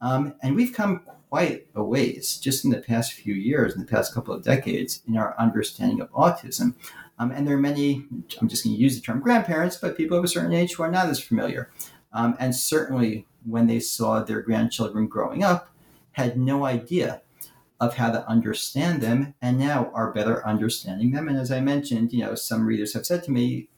Um, 0.01 0.35
and 0.43 0.57
we've 0.57 0.73
come 0.73 1.03
quite 1.29 1.67
a 1.75 1.85
ways 1.85 2.39
just 2.39 2.65
in 2.65 2.71
the 2.71 2.81
past 2.81 3.13
few 3.13 3.35
years, 3.35 3.75
in 3.75 3.81
the 3.81 3.87
past 3.87 4.15
couple 4.15 4.33
of 4.33 4.43
decades, 4.43 5.03
in 5.07 5.19
our 5.19 5.39
understanding 5.39 6.01
of 6.01 6.11
autism. 6.13 6.75
Um, 7.19 7.31
and 7.31 7.47
there 7.47 7.57
are 7.57 7.61
many, 7.61 8.07
I'm 8.41 8.49
just 8.49 8.65
going 8.65 8.75
to 8.77 8.83
use 8.83 8.97
the 8.97 9.01
term 9.01 9.21
grandparents, 9.21 9.77
but 9.77 9.97
people 9.97 10.19
of 10.19 10.25
a 10.25 10.29
certain 10.29 10.53
age 10.53 10.75
who 10.75 10.83
are 10.83 10.91
not 10.91 11.09
as 11.09 11.21
familiar. 11.21 11.71
Um, 12.13 12.37
and 12.41 12.55
certainly 12.55 13.27
when 13.45 13.67
they 13.67 13.81
saw 13.81 14.23
their 14.23 14.41
grandchildren 14.41 15.07
growing 15.07 15.45
up, 15.45 15.71
had 16.13 16.39
no 16.39 16.65
idea 16.65 17.23
of 17.81 17.97
how 17.97 18.11
to 18.11 18.27
understand 18.29 19.01
them 19.01 19.35
and 19.43 19.59
now 19.59 19.91
are 19.93 20.13
better 20.13 20.47
understanding 20.47 21.11
them. 21.11 21.29
And 21.29 21.37
as 21.37 21.51
I 21.51 21.61
mentioned, 21.61 22.13
you 22.13 22.25
know, 22.25 22.35
some 22.35 22.67
readers 22.67 22.95
have 22.95 23.05
said 23.05 23.25
to 23.25 23.33
me 23.33 23.69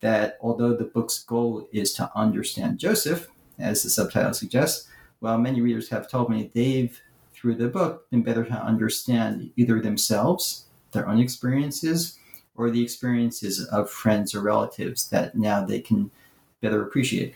that 0.00 0.38
although 0.40 0.74
the 0.74 0.84
book's 0.84 1.22
goal 1.22 1.68
is 1.72 1.92
to 1.94 2.10
understand 2.14 2.78
Joseph, 2.78 3.28
as 3.58 3.82
the 3.82 3.90
subtitle 3.90 4.34
suggests, 4.34 4.88
well, 5.20 5.38
many 5.38 5.60
readers 5.60 5.88
have 5.88 6.10
told 6.10 6.30
me 6.30 6.50
they've, 6.54 7.00
through 7.34 7.56
the 7.56 7.68
book, 7.68 8.08
been 8.10 8.22
better 8.22 8.44
to 8.44 8.52
understand 8.52 9.50
either 9.56 9.80
themselves, 9.80 10.66
their 10.92 11.08
own 11.08 11.18
experiences, 11.18 12.18
or 12.56 12.70
the 12.70 12.82
experiences 12.82 13.64
of 13.66 13.90
friends 13.90 14.34
or 14.34 14.40
relatives 14.40 15.08
that 15.08 15.36
now 15.36 15.64
they 15.64 15.80
can 15.80 16.10
better 16.60 16.82
appreciate. 16.82 17.34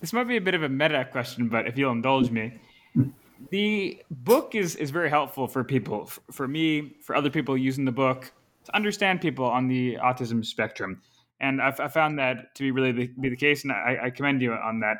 This 0.00 0.12
might 0.12 0.24
be 0.24 0.36
a 0.36 0.40
bit 0.40 0.54
of 0.54 0.62
a 0.62 0.68
meta 0.68 1.06
question, 1.10 1.48
but 1.48 1.66
if 1.66 1.76
you'll 1.78 1.92
indulge 1.92 2.30
me, 2.30 2.60
the 3.50 4.02
book 4.10 4.54
is 4.54 4.76
is 4.76 4.90
very 4.90 5.10
helpful 5.10 5.46
for 5.46 5.64
people, 5.64 6.10
for 6.30 6.46
me, 6.46 6.96
for 7.02 7.16
other 7.16 7.30
people 7.30 7.56
using 7.56 7.84
the 7.84 7.92
book 7.92 8.32
to 8.64 8.76
understand 8.76 9.20
people 9.20 9.44
on 9.44 9.68
the 9.68 9.96
autism 9.96 10.44
spectrum, 10.44 11.00
and 11.40 11.62
I've, 11.62 11.80
I 11.80 11.88
found 11.88 12.18
that 12.18 12.54
to 12.56 12.62
be 12.62 12.70
really 12.70 12.92
the, 12.92 13.06
be 13.20 13.28
the 13.28 13.36
case, 13.36 13.64
and 13.64 13.72
I, 13.72 13.98
I 14.04 14.10
commend 14.10 14.42
you 14.42 14.52
on 14.52 14.80
that. 14.80 14.98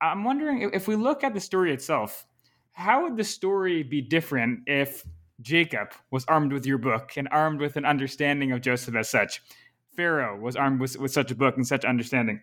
I'm 0.00 0.24
wondering 0.24 0.70
if 0.72 0.88
we 0.88 0.96
look 0.96 1.24
at 1.24 1.34
the 1.34 1.40
story 1.40 1.72
itself, 1.72 2.26
how 2.72 3.02
would 3.02 3.16
the 3.16 3.24
story 3.24 3.82
be 3.82 4.00
different 4.00 4.60
if 4.66 5.04
Jacob 5.40 5.92
was 6.10 6.24
armed 6.26 6.52
with 6.52 6.66
your 6.66 6.78
book 6.78 7.12
and 7.16 7.28
armed 7.30 7.60
with 7.60 7.76
an 7.76 7.84
understanding 7.84 8.52
of 8.52 8.60
Joseph 8.60 8.94
as 8.94 9.08
such? 9.08 9.42
Pharaoh 9.96 10.38
was 10.38 10.56
armed 10.56 10.80
with, 10.80 10.98
with 10.98 11.12
such 11.12 11.30
a 11.30 11.34
book 11.34 11.56
and 11.56 11.66
such 11.66 11.84
understanding. 11.84 12.40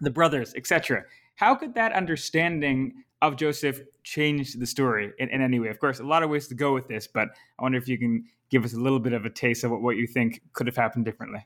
The 0.00 0.10
brothers, 0.10 0.54
etc. 0.54 1.04
How 1.36 1.54
could 1.54 1.74
that 1.74 1.92
understanding 1.92 3.04
of 3.20 3.36
Joseph 3.36 3.80
change 4.04 4.54
the 4.54 4.66
story 4.66 5.12
in, 5.18 5.28
in 5.30 5.42
any 5.42 5.58
way? 5.58 5.68
Of 5.68 5.80
course, 5.80 6.00
a 6.00 6.04
lot 6.04 6.22
of 6.22 6.30
ways 6.30 6.48
to 6.48 6.54
go 6.54 6.72
with 6.72 6.88
this, 6.88 7.06
but 7.06 7.28
I 7.58 7.62
wonder 7.62 7.78
if 7.78 7.88
you 7.88 7.98
can 7.98 8.24
give 8.50 8.64
us 8.64 8.74
a 8.74 8.80
little 8.80 9.00
bit 9.00 9.12
of 9.12 9.24
a 9.24 9.30
taste 9.30 9.64
of 9.64 9.70
what, 9.70 9.82
what 9.82 9.96
you 9.96 10.06
think 10.06 10.40
could 10.52 10.66
have 10.66 10.76
happened 10.76 11.04
differently. 11.04 11.44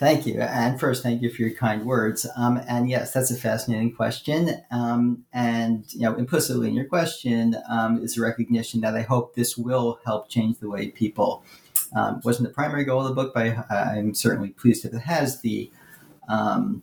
Thank 0.00 0.24
you. 0.26 0.40
And 0.40 0.80
first, 0.80 1.02
thank 1.02 1.20
you 1.20 1.28
for 1.28 1.42
your 1.42 1.50
kind 1.50 1.84
words. 1.84 2.26
Um, 2.34 2.58
and 2.66 2.88
yes, 2.88 3.12
that's 3.12 3.30
a 3.30 3.36
fascinating 3.36 3.92
question. 3.94 4.62
Um, 4.70 5.26
and 5.30 5.84
you 5.92 6.00
know, 6.00 6.14
implicitly 6.14 6.68
in 6.68 6.74
your 6.74 6.86
question 6.86 7.54
um, 7.68 8.02
is 8.02 8.16
a 8.16 8.22
recognition 8.22 8.80
that 8.80 8.96
I 8.96 9.02
hope 9.02 9.34
this 9.34 9.58
will 9.58 10.00
help 10.06 10.30
change 10.30 10.56
the 10.58 10.70
way 10.70 10.88
people. 10.88 11.44
Um, 11.94 12.22
wasn't 12.24 12.48
the 12.48 12.54
primary 12.54 12.84
goal 12.84 13.02
of 13.02 13.08
the 13.08 13.14
book, 13.14 13.34
but 13.34 13.70
I'm 13.70 14.14
certainly 14.14 14.48
pleased 14.48 14.86
if 14.86 14.94
it 14.94 15.00
has 15.00 15.42
the 15.42 15.70
um, 16.30 16.82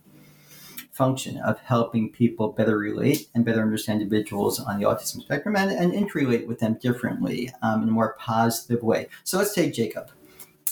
function 0.92 1.38
of 1.38 1.58
helping 1.58 2.12
people 2.12 2.52
better 2.52 2.78
relate 2.78 3.26
and 3.34 3.44
better 3.44 3.62
understand 3.62 4.00
individuals 4.00 4.60
on 4.60 4.78
the 4.78 4.86
autism 4.86 5.22
spectrum 5.22 5.56
and, 5.56 5.72
and 5.72 5.92
interrelate 5.92 6.46
with 6.46 6.60
them 6.60 6.74
differently 6.74 7.50
um, 7.62 7.82
in 7.82 7.88
a 7.88 7.92
more 7.92 8.14
positive 8.20 8.84
way. 8.84 9.08
So 9.24 9.38
let's 9.38 9.54
take 9.54 9.74
Jacob. 9.74 10.08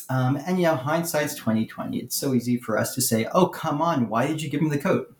Um, 0.09 0.37
and 0.37 0.59
you 0.59 0.65
know, 0.65 0.77
hindsight's 0.77 1.35
twenty 1.35 1.67
twenty. 1.67 1.99
It's 1.99 2.17
so 2.17 2.35
easy 2.35 2.59
for 2.59 2.79
us 2.79 2.95
to 2.95 3.01
say, 3.01 3.27
"Oh, 3.33 3.49
come 3.49 3.83
on, 3.83 4.09
why 4.09 4.27
did 4.27 4.41
you 4.43 4.49
give 4.49 4.61
him 4.61 4.69
the 4.69 4.79
coat?" 4.79 5.15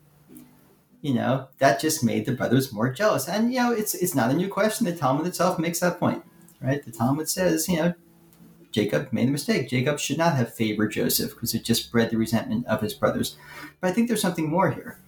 You 1.01 1.13
know, 1.13 1.47
that 1.59 1.79
just 1.79 2.03
made 2.03 2.25
the 2.25 2.31
brothers 2.31 2.71
more 2.73 2.91
jealous. 2.91 3.27
And 3.27 3.53
you 3.53 3.59
know, 3.59 3.71
it's 3.71 3.93
it's 3.95 4.15
not 4.15 4.31
a 4.31 4.33
new 4.33 4.47
question. 4.47 4.85
The 4.85 4.95
Talmud 4.95 5.27
itself 5.27 5.59
makes 5.59 5.79
that 5.81 5.99
point, 5.99 6.23
right? 6.61 6.83
The 6.83 6.91
Talmud 6.91 7.29
says, 7.29 7.67
you 7.67 7.77
know, 7.77 7.93
Jacob 8.71 9.11
made 9.11 9.27
a 9.27 9.31
mistake. 9.31 9.69
Jacob 9.69 9.99
should 9.99 10.17
not 10.17 10.35
have 10.35 10.53
favored 10.53 10.91
Joseph 10.91 11.31
because 11.31 11.53
it 11.53 11.63
just 11.63 11.91
bred 11.91 12.09
the 12.09 12.17
resentment 12.17 12.65
of 12.67 12.81
his 12.81 12.93
brothers. 12.93 13.35
But 13.79 13.89
I 13.89 13.93
think 13.93 14.07
there's 14.07 14.21
something 14.21 14.49
more 14.49 14.71
here. 14.71 14.99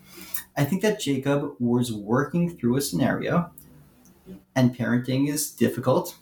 I 0.57 0.65
think 0.65 0.81
that 0.81 0.99
Jacob 0.99 1.55
was 1.59 1.93
working 1.93 2.57
through 2.57 2.77
a 2.77 2.81
scenario, 2.81 3.51
and 4.55 4.75
parenting 4.75 5.29
is 5.29 5.51
difficult, 5.51 6.17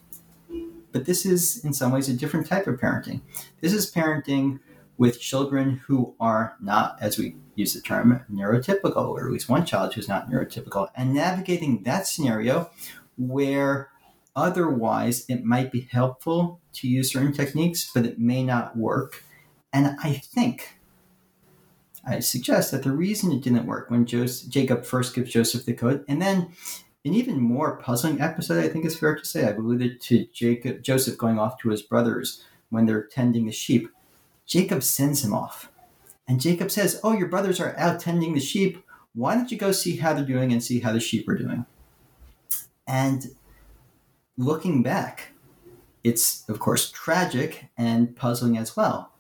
but 0.92 1.06
this 1.06 1.26
is 1.26 1.64
in 1.64 1.74
some 1.74 1.92
ways 1.92 2.10
a 2.10 2.14
different 2.14 2.48
type 2.48 2.68
of 2.68 2.80
parenting. 2.80 3.22
This 3.62 3.74
is 3.74 3.92
parenting 3.92 4.60
with 4.98 5.22
children 5.22 5.82
who 5.86 6.16
are 6.20 6.56
not, 6.60 6.98
as 7.02 7.18
we 7.18 7.36
use 7.56 7.74
the 7.74 7.82
term, 7.82 8.22
neurotypical, 8.32 9.10
or 9.10 9.26
at 9.26 9.32
least 9.32 9.50
one 9.50 9.66
child 9.66 9.94
who's 9.94 10.08
not 10.08 10.30
neurotypical, 10.30 10.90
and 10.96 11.14
navigating 11.14 11.84
that 11.84 12.08
scenario 12.08 12.70
where 13.18 13.90
Otherwise, 14.38 15.26
it 15.28 15.44
might 15.44 15.72
be 15.72 15.90
helpful 15.92 16.62
to 16.72 16.88
use 16.88 17.12
certain 17.12 17.34
techniques, 17.34 17.90
but 17.92 18.06
it 18.06 18.20
may 18.20 18.44
not 18.44 18.78
work. 18.78 19.24
And 19.74 19.98
I 20.04 20.14
think, 20.14 20.78
I 22.08 22.20
suggest 22.20 22.70
that 22.70 22.84
the 22.84 22.92
reason 22.92 23.32
it 23.32 23.42
didn't 23.42 23.66
work 23.66 23.90
when 23.90 24.06
Joseph, 24.06 24.48
Jacob 24.48 24.86
first 24.86 25.16
gives 25.16 25.32
Joseph 25.32 25.66
the 25.66 25.74
code, 25.74 26.06
and 26.08 26.22
then 26.22 26.52
an 27.08 27.14
even 27.14 27.40
more 27.40 27.78
puzzling 27.78 28.22
episode, 28.22 28.64
I 28.64 28.68
think 28.68 28.86
it's 28.86 28.98
fair 28.98 29.16
to 29.16 29.26
say, 29.26 29.46
I've 29.46 29.58
alluded 29.58 30.02
to 30.02 30.28
Jacob, 30.34 30.84
Joseph 30.84 31.18
going 31.18 31.40
off 31.40 31.60
to 31.60 31.70
his 31.70 31.82
brothers 31.82 32.44
when 32.70 32.86
they're 32.86 33.04
tending 33.04 33.46
the 33.46 33.52
sheep. 33.52 33.90
Jacob 34.46 34.84
sends 34.84 35.24
him 35.24 35.34
off. 35.34 35.72
And 36.28 36.42
Jacob 36.42 36.72
says, 36.72 37.00
Oh, 37.04 37.14
your 37.14 37.30
brothers 37.30 37.60
are 37.60 37.76
out 37.78 38.00
tending 38.00 38.34
the 38.34 38.40
sheep. 38.40 38.84
Why 39.14 39.36
don't 39.36 39.52
you 39.52 39.58
go 39.58 39.72
see 39.72 39.98
how 39.98 40.14
they're 40.14 40.26
doing 40.26 40.52
and 40.52 40.64
see 40.64 40.82
how 40.82 40.92
the 40.92 41.00
sheep 41.00 41.28
are 41.28 41.38
doing? 41.38 41.66
And 42.86 43.36
looking 44.38 44.84
back, 44.84 45.34
it's 46.04 46.48
of 46.48 46.60
course 46.60 46.92
tragic 46.92 47.70
and 47.78 48.16
puzzling 48.16 48.58
as 48.58 48.76
well. 48.76 49.12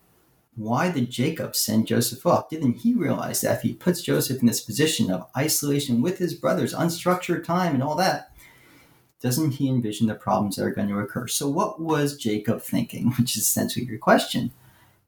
Why 0.57 0.89
did 0.89 1.11
Jacob 1.11 1.55
send 1.55 1.85
Joseph 1.85 2.25
off? 2.25 2.49
Didn't 2.49 2.77
he 2.77 2.95
realize 2.95 3.41
that 3.41 3.57
if 3.57 3.61
he 3.61 3.75
puts 3.75 4.01
Joseph 4.01 4.41
in 4.41 4.47
this 4.47 4.59
position 4.59 5.11
of 5.11 5.27
isolation 5.37 6.01
with 6.01 6.17
his 6.17 6.33
brothers, 6.33 6.73
unstructured 6.73 7.45
time, 7.45 7.75
and 7.75 7.83
all 7.83 7.95
that, 7.95 8.31
doesn't 9.21 9.51
he 9.51 9.69
envision 9.69 10.07
the 10.07 10.15
problems 10.15 10.55
that 10.55 10.65
are 10.65 10.71
going 10.71 10.87
to 10.89 10.97
occur? 10.97 11.27
So, 11.27 11.47
what 11.47 11.79
was 11.79 12.17
Jacob 12.17 12.61
thinking? 12.63 13.11
Which 13.19 13.37
is 13.37 13.43
essentially 13.43 13.85
your 13.85 13.99
question. 13.99 14.51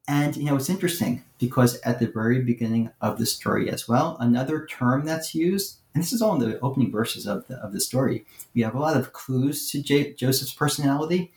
And 0.07 0.37
you 0.37 0.45
know, 0.45 0.55
it's 0.55 0.69
interesting 0.69 1.23
because 1.39 1.79
at 1.81 1.99
the 1.99 2.07
very 2.07 2.41
beginning 2.41 2.91
of 3.01 3.17
the 3.17 3.25
story 3.25 3.71
as 3.71 3.87
well, 3.87 4.17
another 4.19 4.67
term 4.67 5.03
that's 5.03 5.33
used, 5.33 5.77
and 5.95 6.03
this 6.03 6.13
is 6.13 6.21
all 6.21 6.33
in 6.33 6.47
the 6.47 6.59
opening 6.59 6.91
verses 6.91 7.25
of 7.25 7.47
the 7.47 7.55
of 7.55 7.73
the 7.73 7.79
story, 7.79 8.25
we 8.53 8.61
have 8.61 8.75
a 8.75 8.79
lot 8.79 8.97
of 8.97 9.13
clues 9.13 9.71
to 9.71 9.81
J- 9.81 10.13
Joseph's 10.13 10.53
personality. 10.53 11.31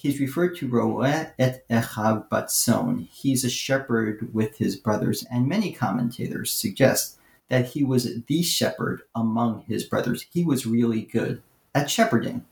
He's 0.00 0.18
referred 0.18 0.56
to 0.56 0.66
Roeh 0.66 1.30
et 1.38 1.68
Echav 1.68 2.26
Batzon. 2.30 3.06
He's 3.12 3.44
a 3.44 3.50
shepherd 3.50 4.30
with 4.32 4.56
his 4.56 4.76
brothers, 4.76 5.26
and 5.30 5.46
many 5.46 5.72
commentators 5.72 6.50
suggest 6.50 7.18
that 7.50 7.66
he 7.66 7.84
was 7.84 8.08
the 8.24 8.42
shepherd 8.42 9.02
among 9.14 9.64
his 9.68 9.84
brothers. 9.84 10.24
He 10.32 10.42
was 10.42 10.64
really 10.64 11.02
good 11.02 11.42
at 11.74 11.90
shepherding. 11.90 12.46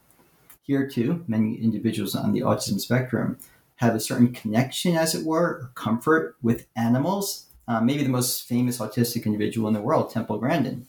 Here, 0.61 0.87
too, 0.87 1.25
many 1.27 1.55
individuals 1.55 2.15
on 2.15 2.35
the 2.35 2.41
autism 2.41 2.79
spectrum 2.81 3.39
have 3.77 3.95
a 3.95 4.01
certain 4.01 4.35
connection, 4.35 4.95
as 4.95 5.15
it 5.15 5.25
were, 5.25 5.49
or 5.49 5.71
comfort 5.75 6.37
with 6.43 6.67
animals. 6.77 7.47
Uh, 7.67 7.81
maybe 7.81 8.03
the 8.03 8.11
most 8.11 8.47
famous 8.47 8.77
autistic 8.77 9.25
individual 9.25 9.69
in 9.69 9.75
the 9.75 9.81
world, 9.81 10.11
Temple 10.11 10.37
Grandin. 10.37 10.87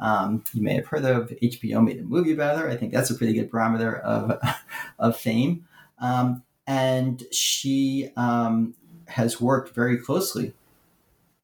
Um, 0.00 0.44
you 0.54 0.62
may 0.62 0.74
have 0.74 0.86
heard 0.86 1.04
of 1.04 1.30
HBO 1.42 1.82
made 1.82 1.98
a 1.98 2.04
movie 2.04 2.32
about 2.32 2.60
her. 2.60 2.70
I 2.70 2.76
think 2.76 2.92
that's 2.92 3.10
a 3.10 3.14
pretty 3.16 3.32
good 3.32 3.50
barometer 3.50 3.96
of, 3.96 4.40
of 5.00 5.16
fame. 5.16 5.66
Um, 5.98 6.42
and 6.66 7.22
she 7.32 8.10
um, 8.16 8.74
has 9.08 9.40
worked 9.40 9.74
very 9.74 9.98
closely 9.98 10.52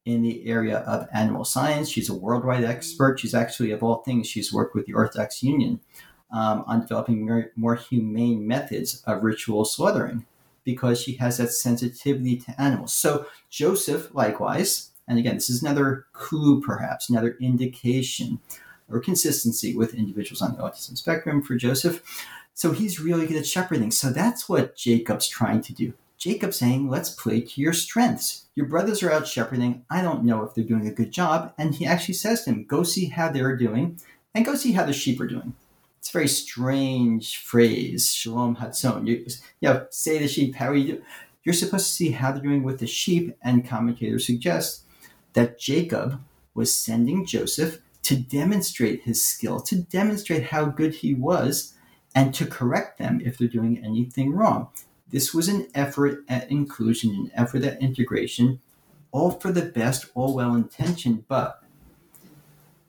in 0.05 0.23
the 0.23 0.47
area 0.47 0.79
of 0.79 1.09
animal 1.13 1.45
science. 1.45 1.89
She's 1.89 2.09
a 2.09 2.15
worldwide 2.15 2.65
expert. 2.65 3.21
She's 3.21 3.35
actually, 3.35 3.71
of 3.71 3.83
all 3.83 4.03
things, 4.03 4.27
she's 4.27 4.53
worked 4.53 4.75
with 4.75 4.87
the 4.87 4.95
Orthodox 4.95 5.43
Union 5.43 5.81
um, 6.33 6.65
on 6.67 6.81
developing 6.81 7.25
more, 7.25 7.53
more 7.57 7.77
humane 7.77 8.47
methods 8.47 9.03
of 9.07 9.23
ritual 9.23 9.65
slaughtering 9.65 10.27
because 10.65 11.01
she 11.01 11.15
has 11.15 11.39
that 11.39 11.51
sensitivity 11.51 12.37
to 12.37 12.61
animals. 12.61 12.93
So 12.95 13.27
Joseph, 13.51 14.15
likewise, 14.15 14.91
and 15.07 15.19
again, 15.19 15.35
this 15.35 15.51
is 15.51 15.63
another 15.63 16.07
clue, 16.13 16.61
perhaps, 16.61 17.11
another 17.11 17.37
indication 17.41 18.41
or 18.89 19.01
consistency 19.01 19.75
with 19.77 19.95
individuals 19.95 20.43
on 20.43 20.53
the 20.53 20.63
autism 20.63 20.97
spectrum 20.97 21.43
for 21.43 21.57
Joseph. 21.57 22.03
So 22.55 22.73
he's 22.73 23.01
really 23.01 23.27
good 23.27 23.37
at 23.37 23.47
shepherding. 23.47 23.91
So 23.91 24.11
that's 24.11 24.49
what 24.49 24.77
Jacob's 24.77 25.29
trying 25.29 25.63
to 25.63 25.73
do. 25.73 25.95
Jacob's 26.19 26.59
saying, 26.59 26.89
let's 26.89 27.11
play 27.11 27.41
to 27.41 27.61
your 27.61 27.73
strengths. 27.73 28.47
Your 28.55 28.67
brothers 28.67 29.03
are 29.03 29.11
out 29.11 29.27
shepherding. 29.27 29.85
I 29.91 30.03
don't 30.03 30.25
know 30.25 30.45
if 30.45 30.55
they're 30.55 30.63
doing 30.63 30.87
a 30.87 30.93
good 30.93 31.11
job. 31.11 31.53
And 31.59 31.75
he 31.75 31.85
actually 31.85 32.15
says 32.15 32.45
to 32.45 32.51
him, 32.51 32.65
go 32.65 32.85
see 32.85 33.07
how 33.07 33.31
they're 33.31 33.57
doing 33.57 33.99
and 34.35 34.45
go 34.45 34.55
see 34.55 34.73
how 34.73 34.85
the 34.85 34.93
sheep 34.93 35.21
are 35.21 35.27
doing. 35.27 35.55
It's 35.99 36.11
a 36.11 36.13
very 36.13 36.29
strange 36.29 37.39
phrase, 37.39 38.13
shalom 38.13 38.57
hatzon. 38.57 39.07
You, 39.07 39.25
you 39.61 39.69
know, 39.69 39.87
say 39.91 40.19
the 40.19 40.29
sheep, 40.29 40.57
how 40.57 40.69
are 40.69 40.75
you 40.75 40.87
doing? 40.95 41.05
You're 41.45 41.53
supposed 41.53 41.87
to 41.87 41.93
see 41.93 42.11
how 42.11 42.33
they're 42.33 42.43
doing 42.43 42.63
with 42.63 42.79
the 42.79 42.87
sheep, 42.87 43.37
and 43.43 43.69
commentators 43.69 44.27
suggest 44.27 44.83
that 45.33 45.59
Jacob 45.59 46.21
was 46.55 46.73
sending 46.73 47.27
Joseph 47.27 47.81
to 48.03 48.17
demonstrate 48.17 49.03
his 49.03 49.25
skill, 49.25 49.61
to 49.61 49.77
demonstrate 49.77 50.45
how 50.45 50.67
good 50.67 50.95
he 50.95 51.15
was, 51.15 51.75
and 52.15 52.35
to 52.35 52.47
correct 52.47 52.99
them 52.99 53.21
if 53.25 53.39
they're 53.39 53.49
doing 53.49 53.83
anything 53.85 54.33
wrong. 54.33 54.69
This 55.09 55.35
was 55.35 55.49
an 55.49 55.69
effort 55.75 56.25
at 56.29 56.51
inclusion, 56.51 57.11
an 57.11 57.31
effort 57.35 57.65
at 57.65 57.81
integration, 57.81 58.61
all 59.11 59.31
for 59.33 59.53
the 59.53 59.63
best, 59.63 60.07
all 60.15 60.35
well 60.35 60.55
intentioned, 60.55 61.25
but 61.29 61.63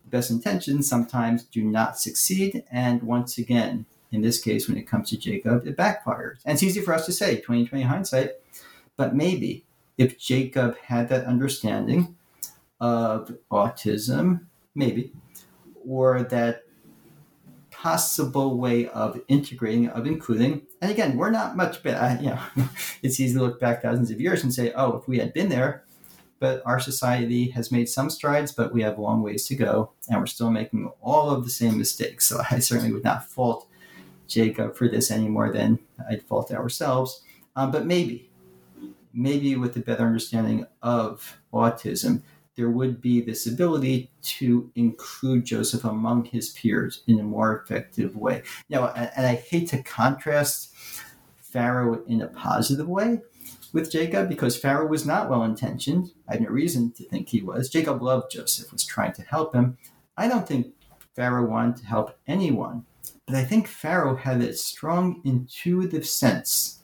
best 0.06 0.30
intentions 0.30 0.88
sometimes 0.88 1.44
do 1.44 1.64
not 1.64 2.00
succeed. 2.00 2.64
And 2.72 3.04
once 3.04 3.38
again, 3.38 3.86
in 4.12 4.22
this 4.22 4.40
case, 4.40 4.70
when 4.70 4.78
it 4.78 4.88
comes 4.88 5.10
to 5.10 5.18
Jacob, 5.18 5.66
it 5.66 5.76
backfires. 5.76 6.38
And 6.46 6.54
it's 6.54 6.64
easy 6.64 6.82
for 6.82 6.94
us 6.94 7.06
to 7.08 7.12
say 7.12 7.38
2020 7.38 7.84
hindsight, 7.84 8.32
but 8.96 9.16
maybe 9.16 9.66
if 9.98 10.20
Jacob 10.20 10.78
had 10.78 11.10
that 11.10 11.26
understanding 11.26 12.16
of 12.80 13.36
autism, 13.52 14.46
maybe, 14.76 15.12
or 15.86 16.24
that 16.24 16.63
possible 17.84 18.58
way 18.58 18.88
of 18.88 19.20
integrating, 19.28 19.90
of 19.90 20.08
including, 20.08 20.62
and 20.82 20.90
again, 20.90 21.18
we're 21.18 21.30
not 21.30 21.58
much 21.58 21.84
better. 21.84 22.18
You 22.24 22.30
know, 22.30 22.70
it's 23.02 23.20
easy 23.20 23.34
to 23.34 23.42
look 23.42 23.60
back 23.60 23.82
thousands 23.82 24.10
of 24.10 24.22
years 24.22 24.42
and 24.42 24.54
say, 24.54 24.72
oh, 24.72 24.96
if 24.96 25.06
we 25.06 25.20
had 25.20 25.34
been 25.34 25.50
there, 25.50 25.84
but 26.40 26.62
our 26.66 26.80
society 26.80 27.50
has 27.50 27.74
made 27.74 27.90
some 27.90 28.10
strides, 28.10 28.54
but 28.54 28.74
we 28.74 28.84
have 28.84 28.98
a 28.98 29.02
long 29.02 29.22
ways 29.22 29.46
to 29.48 29.56
go, 29.56 29.92
and 30.08 30.18
we're 30.18 30.28
still 30.28 30.50
making 30.50 30.90
all 31.02 31.30
of 31.30 31.44
the 31.44 31.50
same 31.50 31.78
mistakes. 31.78 32.26
So 32.26 32.42
I 32.52 32.60
certainly 32.60 32.94
would 32.94 33.04
not 33.04 33.30
fault 33.30 33.68
Jacob 34.30 34.78
for 34.78 34.88
this 34.88 35.12
any 35.12 35.28
more 35.28 35.52
than 35.52 35.80
I'd 36.10 36.24
fault 36.24 36.54
ourselves. 36.54 37.22
Um, 37.58 37.70
but 37.70 37.86
maybe, 37.86 38.30
maybe 39.14 39.58
with 39.58 39.76
a 39.76 39.82
better 39.82 40.06
understanding 40.06 40.68
of 40.82 41.38
autism, 41.52 42.22
there 42.56 42.70
would 42.70 43.02
be 43.02 43.22
this 43.22 43.48
ability 43.48 44.12
to 44.22 44.72
include 44.76 45.46
Joseph 45.46 45.84
among 45.84 46.26
his 46.26 46.50
peers 46.50 47.04
in 47.08 47.20
a 47.20 47.24
more 47.24 47.62
effective 47.62 48.16
way. 48.16 48.44
Now, 48.70 48.88
and 48.90 49.26
I 49.26 49.36
hate 49.36 49.70
to 49.70 49.82
contrast 49.82 50.74
Pharaoh 51.42 52.04
in 52.08 52.22
a 52.22 52.28
positive 52.28 52.88
way, 52.88 53.22
with 53.74 53.92
Jacob 53.92 54.30
because 54.30 54.56
Pharaoh 54.56 54.88
was 54.88 55.06
not 55.06 55.30
well 55.30 55.44
intentioned. 55.44 56.12
I 56.30 56.34
have 56.34 56.42
no 56.42 56.50
reason 56.50 56.92
to 56.94 57.04
think 57.04 57.30
he 57.30 57.42
was. 57.42 57.70
Jacob 57.70 58.02
loved 58.02 58.32
Joseph, 58.32 58.72
was 58.72 58.86
trying 58.86 59.14
to 59.14 59.24
help 59.24 59.54
him. 59.54 59.78
I 60.16 60.28
don't 60.28 60.48
think 60.48 60.68
Pharaoh 61.16 61.46
wanted 61.50 61.78
to 61.78 61.88
help 61.88 62.18
anyone, 62.28 62.86
but 63.26 63.36
I 63.36 63.44
think 63.44 63.68
Pharaoh 63.68 64.16
had 64.16 64.42
a 64.42 64.54
strong 64.54 65.22
intuitive 65.26 66.06
sense 66.06 66.80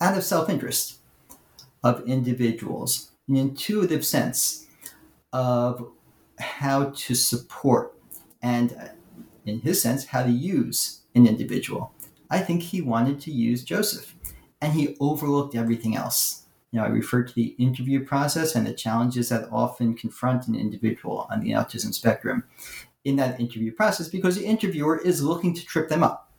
out 0.00 0.16
of 0.16 0.24
self 0.24 0.48
interest 0.48 0.98
of 1.84 2.06
individuals, 2.08 3.07
an 3.28 3.36
intuitive 3.36 4.04
sense 4.04 4.66
of 5.32 5.90
how 6.38 6.90
to 6.96 7.14
support 7.14 7.94
and, 8.42 8.90
in 9.44 9.60
his 9.60 9.82
sense, 9.82 10.06
how 10.06 10.22
to 10.22 10.30
use 10.30 11.02
an 11.14 11.26
individual. 11.26 11.92
I 12.30 12.40
think 12.40 12.62
he 12.62 12.80
wanted 12.80 13.20
to 13.20 13.30
use 13.30 13.64
Joseph 13.64 14.14
and 14.60 14.72
he 14.72 14.96
overlooked 15.00 15.54
everything 15.54 15.96
else. 15.96 16.44
You 16.70 16.78
know, 16.78 16.84
I 16.84 16.88
referred 16.88 17.28
to 17.28 17.34
the 17.34 17.54
interview 17.58 18.04
process 18.04 18.54
and 18.54 18.66
the 18.66 18.74
challenges 18.74 19.30
that 19.30 19.48
often 19.50 19.94
confront 19.94 20.48
an 20.48 20.54
individual 20.54 21.26
on 21.30 21.40
the 21.40 21.52
autism 21.52 21.94
spectrum 21.94 22.44
in 23.04 23.16
that 23.16 23.40
interview 23.40 23.72
process 23.72 24.08
because 24.08 24.36
the 24.36 24.44
interviewer 24.44 24.98
is 24.98 25.22
looking 25.22 25.54
to 25.54 25.64
trip 25.64 25.88
them 25.88 26.02
up. 26.02 26.30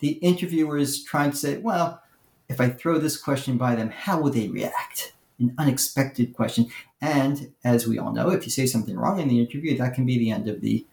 The 0.00 0.12
interviewer 0.14 0.76
is 0.76 1.02
trying 1.04 1.30
to 1.30 1.36
say, 1.36 1.56
well, 1.58 2.02
if 2.48 2.60
I 2.60 2.68
throw 2.68 2.98
this 2.98 3.16
question 3.16 3.56
by 3.56 3.74
them, 3.74 3.88
how 3.88 4.20
will 4.20 4.30
they 4.30 4.48
react? 4.48 5.14
An 5.42 5.54
unexpected 5.58 6.34
question. 6.34 6.68
And 7.00 7.52
as 7.64 7.86
we 7.86 7.98
all 7.98 8.12
know, 8.12 8.30
if 8.30 8.44
you 8.44 8.50
say 8.50 8.64
something 8.64 8.96
wrong 8.96 9.20
in 9.20 9.28
the 9.28 9.40
interview, 9.40 9.76
that 9.76 9.94
can 9.94 10.06
be 10.06 10.16
the 10.18 10.30
end 10.30 10.48
of 10.48 10.60
the 10.60 10.86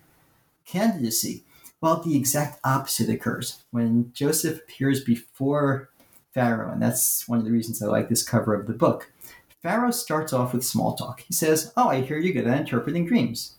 candidacy. 0.65 1.43
Well, 1.81 2.01
the 2.01 2.17
exact 2.17 2.59
opposite 2.63 3.09
occurs. 3.09 3.63
When 3.71 4.11
Joseph 4.13 4.59
appears 4.59 5.03
before 5.03 5.89
Pharaoh, 6.33 6.71
and 6.71 6.81
that's 6.81 7.27
one 7.27 7.39
of 7.39 7.45
the 7.45 7.51
reasons 7.51 7.81
I 7.81 7.87
like 7.87 8.09
this 8.09 8.23
cover 8.23 8.53
of 8.53 8.67
the 8.67 8.73
book. 8.73 9.11
Pharaoh 9.61 9.91
starts 9.91 10.33
off 10.33 10.53
with 10.53 10.63
small 10.63 10.95
talk. 10.95 11.21
He 11.21 11.33
says, 11.33 11.73
Oh, 11.75 11.89
I 11.89 12.01
hear 12.01 12.17
you're 12.17 12.33
good 12.33 12.47
at 12.47 12.57
interpreting 12.57 13.05
dreams. 13.05 13.55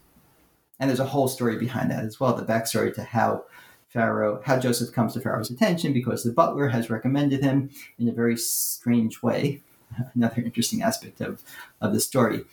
And 0.78 0.88
there's 0.88 1.01
a 1.01 1.07
whole 1.07 1.28
story 1.28 1.59
behind 1.59 1.91
that 1.91 2.05
as 2.05 2.18
well, 2.18 2.34
the 2.34 2.43
backstory 2.43 2.95
to 2.95 3.05
how 3.05 3.45
Pharaoh, 3.88 4.41
how 4.45 4.59
Joseph 4.59 4.95
comes 4.95 5.12
to 5.14 5.20
Pharaoh's 5.20 5.51
attention 5.51 5.93
because 5.93 6.22
the 6.22 6.32
butler 6.32 6.68
has 6.68 6.88
recommended 6.88 7.43
him 7.43 7.70
in 7.99 8.09
a 8.09 8.12
very 8.12 8.36
strange 8.36 9.22
way. 9.22 9.61
Another 10.14 10.43
interesting 10.43 10.82
aspect 10.82 11.20
of, 11.20 11.43
of 11.80 11.93
the 11.93 12.01
story. 12.01 12.45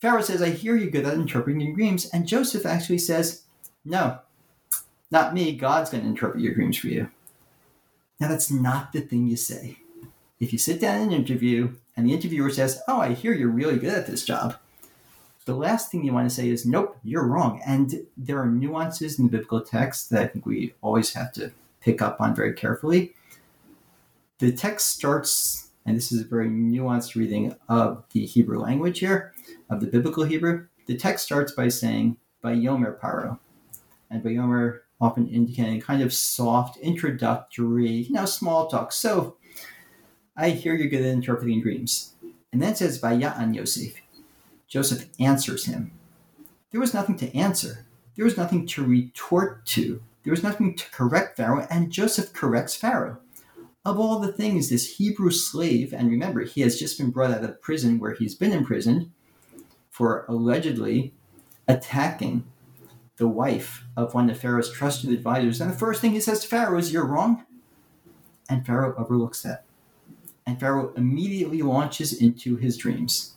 Pharaoh 0.00 0.22
says, 0.22 0.42
I 0.42 0.50
hear 0.50 0.76
you're 0.76 0.90
good 0.90 1.06
at 1.06 1.14
interpreting 1.14 1.74
dreams. 1.74 2.08
And 2.10 2.26
Joseph 2.26 2.66
actually 2.66 2.98
says, 2.98 3.42
No, 3.84 4.18
not 5.10 5.34
me. 5.34 5.56
God's 5.56 5.90
going 5.90 6.02
to 6.02 6.08
interpret 6.08 6.42
your 6.42 6.54
dreams 6.54 6.76
for 6.76 6.88
you. 6.88 7.10
Now, 8.20 8.28
that's 8.28 8.50
not 8.50 8.92
the 8.92 9.00
thing 9.00 9.26
you 9.26 9.36
say. 9.36 9.78
If 10.40 10.52
you 10.52 10.58
sit 10.58 10.80
down 10.80 11.00
in 11.00 11.08
an 11.08 11.14
interview 11.14 11.74
and 11.96 12.06
the 12.06 12.12
interviewer 12.12 12.50
says, 12.50 12.82
Oh, 12.86 13.00
I 13.00 13.14
hear 13.14 13.32
you're 13.32 13.48
really 13.48 13.78
good 13.78 13.94
at 13.94 14.06
this 14.06 14.24
job, 14.24 14.56
the 15.46 15.54
last 15.54 15.90
thing 15.90 16.04
you 16.04 16.12
want 16.12 16.28
to 16.28 16.34
say 16.34 16.48
is, 16.48 16.66
Nope, 16.66 16.98
you're 17.02 17.26
wrong. 17.26 17.60
And 17.66 18.06
there 18.16 18.40
are 18.40 18.46
nuances 18.46 19.18
in 19.18 19.26
the 19.26 19.30
biblical 19.30 19.60
text 19.60 20.10
that 20.10 20.22
I 20.22 20.26
think 20.26 20.46
we 20.46 20.74
always 20.82 21.14
have 21.14 21.32
to 21.34 21.52
pick 21.80 22.00
up 22.00 22.20
on 22.20 22.34
very 22.34 22.54
carefully. 22.54 23.14
The 24.38 24.52
text 24.52 24.88
starts, 24.88 25.63
and 25.86 25.96
this 25.96 26.12
is 26.12 26.22
a 26.22 26.28
very 26.28 26.48
nuanced 26.48 27.14
reading 27.14 27.54
of 27.68 28.04
the 28.12 28.24
Hebrew 28.24 28.58
language 28.58 29.00
here, 29.00 29.32
of 29.68 29.80
the 29.80 29.86
biblical 29.86 30.24
Hebrew. 30.24 30.66
The 30.86 30.96
text 30.96 31.24
starts 31.24 31.52
by 31.52 31.68
saying, 31.68 32.16
Vayomer 32.42 32.98
Paro. 32.98 33.38
And 34.10 34.22
Vayomer 34.22 34.80
often 35.00 35.28
indicating 35.28 35.80
kind 35.80 36.02
of 36.02 36.12
soft, 36.12 36.76
introductory, 36.78 37.90
you 37.90 38.12
know, 38.12 38.26
small 38.26 38.68
talk. 38.68 38.92
So 38.92 39.36
I 40.36 40.50
hear 40.50 40.74
you're 40.74 40.88
good 40.88 41.02
at 41.02 41.06
interpreting 41.06 41.60
dreams. 41.60 42.14
And 42.52 42.62
then 42.62 42.72
it 42.72 42.78
says, 42.78 43.00
Vaya'an 43.00 43.54
Yosef. 43.54 43.94
Joseph 44.68 45.06
answers 45.18 45.66
him. 45.66 45.92
There 46.70 46.80
was 46.80 46.94
nothing 46.94 47.16
to 47.18 47.36
answer. 47.36 47.86
There 48.16 48.24
was 48.24 48.36
nothing 48.36 48.66
to 48.66 48.84
retort 48.84 49.66
to. 49.66 50.02
There 50.22 50.30
was 50.30 50.42
nothing 50.42 50.74
to 50.76 50.90
correct 50.90 51.36
Pharaoh, 51.36 51.66
and 51.70 51.90
Joseph 51.90 52.32
corrects 52.32 52.74
Pharaoh. 52.74 53.18
Of 53.84 53.98
all 53.98 54.18
the 54.18 54.32
things, 54.32 54.70
this 54.70 54.96
Hebrew 54.96 55.30
slave, 55.30 55.92
and 55.92 56.10
remember, 56.10 56.42
he 56.42 56.62
has 56.62 56.78
just 56.78 56.98
been 56.98 57.10
brought 57.10 57.30
out 57.30 57.44
of 57.44 57.60
prison 57.60 57.98
where 57.98 58.14
he's 58.14 58.34
been 58.34 58.52
imprisoned 58.52 59.10
for 59.90 60.24
allegedly 60.28 61.12
attacking 61.68 62.44
the 63.16 63.28
wife 63.28 63.84
of 63.96 64.14
one 64.14 64.28
of 64.30 64.38
Pharaoh's 64.38 64.72
trusted 64.72 65.10
advisors. 65.10 65.60
And 65.60 65.70
the 65.70 65.76
first 65.76 66.00
thing 66.00 66.12
he 66.12 66.20
says 66.20 66.40
to 66.40 66.48
Pharaoh 66.48 66.78
is, 66.78 66.92
You're 66.92 67.06
wrong. 67.06 67.44
And 68.48 68.66
Pharaoh 68.66 68.94
overlooks 68.98 69.42
that. 69.42 69.64
And 70.46 70.58
Pharaoh 70.58 70.92
immediately 70.96 71.62
launches 71.62 72.12
into 72.12 72.56
his 72.56 72.76
dreams. 72.76 73.34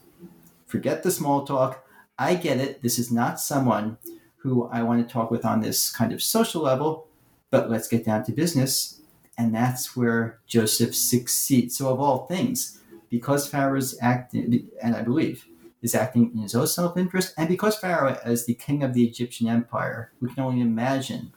Forget 0.66 1.04
the 1.04 1.12
small 1.12 1.46
talk. 1.46 1.86
I 2.20 2.36
get 2.36 2.58
it. 2.58 2.82
This 2.82 3.00
is 3.00 3.12
not 3.12 3.40
someone 3.40 3.98
who 4.38 4.68
I 4.68 4.82
want 4.84 5.06
to 5.06 5.14
talk 5.14 5.32
with 5.32 5.46
on 5.46 5.62
this 5.62 5.90
kind 5.90 6.12
of 6.12 6.22
social 6.22 6.62
level, 6.62 7.08
but 7.52 7.70
let's 7.70 7.88
get 7.88 8.06
down 8.06 8.24
to 8.26 8.32
business. 8.32 9.02
And 9.38 9.54
that's 9.54 9.96
where 9.96 10.40
Joseph 10.48 10.96
succeeds. 10.96 11.78
So, 11.78 11.90
of 11.90 12.00
all 12.00 12.26
things, 12.26 12.80
because 13.10 13.48
Pharaoh 13.48 13.78
is 13.78 13.98
acting, 14.02 14.70
and 14.82 14.96
I 14.96 15.04
believe 15.04 15.46
is 15.82 15.94
acting 15.94 16.32
in 16.34 16.40
his 16.40 16.56
own 16.56 16.68
self 16.68 16.98
interest, 16.98 17.34
and 17.38 17.48
because 17.48 17.78
Pharaoh, 17.78 18.18
as 18.24 18.46
the 18.46 18.56
king 18.56 18.84
of 18.84 18.94
the 18.94 19.06
Egyptian 19.06 19.48
empire, 19.48 20.12
we 20.20 20.30
can 20.30 20.44
only 20.44 20.62
imagine 20.62 21.34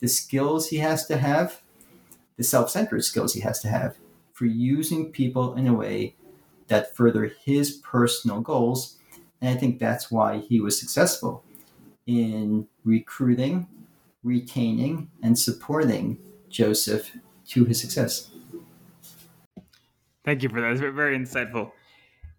the 0.00 0.08
skills 0.08 0.68
he 0.68 0.78
has 0.78 1.06
to 1.06 1.16
have, 1.18 1.62
the 2.36 2.44
self 2.44 2.70
centered 2.70 3.04
skills 3.04 3.34
he 3.34 3.40
has 3.40 3.60
to 3.60 3.68
have 3.68 3.96
for 4.32 4.44
using 4.44 5.10
people 5.12 5.54
in 5.54 5.66
a 5.66 5.72
way 5.72 6.14
that 6.68 6.94
further 6.94 7.32
his 7.44 7.70
personal 7.70 8.40
goals. 8.40 8.96
And 9.40 9.56
I 9.56 9.58
think 9.58 9.78
that's 9.78 10.10
why 10.10 10.38
he 10.38 10.60
was 10.60 10.78
successful 10.78 11.44
in 12.06 12.68
recruiting, 12.84 13.66
retaining, 14.22 15.10
and 15.22 15.38
supporting 15.38 16.18
Joseph 16.48 17.12
to 17.48 17.64
his 17.64 17.80
success. 17.80 18.30
Thank 20.24 20.42
you 20.42 20.48
for 20.48 20.60
that. 20.60 20.72
It's 20.72 20.80
very 20.80 21.16
insightful. 21.16 21.70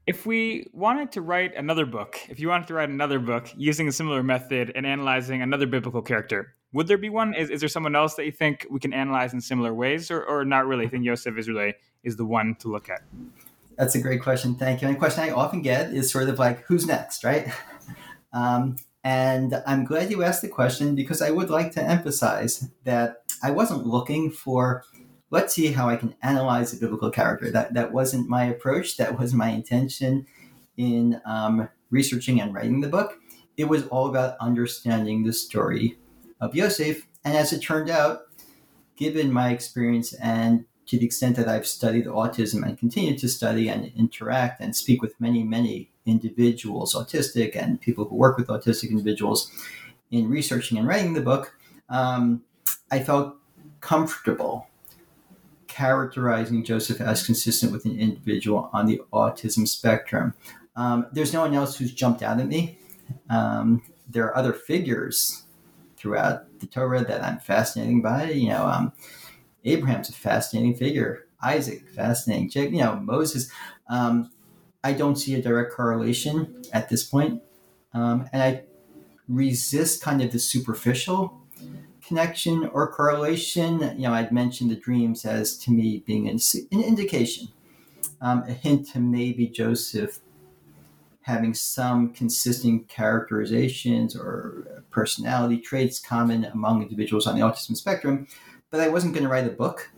If 0.06 0.26
we 0.26 0.68
wanted 0.74 1.12
to 1.14 1.22
write 1.22 1.56
another 1.56 1.86
book, 1.86 2.18
if 2.30 2.40
you 2.40 2.48
wanted 2.48 2.68
to 2.68 2.74
write 2.74 2.90
another 2.90 3.20
book 3.20 3.50
using 3.58 3.88
a 3.88 3.92
similar 3.92 4.24
method 4.24 4.72
and 4.76 4.86
analyzing 4.86 5.42
another 5.42 5.68
biblical 5.68 6.02
character, 6.02 6.56
would 6.74 6.88
there 6.88 6.98
be 6.98 7.10
one? 7.10 7.34
Is, 7.34 7.50
is 7.50 7.60
there 7.62 7.70
someone 7.70 7.96
else 7.96 8.16
that 8.16 8.26
you 8.26 8.32
think 8.32 8.66
we 8.70 8.80
can 8.80 8.94
analyze 8.94 9.34
in 9.34 9.42
similar 9.42 9.74
ways, 9.74 10.12
or, 10.12 10.24
or 10.24 10.46
not 10.46 10.66
really? 10.66 10.86
I 10.86 10.90
think 10.90 11.06
Yosef 11.06 11.38
is 11.38 11.48
really 11.48 11.76
is 12.04 12.18
the 12.18 12.26
one 12.26 12.56
to 12.60 12.70
look 12.70 12.90
at. 12.90 13.02
That's 13.78 13.96
a 13.96 14.02
great 14.02 14.22
question. 14.22 14.56
Thank 14.56 14.82
you. 14.82 14.88
And 14.88 14.98
a 14.98 15.00
question 15.00 15.24
I 15.24 15.32
often 15.32 15.62
get 15.62 15.94
is 15.94 16.12
sort 16.12 16.30
of 16.30 16.40
like, 16.40 16.64
who's 16.64 16.86
next, 16.86 17.24
right? 17.24 17.48
Um, 18.34 18.76
and 19.04 19.64
I'm 19.66 19.86
glad 19.86 20.12
you 20.12 20.22
asked 20.22 20.42
the 20.42 20.50
question 20.50 20.94
because 20.94 21.22
I 21.22 21.32
would 21.32 21.50
like 21.50 21.72
to 21.72 21.82
emphasize 21.82 22.70
that 22.84 23.24
I 23.42 23.52
wasn't 23.52 23.88
looking 23.88 24.30
for, 24.30 24.84
let's 25.30 25.54
see 25.54 25.68
how 25.68 25.90
I 25.90 25.96
can 25.96 26.16
analyze 26.22 26.74
a 26.74 26.78
biblical 26.78 27.12
character. 27.12 27.52
That, 27.52 27.74
that 27.74 27.92
wasn't 27.92 28.30
my 28.30 28.46
approach. 28.46 28.98
That 28.98 29.20
was 29.20 29.34
my 29.34 29.50
intention 29.50 30.26
in 30.78 31.22
um, 31.26 31.70
researching 31.90 32.40
and 32.40 32.54
writing 32.54 32.82
the 32.82 32.88
book. 32.88 33.20
It 33.58 33.66
was 33.66 33.88
all 33.88 34.08
about 34.08 34.38
understanding 34.40 35.24
the 35.24 35.34
story 35.34 35.98
of 36.40 36.56
Yosef. 36.56 37.08
And 37.26 37.36
as 37.36 37.52
it 37.52 37.60
turned 37.60 37.90
out, 37.90 38.22
given 38.96 39.32
my 39.32 39.52
experience 39.52 40.14
and 40.14 40.66
to 40.88 40.98
the 40.98 41.06
extent 41.06 41.36
that 41.36 41.50
I've 41.50 41.68
studied 41.68 42.06
autism 42.06 42.66
and 42.66 42.78
continue 42.78 43.18
to 43.18 43.28
study 43.28 43.68
and 43.68 43.92
interact 43.98 44.62
and 44.62 44.76
speak 44.76 45.02
with 45.02 45.20
many, 45.20 45.44
many 45.44 45.92
individuals, 46.06 46.96
autistic 46.96 47.56
and 47.56 47.82
people 47.82 48.06
who 48.06 48.16
work 48.16 48.38
with 48.38 48.48
autistic 48.48 48.90
individuals, 48.90 49.52
in 50.10 50.30
researching 50.30 50.78
and 50.78 50.88
writing 50.88 51.14
the 51.14 51.22
book, 51.22 51.54
um, 51.90 52.42
I 52.90 53.00
felt 53.00 53.36
comfortable 53.82 54.68
characterizing 55.78 56.64
Joseph 56.64 57.00
as 57.00 57.24
consistent 57.24 57.72
with 57.72 57.86
an 57.86 58.00
individual 58.00 58.70
on 58.74 58.88
the 58.88 59.00
autism 59.14 59.68
spectrum. 59.68 60.34
Um, 60.76 61.06
there's 61.12 61.34
no 61.34 61.42
one 61.42 61.54
else 61.54 61.78
who's 61.78 61.94
jumped 61.94 62.24
out 62.24 62.40
at 62.40 62.48
me. 62.48 62.80
Um, 63.30 63.84
there 64.10 64.26
are 64.26 64.36
other 64.36 64.54
figures 64.54 65.44
throughout 65.96 66.60
the 66.60 66.66
Torah 66.66 67.04
that 67.04 67.24
I'm 67.24 67.38
fascinated 67.38 68.02
by. 68.02 68.32
You 68.32 68.50
know, 68.50 68.66
um, 68.66 68.94
Abraham's 69.66 70.10
a 70.10 70.14
fascinating 70.14 70.76
figure. 70.76 71.28
Isaac, 71.44 71.88
fascinating. 71.90 72.74
You 72.74 72.82
know, 72.82 72.96
Moses. 72.96 73.52
Um, 73.88 74.32
I 74.84 74.94
don't 74.94 75.16
see 75.16 75.36
a 75.36 75.42
direct 75.42 75.74
correlation 75.74 76.64
at 76.74 76.90
this 76.90 77.04
point. 77.04 77.42
Um, 77.94 78.28
and 78.34 78.42
I 78.42 78.64
resist 79.28 80.02
kind 80.02 80.24
of 80.24 80.32
the 80.32 80.40
superficial 80.40 81.40
connection 82.08 82.68
or 82.74 82.92
correlation. 82.92 83.80
You 83.98 84.08
know, 84.08 84.14
I'd 84.14 84.32
mentioned 84.32 84.72
the 84.72 84.76
dreams 84.76 85.26
as 85.26 85.58
to 85.60 85.72
me 85.72 86.04
being 86.06 86.28
an, 86.28 86.40
indication, 86.72 87.50
um, 88.22 88.44
a 88.48 88.54
hint 88.54 88.88
to 88.90 89.00
maybe 89.00 89.48
Joseph 89.48 90.20
having 91.22 91.54
some 91.54 92.14
consistent 92.14 92.88
characterizations 92.88 94.16
or 94.16 94.84
personality 94.90 95.58
traits 95.58 96.00
common 96.00 96.46
among 96.46 96.82
individuals 96.82 97.28
on 97.28 97.36
the 97.36 97.42
autism 97.42 97.76
spectrum 97.76 98.28
but 98.70 98.80
I 98.80 98.90
wasn't 98.90 99.14
going 99.14 99.24
to 99.24 99.30
write 99.30 99.48
a 99.48 99.52
book 99.52 99.92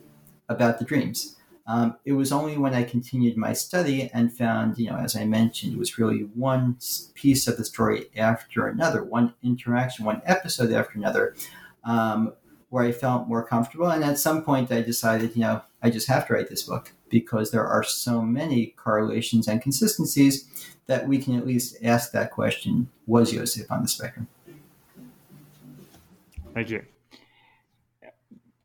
about 0.48 0.78
the 0.78 0.84
dreams. 0.84 1.36
Um, 1.66 1.96
it 2.04 2.12
was 2.12 2.32
only 2.32 2.56
when 2.56 2.74
I 2.74 2.82
continued 2.82 3.36
my 3.36 3.52
study 3.52 4.10
and 4.12 4.32
found, 4.32 4.78
you 4.78 4.90
know, 4.90 4.96
as 4.96 5.14
I 5.14 5.24
mentioned, 5.24 5.74
it 5.74 5.78
was 5.78 5.98
really 5.98 6.22
one 6.34 6.78
piece 7.14 7.46
of 7.46 7.56
the 7.56 7.64
story 7.64 8.06
after 8.16 8.66
another, 8.66 9.04
one 9.04 9.34
interaction, 9.42 10.04
one 10.04 10.22
episode 10.24 10.72
after 10.72 10.98
another, 10.98 11.36
um, 11.84 12.32
where 12.68 12.84
I 12.84 12.92
felt 12.92 13.28
more 13.28 13.44
comfortable. 13.44 13.88
And 13.88 14.04
at 14.04 14.18
some 14.18 14.42
point, 14.42 14.70
I 14.70 14.82
decided, 14.82 15.34
you 15.34 15.42
know, 15.42 15.62
I 15.82 15.90
just 15.90 16.08
have 16.08 16.26
to 16.28 16.34
write 16.34 16.48
this 16.48 16.62
book 16.62 16.92
because 17.08 17.50
there 17.50 17.66
are 17.66 17.82
so 17.82 18.22
many 18.22 18.66
correlations 18.76 19.48
and 19.48 19.60
consistencies 19.60 20.48
that 20.86 21.08
we 21.08 21.18
can 21.18 21.36
at 21.36 21.46
least 21.46 21.76
ask 21.82 22.12
that 22.12 22.30
question 22.30 22.88
was 23.06 23.32
Yosef 23.32 23.70
on 23.70 23.82
the 23.82 23.88
spectrum? 23.88 24.28
Thank 26.54 26.70
you 26.70 26.84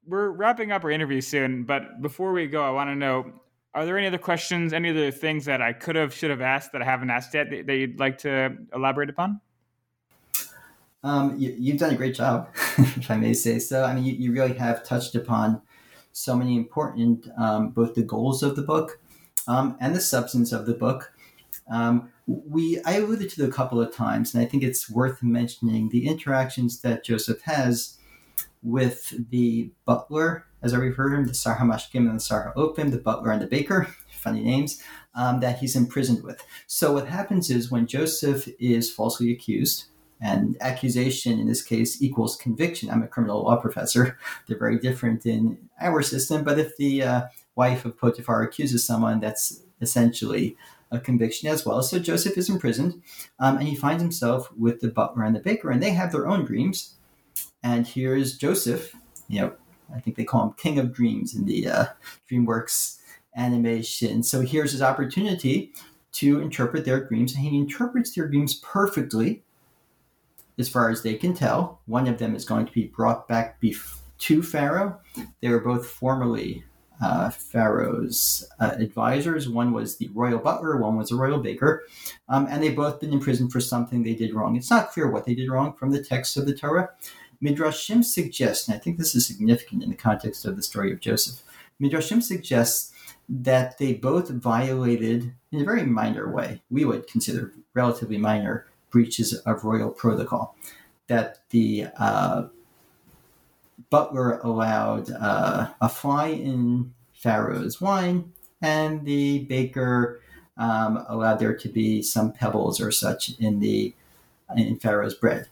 we're 0.07 0.29
wrapping 0.29 0.71
up 0.71 0.83
our 0.83 0.91
interview 0.91 1.21
soon, 1.21 1.63
but 1.63 2.01
before 2.01 2.31
we 2.31 2.47
go, 2.47 2.63
I 2.63 2.69
want 2.69 2.89
to 2.89 2.95
know: 2.95 3.31
Are 3.73 3.85
there 3.85 3.97
any 3.97 4.07
other 4.07 4.17
questions, 4.17 4.73
any 4.73 4.89
other 4.89 5.11
things 5.11 5.45
that 5.45 5.61
I 5.61 5.73
could 5.73 5.95
have, 5.95 6.13
should 6.13 6.29
have 6.29 6.41
asked 6.41 6.71
that 6.73 6.81
I 6.81 6.85
haven't 6.85 7.09
asked 7.09 7.33
yet 7.33 7.49
that 7.49 7.75
you'd 7.75 7.99
like 7.99 8.19
to 8.19 8.57
elaborate 8.73 9.09
upon? 9.09 9.41
Um, 11.05 11.37
you, 11.37 11.71
have 11.71 11.79
done 11.79 11.93
a 11.93 11.95
great 11.95 12.15
job, 12.15 12.49
if 12.77 13.11
I 13.11 13.15
may 13.15 13.33
say 13.33 13.59
so. 13.59 13.83
I 13.83 13.93
mean, 13.93 14.03
you, 14.03 14.13
you 14.13 14.31
really 14.31 14.55
have 14.55 14.83
touched 14.83 15.13
upon 15.13 15.61
so 16.11 16.35
many 16.35 16.57
important, 16.57 17.27
um, 17.37 17.69
both 17.69 17.93
the 17.93 18.01
goals 18.01 18.41
of 18.41 18.55
the 18.55 18.63
book 18.63 18.99
um, 19.47 19.77
and 19.79 19.95
the 19.95 20.01
substance 20.01 20.51
of 20.51 20.65
the 20.65 20.73
book. 20.73 21.13
Um, 21.71 22.11
we 22.25 22.81
I 22.85 22.93
alluded 22.93 23.29
to 23.31 23.45
a 23.45 23.51
couple 23.51 23.79
of 23.79 23.93
times, 23.93 24.33
and 24.33 24.43
I 24.43 24.47
think 24.47 24.63
it's 24.63 24.89
worth 24.89 25.21
mentioning 25.21 25.89
the 25.89 26.07
interactions 26.07 26.81
that 26.81 27.05
Joseph 27.05 27.41
has 27.43 27.99
with 28.63 29.13
the 29.29 29.69
butler, 29.85 30.47
as 30.63 30.73
I 30.73 30.77
refer 30.77 31.11
to 31.11 31.17
him, 31.17 31.27
the 31.27 31.35
Sar 31.35 31.57
HaMashkim 31.57 32.09
and 32.09 32.15
the 32.15 32.19
Sar 32.19 32.51
HaOfim, 32.57 32.89
the 32.89 32.97
butler 32.97 33.29
and 33.29 33.41
the 33.43 33.47
baker, 33.47 33.95
funny 34.09 34.41
names, 34.41 34.81
um, 35.13 35.39
that 35.41 35.59
he's 35.59 35.75
imprisoned 35.75 36.23
with. 36.23 36.43
So 36.65 36.93
what 36.93 37.07
happens 37.07 37.51
is 37.51 37.69
when 37.69 37.85
Joseph 37.85 38.47
is 38.59 38.91
falsely 38.91 39.31
accused, 39.31 39.85
and 40.21 40.57
accusation 40.61 41.39
in 41.39 41.47
this 41.47 41.61
case 41.61 42.01
equals 42.01 42.37
conviction. 42.37 42.89
I'm 42.89 43.03
a 43.03 43.07
criminal 43.07 43.43
law 43.43 43.57
professor. 43.57 44.17
They're 44.47 44.57
very 44.57 44.79
different 44.79 45.25
in 45.25 45.57
our 45.81 46.01
system, 46.01 46.43
but 46.43 46.59
if 46.59 46.77
the 46.77 47.03
uh, 47.03 47.21
wife 47.55 47.85
of 47.85 47.97
Potiphar 47.97 48.41
accuses 48.43 48.85
someone, 48.85 49.19
that's 49.19 49.61
essentially 49.81 50.55
a 50.91 50.99
conviction 50.99 51.49
as 51.49 51.65
well. 51.65 51.81
So 51.83 51.99
Joseph 51.99 52.37
is 52.37 52.49
imprisoned, 52.49 53.01
um, 53.39 53.57
and 53.57 53.67
he 53.67 53.75
finds 53.75 54.01
himself 54.01 54.51
with 54.57 54.79
the 54.79 54.89
butler 54.89 55.23
and 55.23 55.35
the 55.35 55.39
baker, 55.39 55.69
and 55.69 55.81
they 55.81 55.91
have 55.91 56.11
their 56.11 56.27
own 56.27 56.45
dreams. 56.45 56.95
And 57.63 57.87
here's 57.87 58.37
Joseph, 58.37 58.95
you 59.27 59.41
know, 59.41 59.53
I 59.93 59.99
think 59.99 60.15
they 60.17 60.23
call 60.23 60.43
him 60.43 60.55
King 60.57 60.79
of 60.79 60.93
Dreams 60.93 61.35
in 61.35 61.45
the 61.45 61.67
uh, 61.67 61.85
DreamWorks 62.29 62.99
animation. 63.35 64.23
So 64.23 64.41
here's 64.41 64.71
his 64.71 64.81
opportunity 64.81 65.73
to 66.13 66.39
interpret 66.39 66.85
their 66.85 67.03
dreams, 67.03 67.33
and 67.33 67.43
he 67.43 67.57
interprets 67.57 68.15
their 68.15 68.27
dreams 68.27 68.55
perfectly, 68.55 69.43
as 70.57 70.69
far 70.69 70.89
as 70.89 71.03
they 71.03 71.15
can 71.15 71.33
tell. 71.33 71.81
One 71.85 72.07
of 72.07 72.17
them 72.17 72.35
is 72.35 72.45
going 72.45 72.65
to 72.65 72.71
be 72.71 72.85
brought 72.85 73.27
back 73.27 73.61
bef- 73.61 73.99
to 74.19 74.41
Pharaoh. 74.41 74.99
They 75.41 75.49
were 75.49 75.59
both 75.59 75.87
formerly 75.87 76.63
uh, 77.01 77.29
Pharaoh's 77.29 78.47
uh, 78.59 78.71
advisors. 78.77 79.49
One 79.49 79.73
was 79.73 79.97
the 79.97 80.09
royal 80.13 80.39
butler, 80.39 80.77
one 80.77 80.95
was 80.95 81.11
a 81.11 81.15
royal 81.15 81.39
baker, 81.39 81.83
um, 82.29 82.47
and 82.49 82.63
they've 82.63 82.75
both 82.75 83.01
been 83.01 83.11
imprisoned 83.11 83.51
for 83.51 83.59
something 83.59 84.01
they 84.01 84.15
did 84.15 84.33
wrong. 84.33 84.55
It's 84.55 84.69
not 84.69 84.91
clear 84.91 85.09
what 85.11 85.25
they 85.25 85.35
did 85.35 85.49
wrong 85.49 85.73
from 85.73 85.91
the 85.91 86.03
text 86.03 86.37
of 86.37 86.45
the 86.45 86.55
Torah, 86.55 86.89
Midrashim 87.41 88.03
suggests, 88.03 88.67
and 88.67 88.75
I 88.75 88.79
think 88.79 88.97
this 88.97 89.15
is 89.15 89.27
significant 89.27 89.83
in 89.83 89.89
the 89.89 89.95
context 89.95 90.45
of 90.45 90.55
the 90.55 90.63
story 90.63 90.91
of 90.91 90.99
Joseph, 90.99 91.43
Midrashim 91.81 92.23
suggests 92.23 92.93
that 93.27 93.77
they 93.77 93.93
both 93.93 94.29
violated, 94.29 95.33
in 95.51 95.61
a 95.61 95.65
very 95.65 95.83
minor 95.83 96.31
way, 96.31 96.61
we 96.69 96.85
would 96.85 97.07
consider 97.07 97.53
relatively 97.73 98.17
minor 98.17 98.67
breaches 98.95 99.33
of 99.33 99.65
royal 99.65 99.89
protocol. 99.89 100.55
That 101.07 101.39
the 101.49 101.87
uh, 101.99 102.43
butler 103.89 104.39
allowed 104.39 105.11
uh, 105.11 105.67
a 105.81 105.89
fly 105.89 106.27
in 106.27 106.93
Pharaoh's 107.13 107.81
wine, 107.81 108.31
and 108.61 109.03
the 109.03 109.39
baker 109.39 110.21
um, 110.57 111.03
allowed 111.09 111.39
there 111.39 111.57
to 111.57 111.67
be 111.67 112.01
some 112.01 112.31
pebbles 112.31 112.79
or 112.79 112.89
such 112.89 113.31
in 113.37 113.59
the 113.59 113.93
in 114.55 114.77
Pharaoh's 114.77 115.13
bread. 115.13 115.49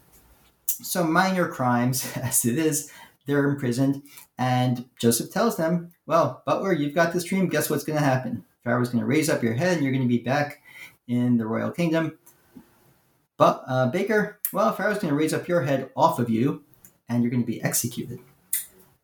So 0.66 1.04
minor 1.04 1.50
crimes, 1.50 2.10
as 2.16 2.46
it 2.46 2.58
is, 2.58 2.94
they're 3.28 3.50
imprisoned, 3.50 4.04
and 4.38 4.86
Joseph 4.98 5.34
tells 5.34 5.58
them, 5.58 5.91
"Well, 6.06 6.41
Butler, 6.46 6.72
you've 6.72 6.96
got 6.96 7.12
this 7.12 7.26
dream. 7.26 7.50
Guess 7.50 7.70
what's 7.70 7.84
going 7.84 8.00
to 8.00 8.06
happen? 8.06 8.46
Pharaoh's 8.64 8.89
going 8.89 9.02
to 9.02 9.06
raise 9.06 9.30
up 9.30 9.44
your 9.44 9.54
head, 9.54 9.74
and 9.74 9.84
you're 9.84 9.91
going 9.91 10.08
to 10.08 10.18
be 10.18 10.24
back 10.24 10.62
in 11.10 11.36
the 11.36 11.46
royal 11.46 11.70
kingdom. 11.70 12.18
But 13.44 13.66
uh, 13.68 13.88
Baker, 13.88 14.39
well, 14.54 14.72
Pharaoh's 14.72 15.00
going 15.00 15.10
to 15.10 15.18
raise 15.18 15.34
up 15.34 15.50
your 15.50 15.64
head 15.64 15.89
off 15.98 16.18
of 16.18 16.30
you, 16.30 16.64
and 17.10 17.22
you're 17.22 17.30
going 17.30 17.44
to 17.44 17.52
be 17.52 17.62
executed." 17.62 18.20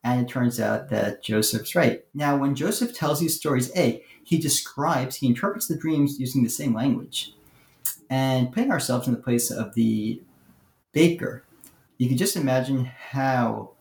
And 0.01 0.21
it 0.21 0.29
turns 0.29 0.61
out 0.61 0.87
that 0.91 1.21
Joseph's 1.21 1.75
right. 1.75 2.05
Now, 2.13 2.37
when 2.37 2.55
Joseph 2.55 2.95
tells 2.95 3.19
these 3.19 3.35
stories, 3.35 3.69
A, 3.75 4.01
he 4.23 4.37
describes, 4.37 5.17
he 5.17 5.27
interprets 5.27 5.67
the 5.67 5.75
dreams 5.75 6.21
using 6.21 6.41
the 6.41 6.49
same 6.49 6.73
language. 6.73 7.33
And 8.09 8.53
putting 8.53 8.71
ourselves 8.71 9.07
in 9.07 9.13
the 9.13 9.19
place 9.19 9.51
of 9.51 9.75
the 9.75 10.21
baker, 10.93 11.43
you 11.97 12.07
can 12.07 12.15
just 12.15 12.37
imagine 12.37 12.85
how 12.85 13.71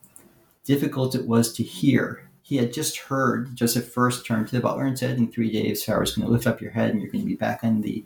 difficult 0.64 1.14
it 1.14 1.28
was 1.28 1.52
to 1.52 1.62
hear. 1.62 2.28
He 2.42 2.56
had 2.56 2.72
just 2.72 2.98
heard 2.98 3.54
Joseph 3.54 3.92
first 3.92 4.26
turn 4.26 4.44
to 4.44 4.56
the 4.56 4.60
butler 4.60 4.86
and 4.86 4.98
said, 4.98 5.18
In 5.18 5.30
three 5.30 5.52
days, 5.52 5.84
Pharaoh's 5.84 6.16
going 6.16 6.26
to 6.26 6.32
lift 6.32 6.48
up 6.48 6.60
your 6.60 6.72
head 6.72 6.90
and 6.90 7.00
you're 7.00 7.12
going 7.12 7.22
to 7.22 7.30
be 7.30 7.36
back 7.36 7.62
in 7.62 7.82
the 7.82 8.02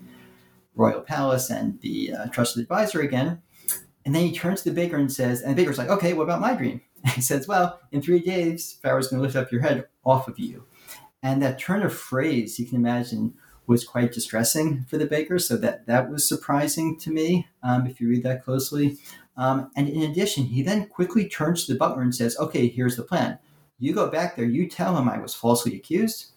royal 0.74 1.00
palace 1.00 1.50
and 1.50 1.80
the 1.80 2.12
uh, 2.12 2.26
trusted 2.26 2.62
advisor 2.62 3.00
again. 3.00 3.42
And 4.04 4.14
then 4.14 4.24
he 4.24 4.32
turns 4.32 4.62
to 4.62 4.70
the 4.70 4.74
baker 4.74 4.96
and 4.96 5.12
says, 5.12 5.40
And 5.40 5.52
the 5.52 5.62
baker's 5.62 5.78
like, 5.78 5.88
Okay, 5.88 6.12
what 6.12 6.24
about 6.24 6.40
my 6.40 6.54
dream? 6.54 6.80
he 7.14 7.20
says, 7.20 7.46
Well, 7.46 7.80
in 7.90 8.02
three 8.02 8.20
days, 8.20 8.78
Pharaoh's 8.82 9.08
going 9.08 9.20
to 9.20 9.26
lift 9.26 9.36
up 9.36 9.52
your 9.52 9.62
head 9.62 9.86
off 10.04 10.28
of 10.28 10.38
you. 10.38 10.64
And 11.22 11.40
that 11.42 11.58
turn 11.58 11.82
of 11.82 11.94
phrase, 11.94 12.58
you 12.58 12.66
can 12.66 12.76
imagine, 12.76 13.34
was 13.66 13.84
quite 13.84 14.12
distressing 14.12 14.84
for 14.88 14.98
the 14.98 15.06
baker. 15.06 15.38
So 15.38 15.56
that, 15.58 15.86
that 15.86 16.10
was 16.10 16.28
surprising 16.28 16.98
to 16.98 17.10
me 17.10 17.46
um, 17.62 17.86
if 17.86 18.00
you 18.00 18.08
read 18.08 18.24
that 18.24 18.44
closely. 18.44 18.98
Um, 19.36 19.70
and 19.76 19.88
in 19.88 20.02
addition, 20.02 20.44
he 20.44 20.62
then 20.62 20.88
quickly 20.88 21.28
turns 21.28 21.64
to 21.64 21.72
the 21.72 21.78
butler 21.78 22.02
and 22.02 22.14
says, 22.14 22.36
Okay, 22.38 22.68
here's 22.68 22.96
the 22.96 23.02
plan. 23.02 23.38
You 23.78 23.94
go 23.94 24.08
back 24.08 24.36
there, 24.36 24.44
you 24.44 24.68
tell 24.68 24.96
him 24.96 25.08
I 25.08 25.18
was 25.18 25.34
falsely 25.34 25.76
accused. 25.76 26.32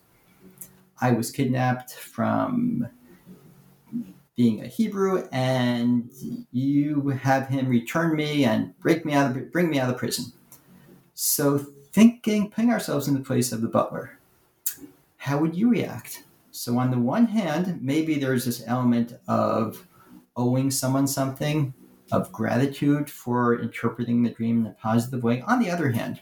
I 1.02 1.12
was 1.12 1.30
kidnapped 1.30 1.94
from 1.94 2.88
being 4.36 4.62
a 4.62 4.68
Hebrew, 4.68 5.28
and 5.32 6.10
you 6.52 7.10
have 7.10 7.48
him 7.48 7.68
return 7.68 8.16
me 8.16 8.44
and 8.44 8.78
break 8.80 9.06
me 9.06 9.14
out 9.14 9.36
of 9.36 9.52
bring 9.52 9.70
me 9.70 9.80
out 9.80 9.90
of 9.90 9.98
prison. 9.98 10.34
So, 11.14 11.58
thinking, 11.94 12.50
putting 12.52 12.72
ourselves 12.72 13.08
in 13.08 13.14
the 13.14 13.22
place 13.22 13.52
of 13.52 13.62
the 13.62 13.70
butler, 13.70 14.20
how 15.18 15.38
would 15.38 15.56
you 15.56 15.70
react? 15.70 16.24
So, 16.52 16.78
on 16.78 16.92
the 16.92 17.00
one 17.00 17.28
hand, 17.28 17.80
maybe 17.82 18.20
there's 18.20 18.46
this 18.46 18.64
element 18.68 19.14
of 19.28 19.88
owing 20.36 20.70
someone 20.70 21.08
something, 21.08 21.74
of 22.12 22.32
gratitude 22.32 23.10
for 23.10 23.60
interpreting 23.60 24.24
the 24.24 24.30
dream 24.30 24.66
in 24.66 24.72
a 24.72 24.76
positive 24.76 25.24
way. 25.24 25.42
On 25.48 25.60
the 25.60 25.72
other 25.72 25.92
hand, 25.92 26.20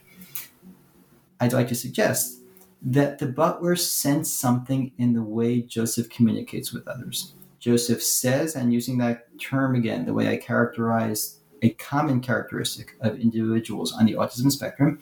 I'd 1.40 1.54
like 1.54 1.68
to 1.70 1.76
suggest 1.76 2.40
that 2.84 3.18
the 3.18 3.26
butler 3.26 3.76
sensed 3.76 4.40
something 4.40 4.92
in 4.98 5.14
the 5.14 5.24
way 5.24 5.62
Joseph 5.62 6.10
communicates 6.10 6.72
with 6.72 6.88
others. 6.88 7.34
Joseph 7.64 8.04
says, 8.04 8.58
and 8.58 8.74
using 8.74 8.98
that 8.98 9.40
term 9.40 9.74
again, 9.74 10.06
the 10.06 10.14
way 10.14 10.28
I 10.28 10.36
characterize 10.36 11.40
a 11.62 11.70
common 11.70 12.20
characteristic 12.20 12.98
of 13.00 13.18
individuals 13.18 13.94
on 13.94 14.06
the 14.06 14.16
autism 14.16 14.52
spectrum. 14.52 15.00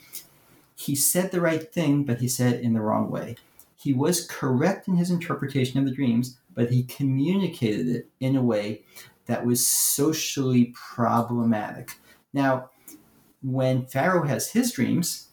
He 0.75 0.93
said 0.95 1.31
the 1.31 1.41
right 1.41 1.73
thing, 1.73 2.03
but 2.03 2.19
he 2.19 2.27
said 2.27 2.53
it 2.53 2.61
in 2.61 2.73
the 2.73 2.81
wrong 2.81 3.09
way. 3.09 3.35
He 3.75 3.93
was 3.93 4.27
correct 4.27 4.87
in 4.87 4.95
his 4.95 5.09
interpretation 5.09 5.79
of 5.79 5.85
the 5.85 5.95
dreams, 5.95 6.37
but 6.53 6.69
he 6.69 6.83
communicated 6.83 7.87
it 7.87 8.09
in 8.19 8.35
a 8.35 8.43
way 8.43 8.83
that 9.25 9.43
was 9.43 9.65
socially 9.65 10.71
problematic. 10.75 11.97
Now, 12.31 12.69
when 13.41 13.87
Pharaoh 13.87 14.27
has 14.27 14.51
his 14.51 14.71
dreams, 14.71 15.29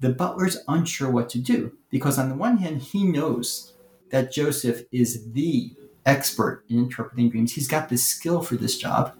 the 0.00 0.10
butler's 0.10 0.58
unsure 0.66 1.08
what 1.08 1.28
to 1.28 1.38
do 1.38 1.74
because, 1.88 2.18
on 2.18 2.28
the 2.28 2.34
one 2.34 2.56
hand, 2.56 2.82
he 2.82 3.04
knows 3.04 3.74
that 4.10 4.32
Joseph 4.32 4.82
is 4.90 5.30
the 5.34 5.76
expert 6.08 6.64
in 6.68 6.78
interpreting 6.78 7.30
dreams. 7.30 7.52
He's 7.52 7.68
got 7.68 7.88
the 7.88 7.98
skill 7.98 8.40
for 8.40 8.56
this 8.56 8.78
job, 8.78 9.14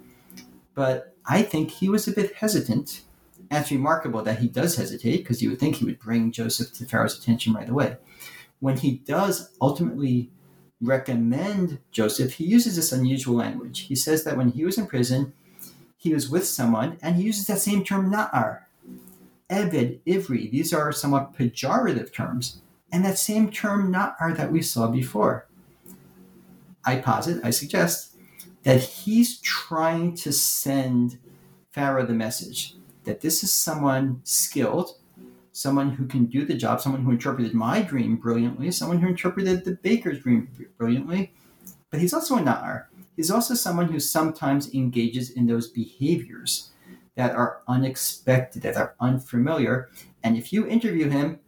but 0.73 1.15
I 1.25 1.43
think 1.43 1.69
he 1.69 1.87
was 1.87 2.07
a 2.07 2.11
bit 2.11 2.35
hesitant. 2.35 3.03
And 3.51 3.61
it's 3.61 3.71
remarkable 3.71 4.21
that 4.23 4.39
he 4.39 4.47
does 4.47 4.75
hesitate 4.75 5.17
because 5.17 5.41
you 5.41 5.49
would 5.49 5.59
think 5.59 5.77
he 5.77 5.85
would 5.85 5.99
bring 5.99 6.31
Joseph 6.31 6.73
to 6.73 6.85
Pharaoh's 6.85 7.17
attention 7.17 7.53
right 7.53 7.69
away. 7.69 7.97
When 8.59 8.77
he 8.77 8.97
does 8.97 9.55
ultimately 9.61 10.29
recommend 10.81 11.79
Joseph, 11.91 12.33
he 12.33 12.45
uses 12.45 12.75
this 12.75 12.91
unusual 12.91 13.35
language. 13.35 13.81
He 13.81 13.95
says 13.95 14.23
that 14.23 14.37
when 14.37 14.49
he 14.49 14.65
was 14.65 14.77
in 14.77 14.87
prison, 14.87 15.33
he 15.97 16.13
was 16.13 16.29
with 16.29 16.45
someone, 16.45 16.97
and 17.01 17.15
he 17.15 17.23
uses 17.23 17.47
that 17.47 17.59
same 17.59 17.83
term, 17.83 18.11
na'ar. 18.11 18.61
Eved, 19.49 19.99
Ivri, 20.05 20.49
these 20.49 20.73
are 20.73 20.91
somewhat 20.91 21.33
pejorative 21.33 22.13
terms. 22.13 22.61
And 22.91 23.03
that 23.03 23.17
same 23.17 23.51
term, 23.51 23.91
na'ar, 23.91 24.35
that 24.37 24.51
we 24.51 24.61
saw 24.61 24.87
before. 24.87 25.48
I 26.89 26.95
posit, 26.95 27.39
I 27.43 27.51
suggest, 27.51 28.15
that 28.63 28.81
he's 28.81 29.39
trying 29.41 30.15
to 30.15 30.31
send 30.31 31.19
Pharaoh 31.69 32.05
the 32.05 32.13
message 32.13 32.75
that 33.03 33.21
this 33.21 33.43
is 33.43 33.53
someone 33.53 34.21
skilled, 34.23 34.97
someone 35.51 35.91
who 35.91 36.07
can 36.07 36.25
do 36.25 36.45
the 36.45 36.55
job, 36.55 36.81
someone 36.81 37.03
who 37.03 37.11
interpreted 37.11 37.53
my 37.53 37.83
dream 37.83 38.15
brilliantly, 38.15 38.71
someone 38.71 38.99
who 38.99 39.07
interpreted 39.07 39.65
the 39.65 39.77
baker's 39.83 40.19
dream 40.19 40.49
brilliantly. 40.79 41.31
But 41.91 41.99
he's 41.99 42.13
also 42.13 42.37
a 42.37 42.41
na'ar. 42.41 42.85
He's 43.15 43.29
also 43.29 43.53
someone 43.53 43.89
who 43.91 43.99
sometimes 43.99 44.73
engages 44.73 45.29
in 45.29 45.45
those 45.45 45.67
behaviors 45.69 46.71
that 47.15 47.35
are 47.35 47.61
unexpected, 47.67 48.63
that 48.63 48.77
are 48.77 48.95
unfamiliar. 48.99 49.89
And 50.23 50.37
if 50.37 50.51
you 50.51 50.65
interview 50.65 51.09
him, 51.09 51.39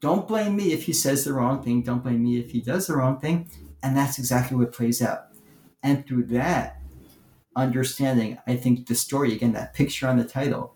don't 0.00 0.28
blame 0.28 0.54
me 0.54 0.72
if 0.72 0.84
he 0.84 0.92
says 0.92 1.24
the 1.24 1.32
wrong 1.32 1.60
thing. 1.60 1.82
Don't 1.82 2.04
blame 2.04 2.22
me 2.22 2.38
if 2.38 2.52
he 2.52 2.60
does 2.60 2.86
the 2.86 2.96
wrong 2.96 3.18
thing. 3.18 3.50
And 3.82 3.96
that's 3.96 4.18
exactly 4.18 4.56
what 4.56 4.72
plays 4.72 5.00
out. 5.00 5.28
And 5.82 6.06
through 6.06 6.24
that 6.26 6.80
understanding, 7.56 8.38
I 8.46 8.56
think 8.56 8.86
the 8.86 8.94
story, 8.94 9.32
again, 9.32 9.52
that 9.52 9.74
picture 9.74 10.06
on 10.06 10.18
the 10.18 10.24
title, 10.24 10.74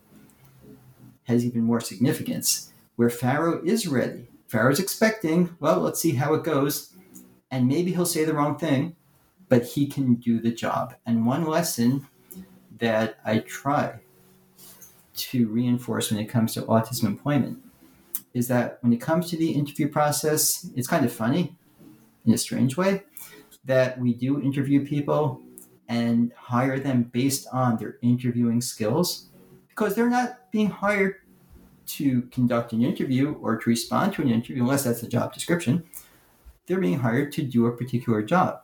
has 1.24 1.44
even 1.44 1.62
more 1.62 1.80
significance. 1.80 2.72
Where 2.96 3.10
Pharaoh 3.10 3.62
is 3.64 3.86
ready, 3.86 4.28
Pharaoh's 4.46 4.78
expecting, 4.78 5.56
well, 5.60 5.80
let's 5.80 6.00
see 6.00 6.12
how 6.12 6.34
it 6.34 6.44
goes. 6.44 6.94
And 7.50 7.66
maybe 7.66 7.92
he'll 7.92 8.06
say 8.06 8.24
the 8.24 8.34
wrong 8.34 8.58
thing, 8.58 8.96
but 9.48 9.64
he 9.64 9.86
can 9.86 10.14
do 10.14 10.40
the 10.40 10.52
job. 10.52 10.94
And 11.06 11.26
one 11.26 11.44
lesson 11.44 12.06
that 12.78 13.18
I 13.24 13.38
try 13.38 14.00
to 15.16 15.48
reinforce 15.48 16.10
when 16.10 16.20
it 16.20 16.26
comes 16.26 16.54
to 16.54 16.62
autism 16.62 17.04
employment 17.04 17.58
is 18.32 18.48
that 18.48 18.78
when 18.80 18.92
it 18.92 19.00
comes 19.00 19.30
to 19.30 19.36
the 19.36 19.52
interview 19.52 19.88
process, 19.88 20.68
it's 20.74 20.88
kind 20.88 21.04
of 21.04 21.12
funny 21.12 21.56
in 22.26 22.32
a 22.32 22.38
strange 22.38 22.76
way 22.76 23.02
that 23.64 23.98
we 23.98 24.14
do 24.14 24.40
interview 24.40 24.86
people 24.86 25.40
and 25.88 26.32
hire 26.36 26.78
them 26.78 27.10
based 27.12 27.46
on 27.52 27.76
their 27.76 27.98
interviewing 28.02 28.60
skills 28.60 29.28
because 29.68 29.94
they're 29.94 30.10
not 30.10 30.50
being 30.50 30.70
hired 30.70 31.16
to 31.86 32.22
conduct 32.32 32.72
an 32.72 32.82
interview 32.82 33.34
or 33.42 33.58
to 33.58 33.70
respond 33.70 34.12
to 34.14 34.22
an 34.22 34.30
interview 34.30 34.62
unless 34.62 34.84
that's 34.84 35.00
the 35.00 35.08
job 35.08 35.32
description. 35.34 35.84
They're 36.66 36.80
being 36.80 37.00
hired 37.00 37.32
to 37.32 37.42
do 37.42 37.66
a 37.66 37.76
particular 37.76 38.22
job. 38.22 38.60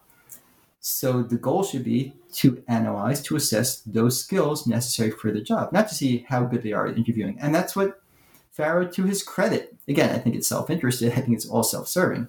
So 0.81 1.23
the 1.23 1.37
goal 1.37 1.63
should 1.63 1.85
be 1.85 2.15
to 2.35 2.63
analyze, 2.67 3.21
to 3.23 3.37
assess 3.37 3.81
those 3.81 4.19
skills 4.19 4.67
necessary 4.67 5.11
for 5.11 5.31
the 5.31 5.43
job, 5.43 5.73
not 5.73 5.89
to 5.89 5.95
see 5.95 6.25
how 6.29 6.45
good 6.45 6.63
they 6.63 6.73
are 6.73 6.87
at 6.87 6.97
interviewing. 6.97 7.39
And 7.39 7.55
that's 7.55 7.77
what 7.77 8.01
Pharaoh, 8.51 8.87
to 8.87 9.05
his 9.05 9.23
credit, 9.23 9.77
again, 9.87 10.15
I 10.15 10.19
think 10.19 10.37
it's 10.37 10.49
self 10.49 10.71
interested, 10.71 11.13
I 11.13 11.17
think 11.17 11.35
it's 11.35 11.47
all 11.47 11.63
self 11.63 11.87
serving 11.87 12.29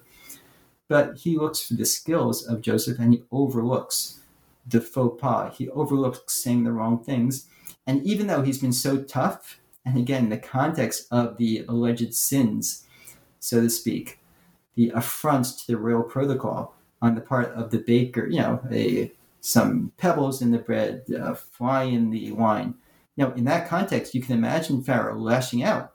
but 0.92 1.16
he 1.16 1.38
looks 1.38 1.66
for 1.66 1.72
the 1.72 1.86
skills 1.86 2.46
of 2.46 2.60
Joseph 2.60 2.98
and 2.98 3.14
he 3.14 3.22
overlooks 3.32 4.20
the 4.66 4.78
faux 4.78 5.18
pas. 5.18 5.56
He 5.56 5.70
overlooks 5.70 6.34
saying 6.34 6.64
the 6.64 6.72
wrong 6.72 7.02
things. 7.02 7.46
And 7.86 8.04
even 8.04 8.26
though 8.26 8.42
he's 8.42 8.58
been 8.58 8.74
so 8.74 9.02
tough, 9.02 9.58
and 9.86 9.96
again, 9.96 10.28
the 10.28 10.36
context 10.36 11.06
of 11.10 11.38
the 11.38 11.64
alleged 11.66 12.12
sins, 12.12 12.84
so 13.40 13.62
to 13.62 13.70
speak, 13.70 14.18
the 14.74 14.90
affront 14.94 15.46
to 15.60 15.66
the 15.66 15.78
royal 15.78 16.02
protocol 16.02 16.74
on 17.00 17.14
the 17.14 17.22
part 17.22 17.48
of 17.54 17.70
the 17.70 17.78
baker, 17.78 18.26
you 18.26 18.40
know, 18.40 18.60
a, 18.70 19.10
some 19.40 19.92
pebbles 19.96 20.42
in 20.42 20.50
the 20.50 20.58
bread, 20.58 21.06
fly 21.52 21.84
in 21.84 22.10
the 22.10 22.32
wine. 22.32 22.74
Now, 23.16 23.32
in 23.32 23.44
that 23.44 23.66
context, 23.66 24.14
you 24.14 24.20
can 24.20 24.34
imagine 24.34 24.82
Pharaoh 24.82 25.18
lashing 25.18 25.62
out 25.62 25.91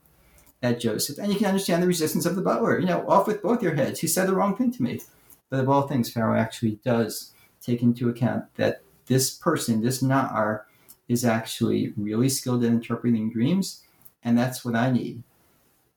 at 0.63 0.79
Joseph, 0.79 1.17
and 1.17 1.31
you 1.31 1.37
can 1.37 1.47
understand 1.47 1.83
the 1.83 1.87
resistance 1.87 2.25
of 2.25 2.35
the 2.35 2.41
butler. 2.41 2.79
You 2.79 2.87
know, 2.87 3.07
off 3.07 3.27
with 3.27 3.41
both 3.41 3.61
your 3.61 3.75
heads. 3.75 3.99
He 3.99 4.07
said 4.07 4.27
the 4.27 4.35
wrong 4.35 4.55
thing 4.55 4.71
to 4.73 4.83
me. 4.83 5.01
But 5.49 5.61
of 5.61 5.69
all 5.69 5.87
things, 5.87 6.11
Pharaoh 6.11 6.37
actually 6.37 6.79
does 6.83 7.33
take 7.61 7.81
into 7.81 8.09
account 8.09 8.45
that 8.55 8.81
this 9.05 9.29
person, 9.29 9.81
this 9.81 10.03
Na'ar, 10.03 10.63
is 11.07 11.23
actually 11.23 11.93
really 11.95 12.27
skilled 12.27 12.63
in 12.63 12.73
interpreting 12.73 13.31
dreams, 13.31 13.83
and 14.23 14.37
that's 14.37 14.65
what 14.65 14.75
I 14.75 14.91
need. 14.91 15.23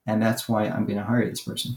And 0.06 0.22
that's 0.22 0.48
why 0.48 0.66
I'm 0.66 0.86
going 0.86 0.98
to 0.98 1.04
hire 1.04 1.28
this 1.28 1.42
person. 1.42 1.76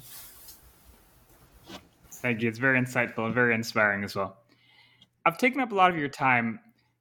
Thank 2.12 2.42
you. 2.42 2.50
It's 2.50 2.60
very 2.60 2.80
insightful 2.80 3.26
and 3.26 3.34
very 3.34 3.54
inspiring 3.54 4.04
as 4.04 4.16
well. 4.16 4.38
I've 5.26 5.38
taken 5.38 5.60
up 5.62 5.72
a 5.72 5.76
lot 5.76 5.90
of 5.90 5.98
your 5.98 6.10
time, 6.10 6.60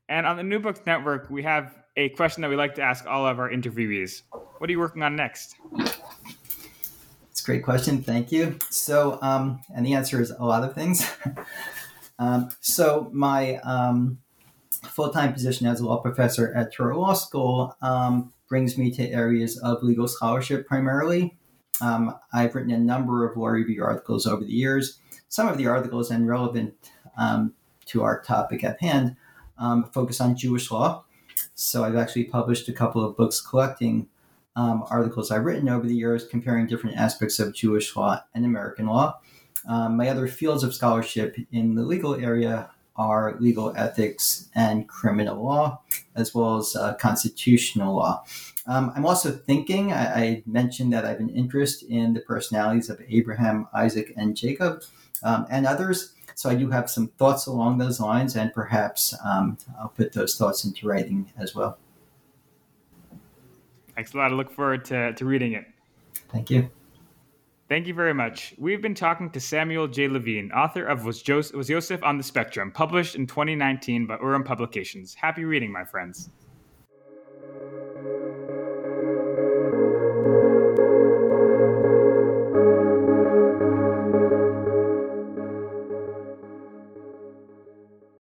and 0.08 0.26
on 0.26 0.36
the 0.36 0.42
New 0.42 0.58
Books 0.58 0.80
Network, 0.86 1.28
we 1.30 1.42
have 1.42 1.81
a 1.97 2.09
question 2.11 2.43
that 2.43 2.49
we 2.49 2.57
like 2.57 2.74
to 2.76 2.82
ask 2.82 3.07
all 3.07 3.26
of 3.26 3.38
our 3.38 3.51
interviewees. 3.51 4.22
What 4.30 4.68
are 4.68 4.72
you 4.72 4.78
working 4.78 5.03
on 5.03 5.16
next? 5.16 5.57
It's 7.30 7.40
a 7.40 7.45
great 7.45 7.62
question. 7.62 8.03
Thank 8.03 8.32
you. 8.32 8.59
So, 8.70 9.18
um, 9.22 9.61
and 9.74 9.84
the 9.84 9.95
answer 9.95 10.20
is 10.20 10.30
a 10.30 10.45
lot 10.45 10.64
of 10.64 10.74
things. 10.74 11.07
um, 12.18 12.51
so, 12.61 13.11
my 13.12 13.57
um, 13.57 14.18
full 14.84 15.11
time 15.11 15.32
position 15.32 15.66
as 15.66 15.80
a 15.80 15.86
law 15.86 15.99
professor 15.99 16.55
at 16.55 16.74
Touro 16.74 16.97
Law 16.97 17.14
School 17.14 17.76
um, 17.82 18.32
brings 18.49 18.78
me 18.78 18.90
to 18.93 19.09
areas 19.11 19.59
of 19.59 19.82
legal 19.82 20.09
scholarship 20.09 20.66
primarily. 20.66 21.36
Um, 21.80 22.14
I've 22.32 22.55
written 22.55 22.70
a 22.70 22.78
number 22.78 23.28
of 23.28 23.36
law 23.36 23.49
review 23.49 23.82
articles 23.82 24.26
over 24.26 24.45
the 24.45 24.53
years. 24.53 24.99
Some 25.28 25.49
of 25.49 25.57
the 25.57 25.66
articles, 25.66 26.11
and 26.11 26.28
relevant 26.28 26.74
um, 27.16 27.55
to 27.86 28.03
our 28.03 28.20
topic 28.22 28.62
at 28.62 28.80
hand, 28.80 29.16
focus 29.93 30.20
on 30.20 30.36
Jewish 30.36 30.70
law. 30.70 31.05
So, 31.62 31.84
I've 31.84 31.96
actually 31.96 32.24
published 32.24 32.68
a 32.68 32.72
couple 32.72 33.04
of 33.04 33.16
books 33.16 33.40
collecting 33.40 34.08
um, 34.56 34.84
articles 34.90 35.30
I've 35.30 35.44
written 35.44 35.68
over 35.68 35.86
the 35.86 35.94
years 35.94 36.26
comparing 36.26 36.66
different 36.66 36.96
aspects 36.96 37.38
of 37.38 37.54
Jewish 37.54 37.94
law 37.94 38.20
and 38.34 38.44
American 38.44 38.86
law. 38.86 39.20
Um, 39.68 39.96
my 39.96 40.08
other 40.08 40.26
fields 40.26 40.64
of 40.64 40.74
scholarship 40.74 41.36
in 41.52 41.76
the 41.76 41.82
legal 41.82 42.16
area 42.16 42.70
are 42.96 43.36
legal 43.38 43.72
ethics 43.76 44.50
and 44.56 44.88
criminal 44.88 45.42
law, 45.42 45.80
as 46.16 46.34
well 46.34 46.58
as 46.58 46.74
uh, 46.74 46.94
constitutional 46.94 47.94
law. 47.94 48.24
Um, 48.66 48.92
I'm 48.96 49.06
also 49.06 49.30
thinking, 49.30 49.92
I, 49.92 50.20
I, 50.20 50.42
mentioned 50.46 50.92
that 50.92 51.04
I 51.04 51.10
have 51.10 51.20
an 51.20 51.30
interest 51.30 51.84
in 51.84 52.12
the 52.12 52.20
personalities 52.20 52.90
of 52.90 53.00
Abraham, 53.08 53.68
Isaac, 53.72 54.12
and 54.16 54.36
Jacob, 54.36 54.82
um, 55.22 55.46
and 55.48 55.66
others. 55.66 56.12
So 56.34 56.50
I 56.50 56.54
do 56.54 56.70
have 56.70 56.90
some 56.90 57.08
thoughts 57.08 57.46
along 57.46 57.78
those 57.78 58.00
lines, 58.00 58.36
and 58.36 58.52
perhaps 58.52 59.14
um, 59.24 59.58
I'll 59.78 59.88
put 59.88 60.12
those 60.12 60.36
thoughts 60.36 60.64
into 60.64 60.86
writing 60.86 61.32
as 61.36 61.54
well. 61.54 61.78
Thanks 63.94 64.14
a 64.14 64.16
lot. 64.16 64.32
I 64.32 64.34
look 64.34 64.50
forward 64.50 64.84
to, 64.86 65.12
to 65.12 65.24
reading 65.24 65.52
it. 65.52 65.66
Thank 66.30 66.50
you. 66.50 66.70
Thank 67.68 67.86
you 67.86 67.94
very 67.94 68.12
much. 68.12 68.54
We've 68.58 68.82
been 68.82 68.94
talking 68.94 69.30
to 69.30 69.40
Samuel 69.40 69.88
J. 69.88 70.08
Levine, 70.08 70.52
author 70.52 70.84
of 70.84 71.04
Was, 71.04 71.22
Joseph, 71.22 71.56
Was 71.56 71.70
Yosef 71.70 72.02
on 72.02 72.18
the 72.18 72.22
Spectrum, 72.22 72.70
published 72.70 73.14
in 73.14 73.26
2019 73.26 74.06
by 74.06 74.18
Urim 74.18 74.44
Publications. 74.44 75.14
Happy 75.14 75.44
reading, 75.44 75.72
my 75.72 75.84
friends. 75.84 76.28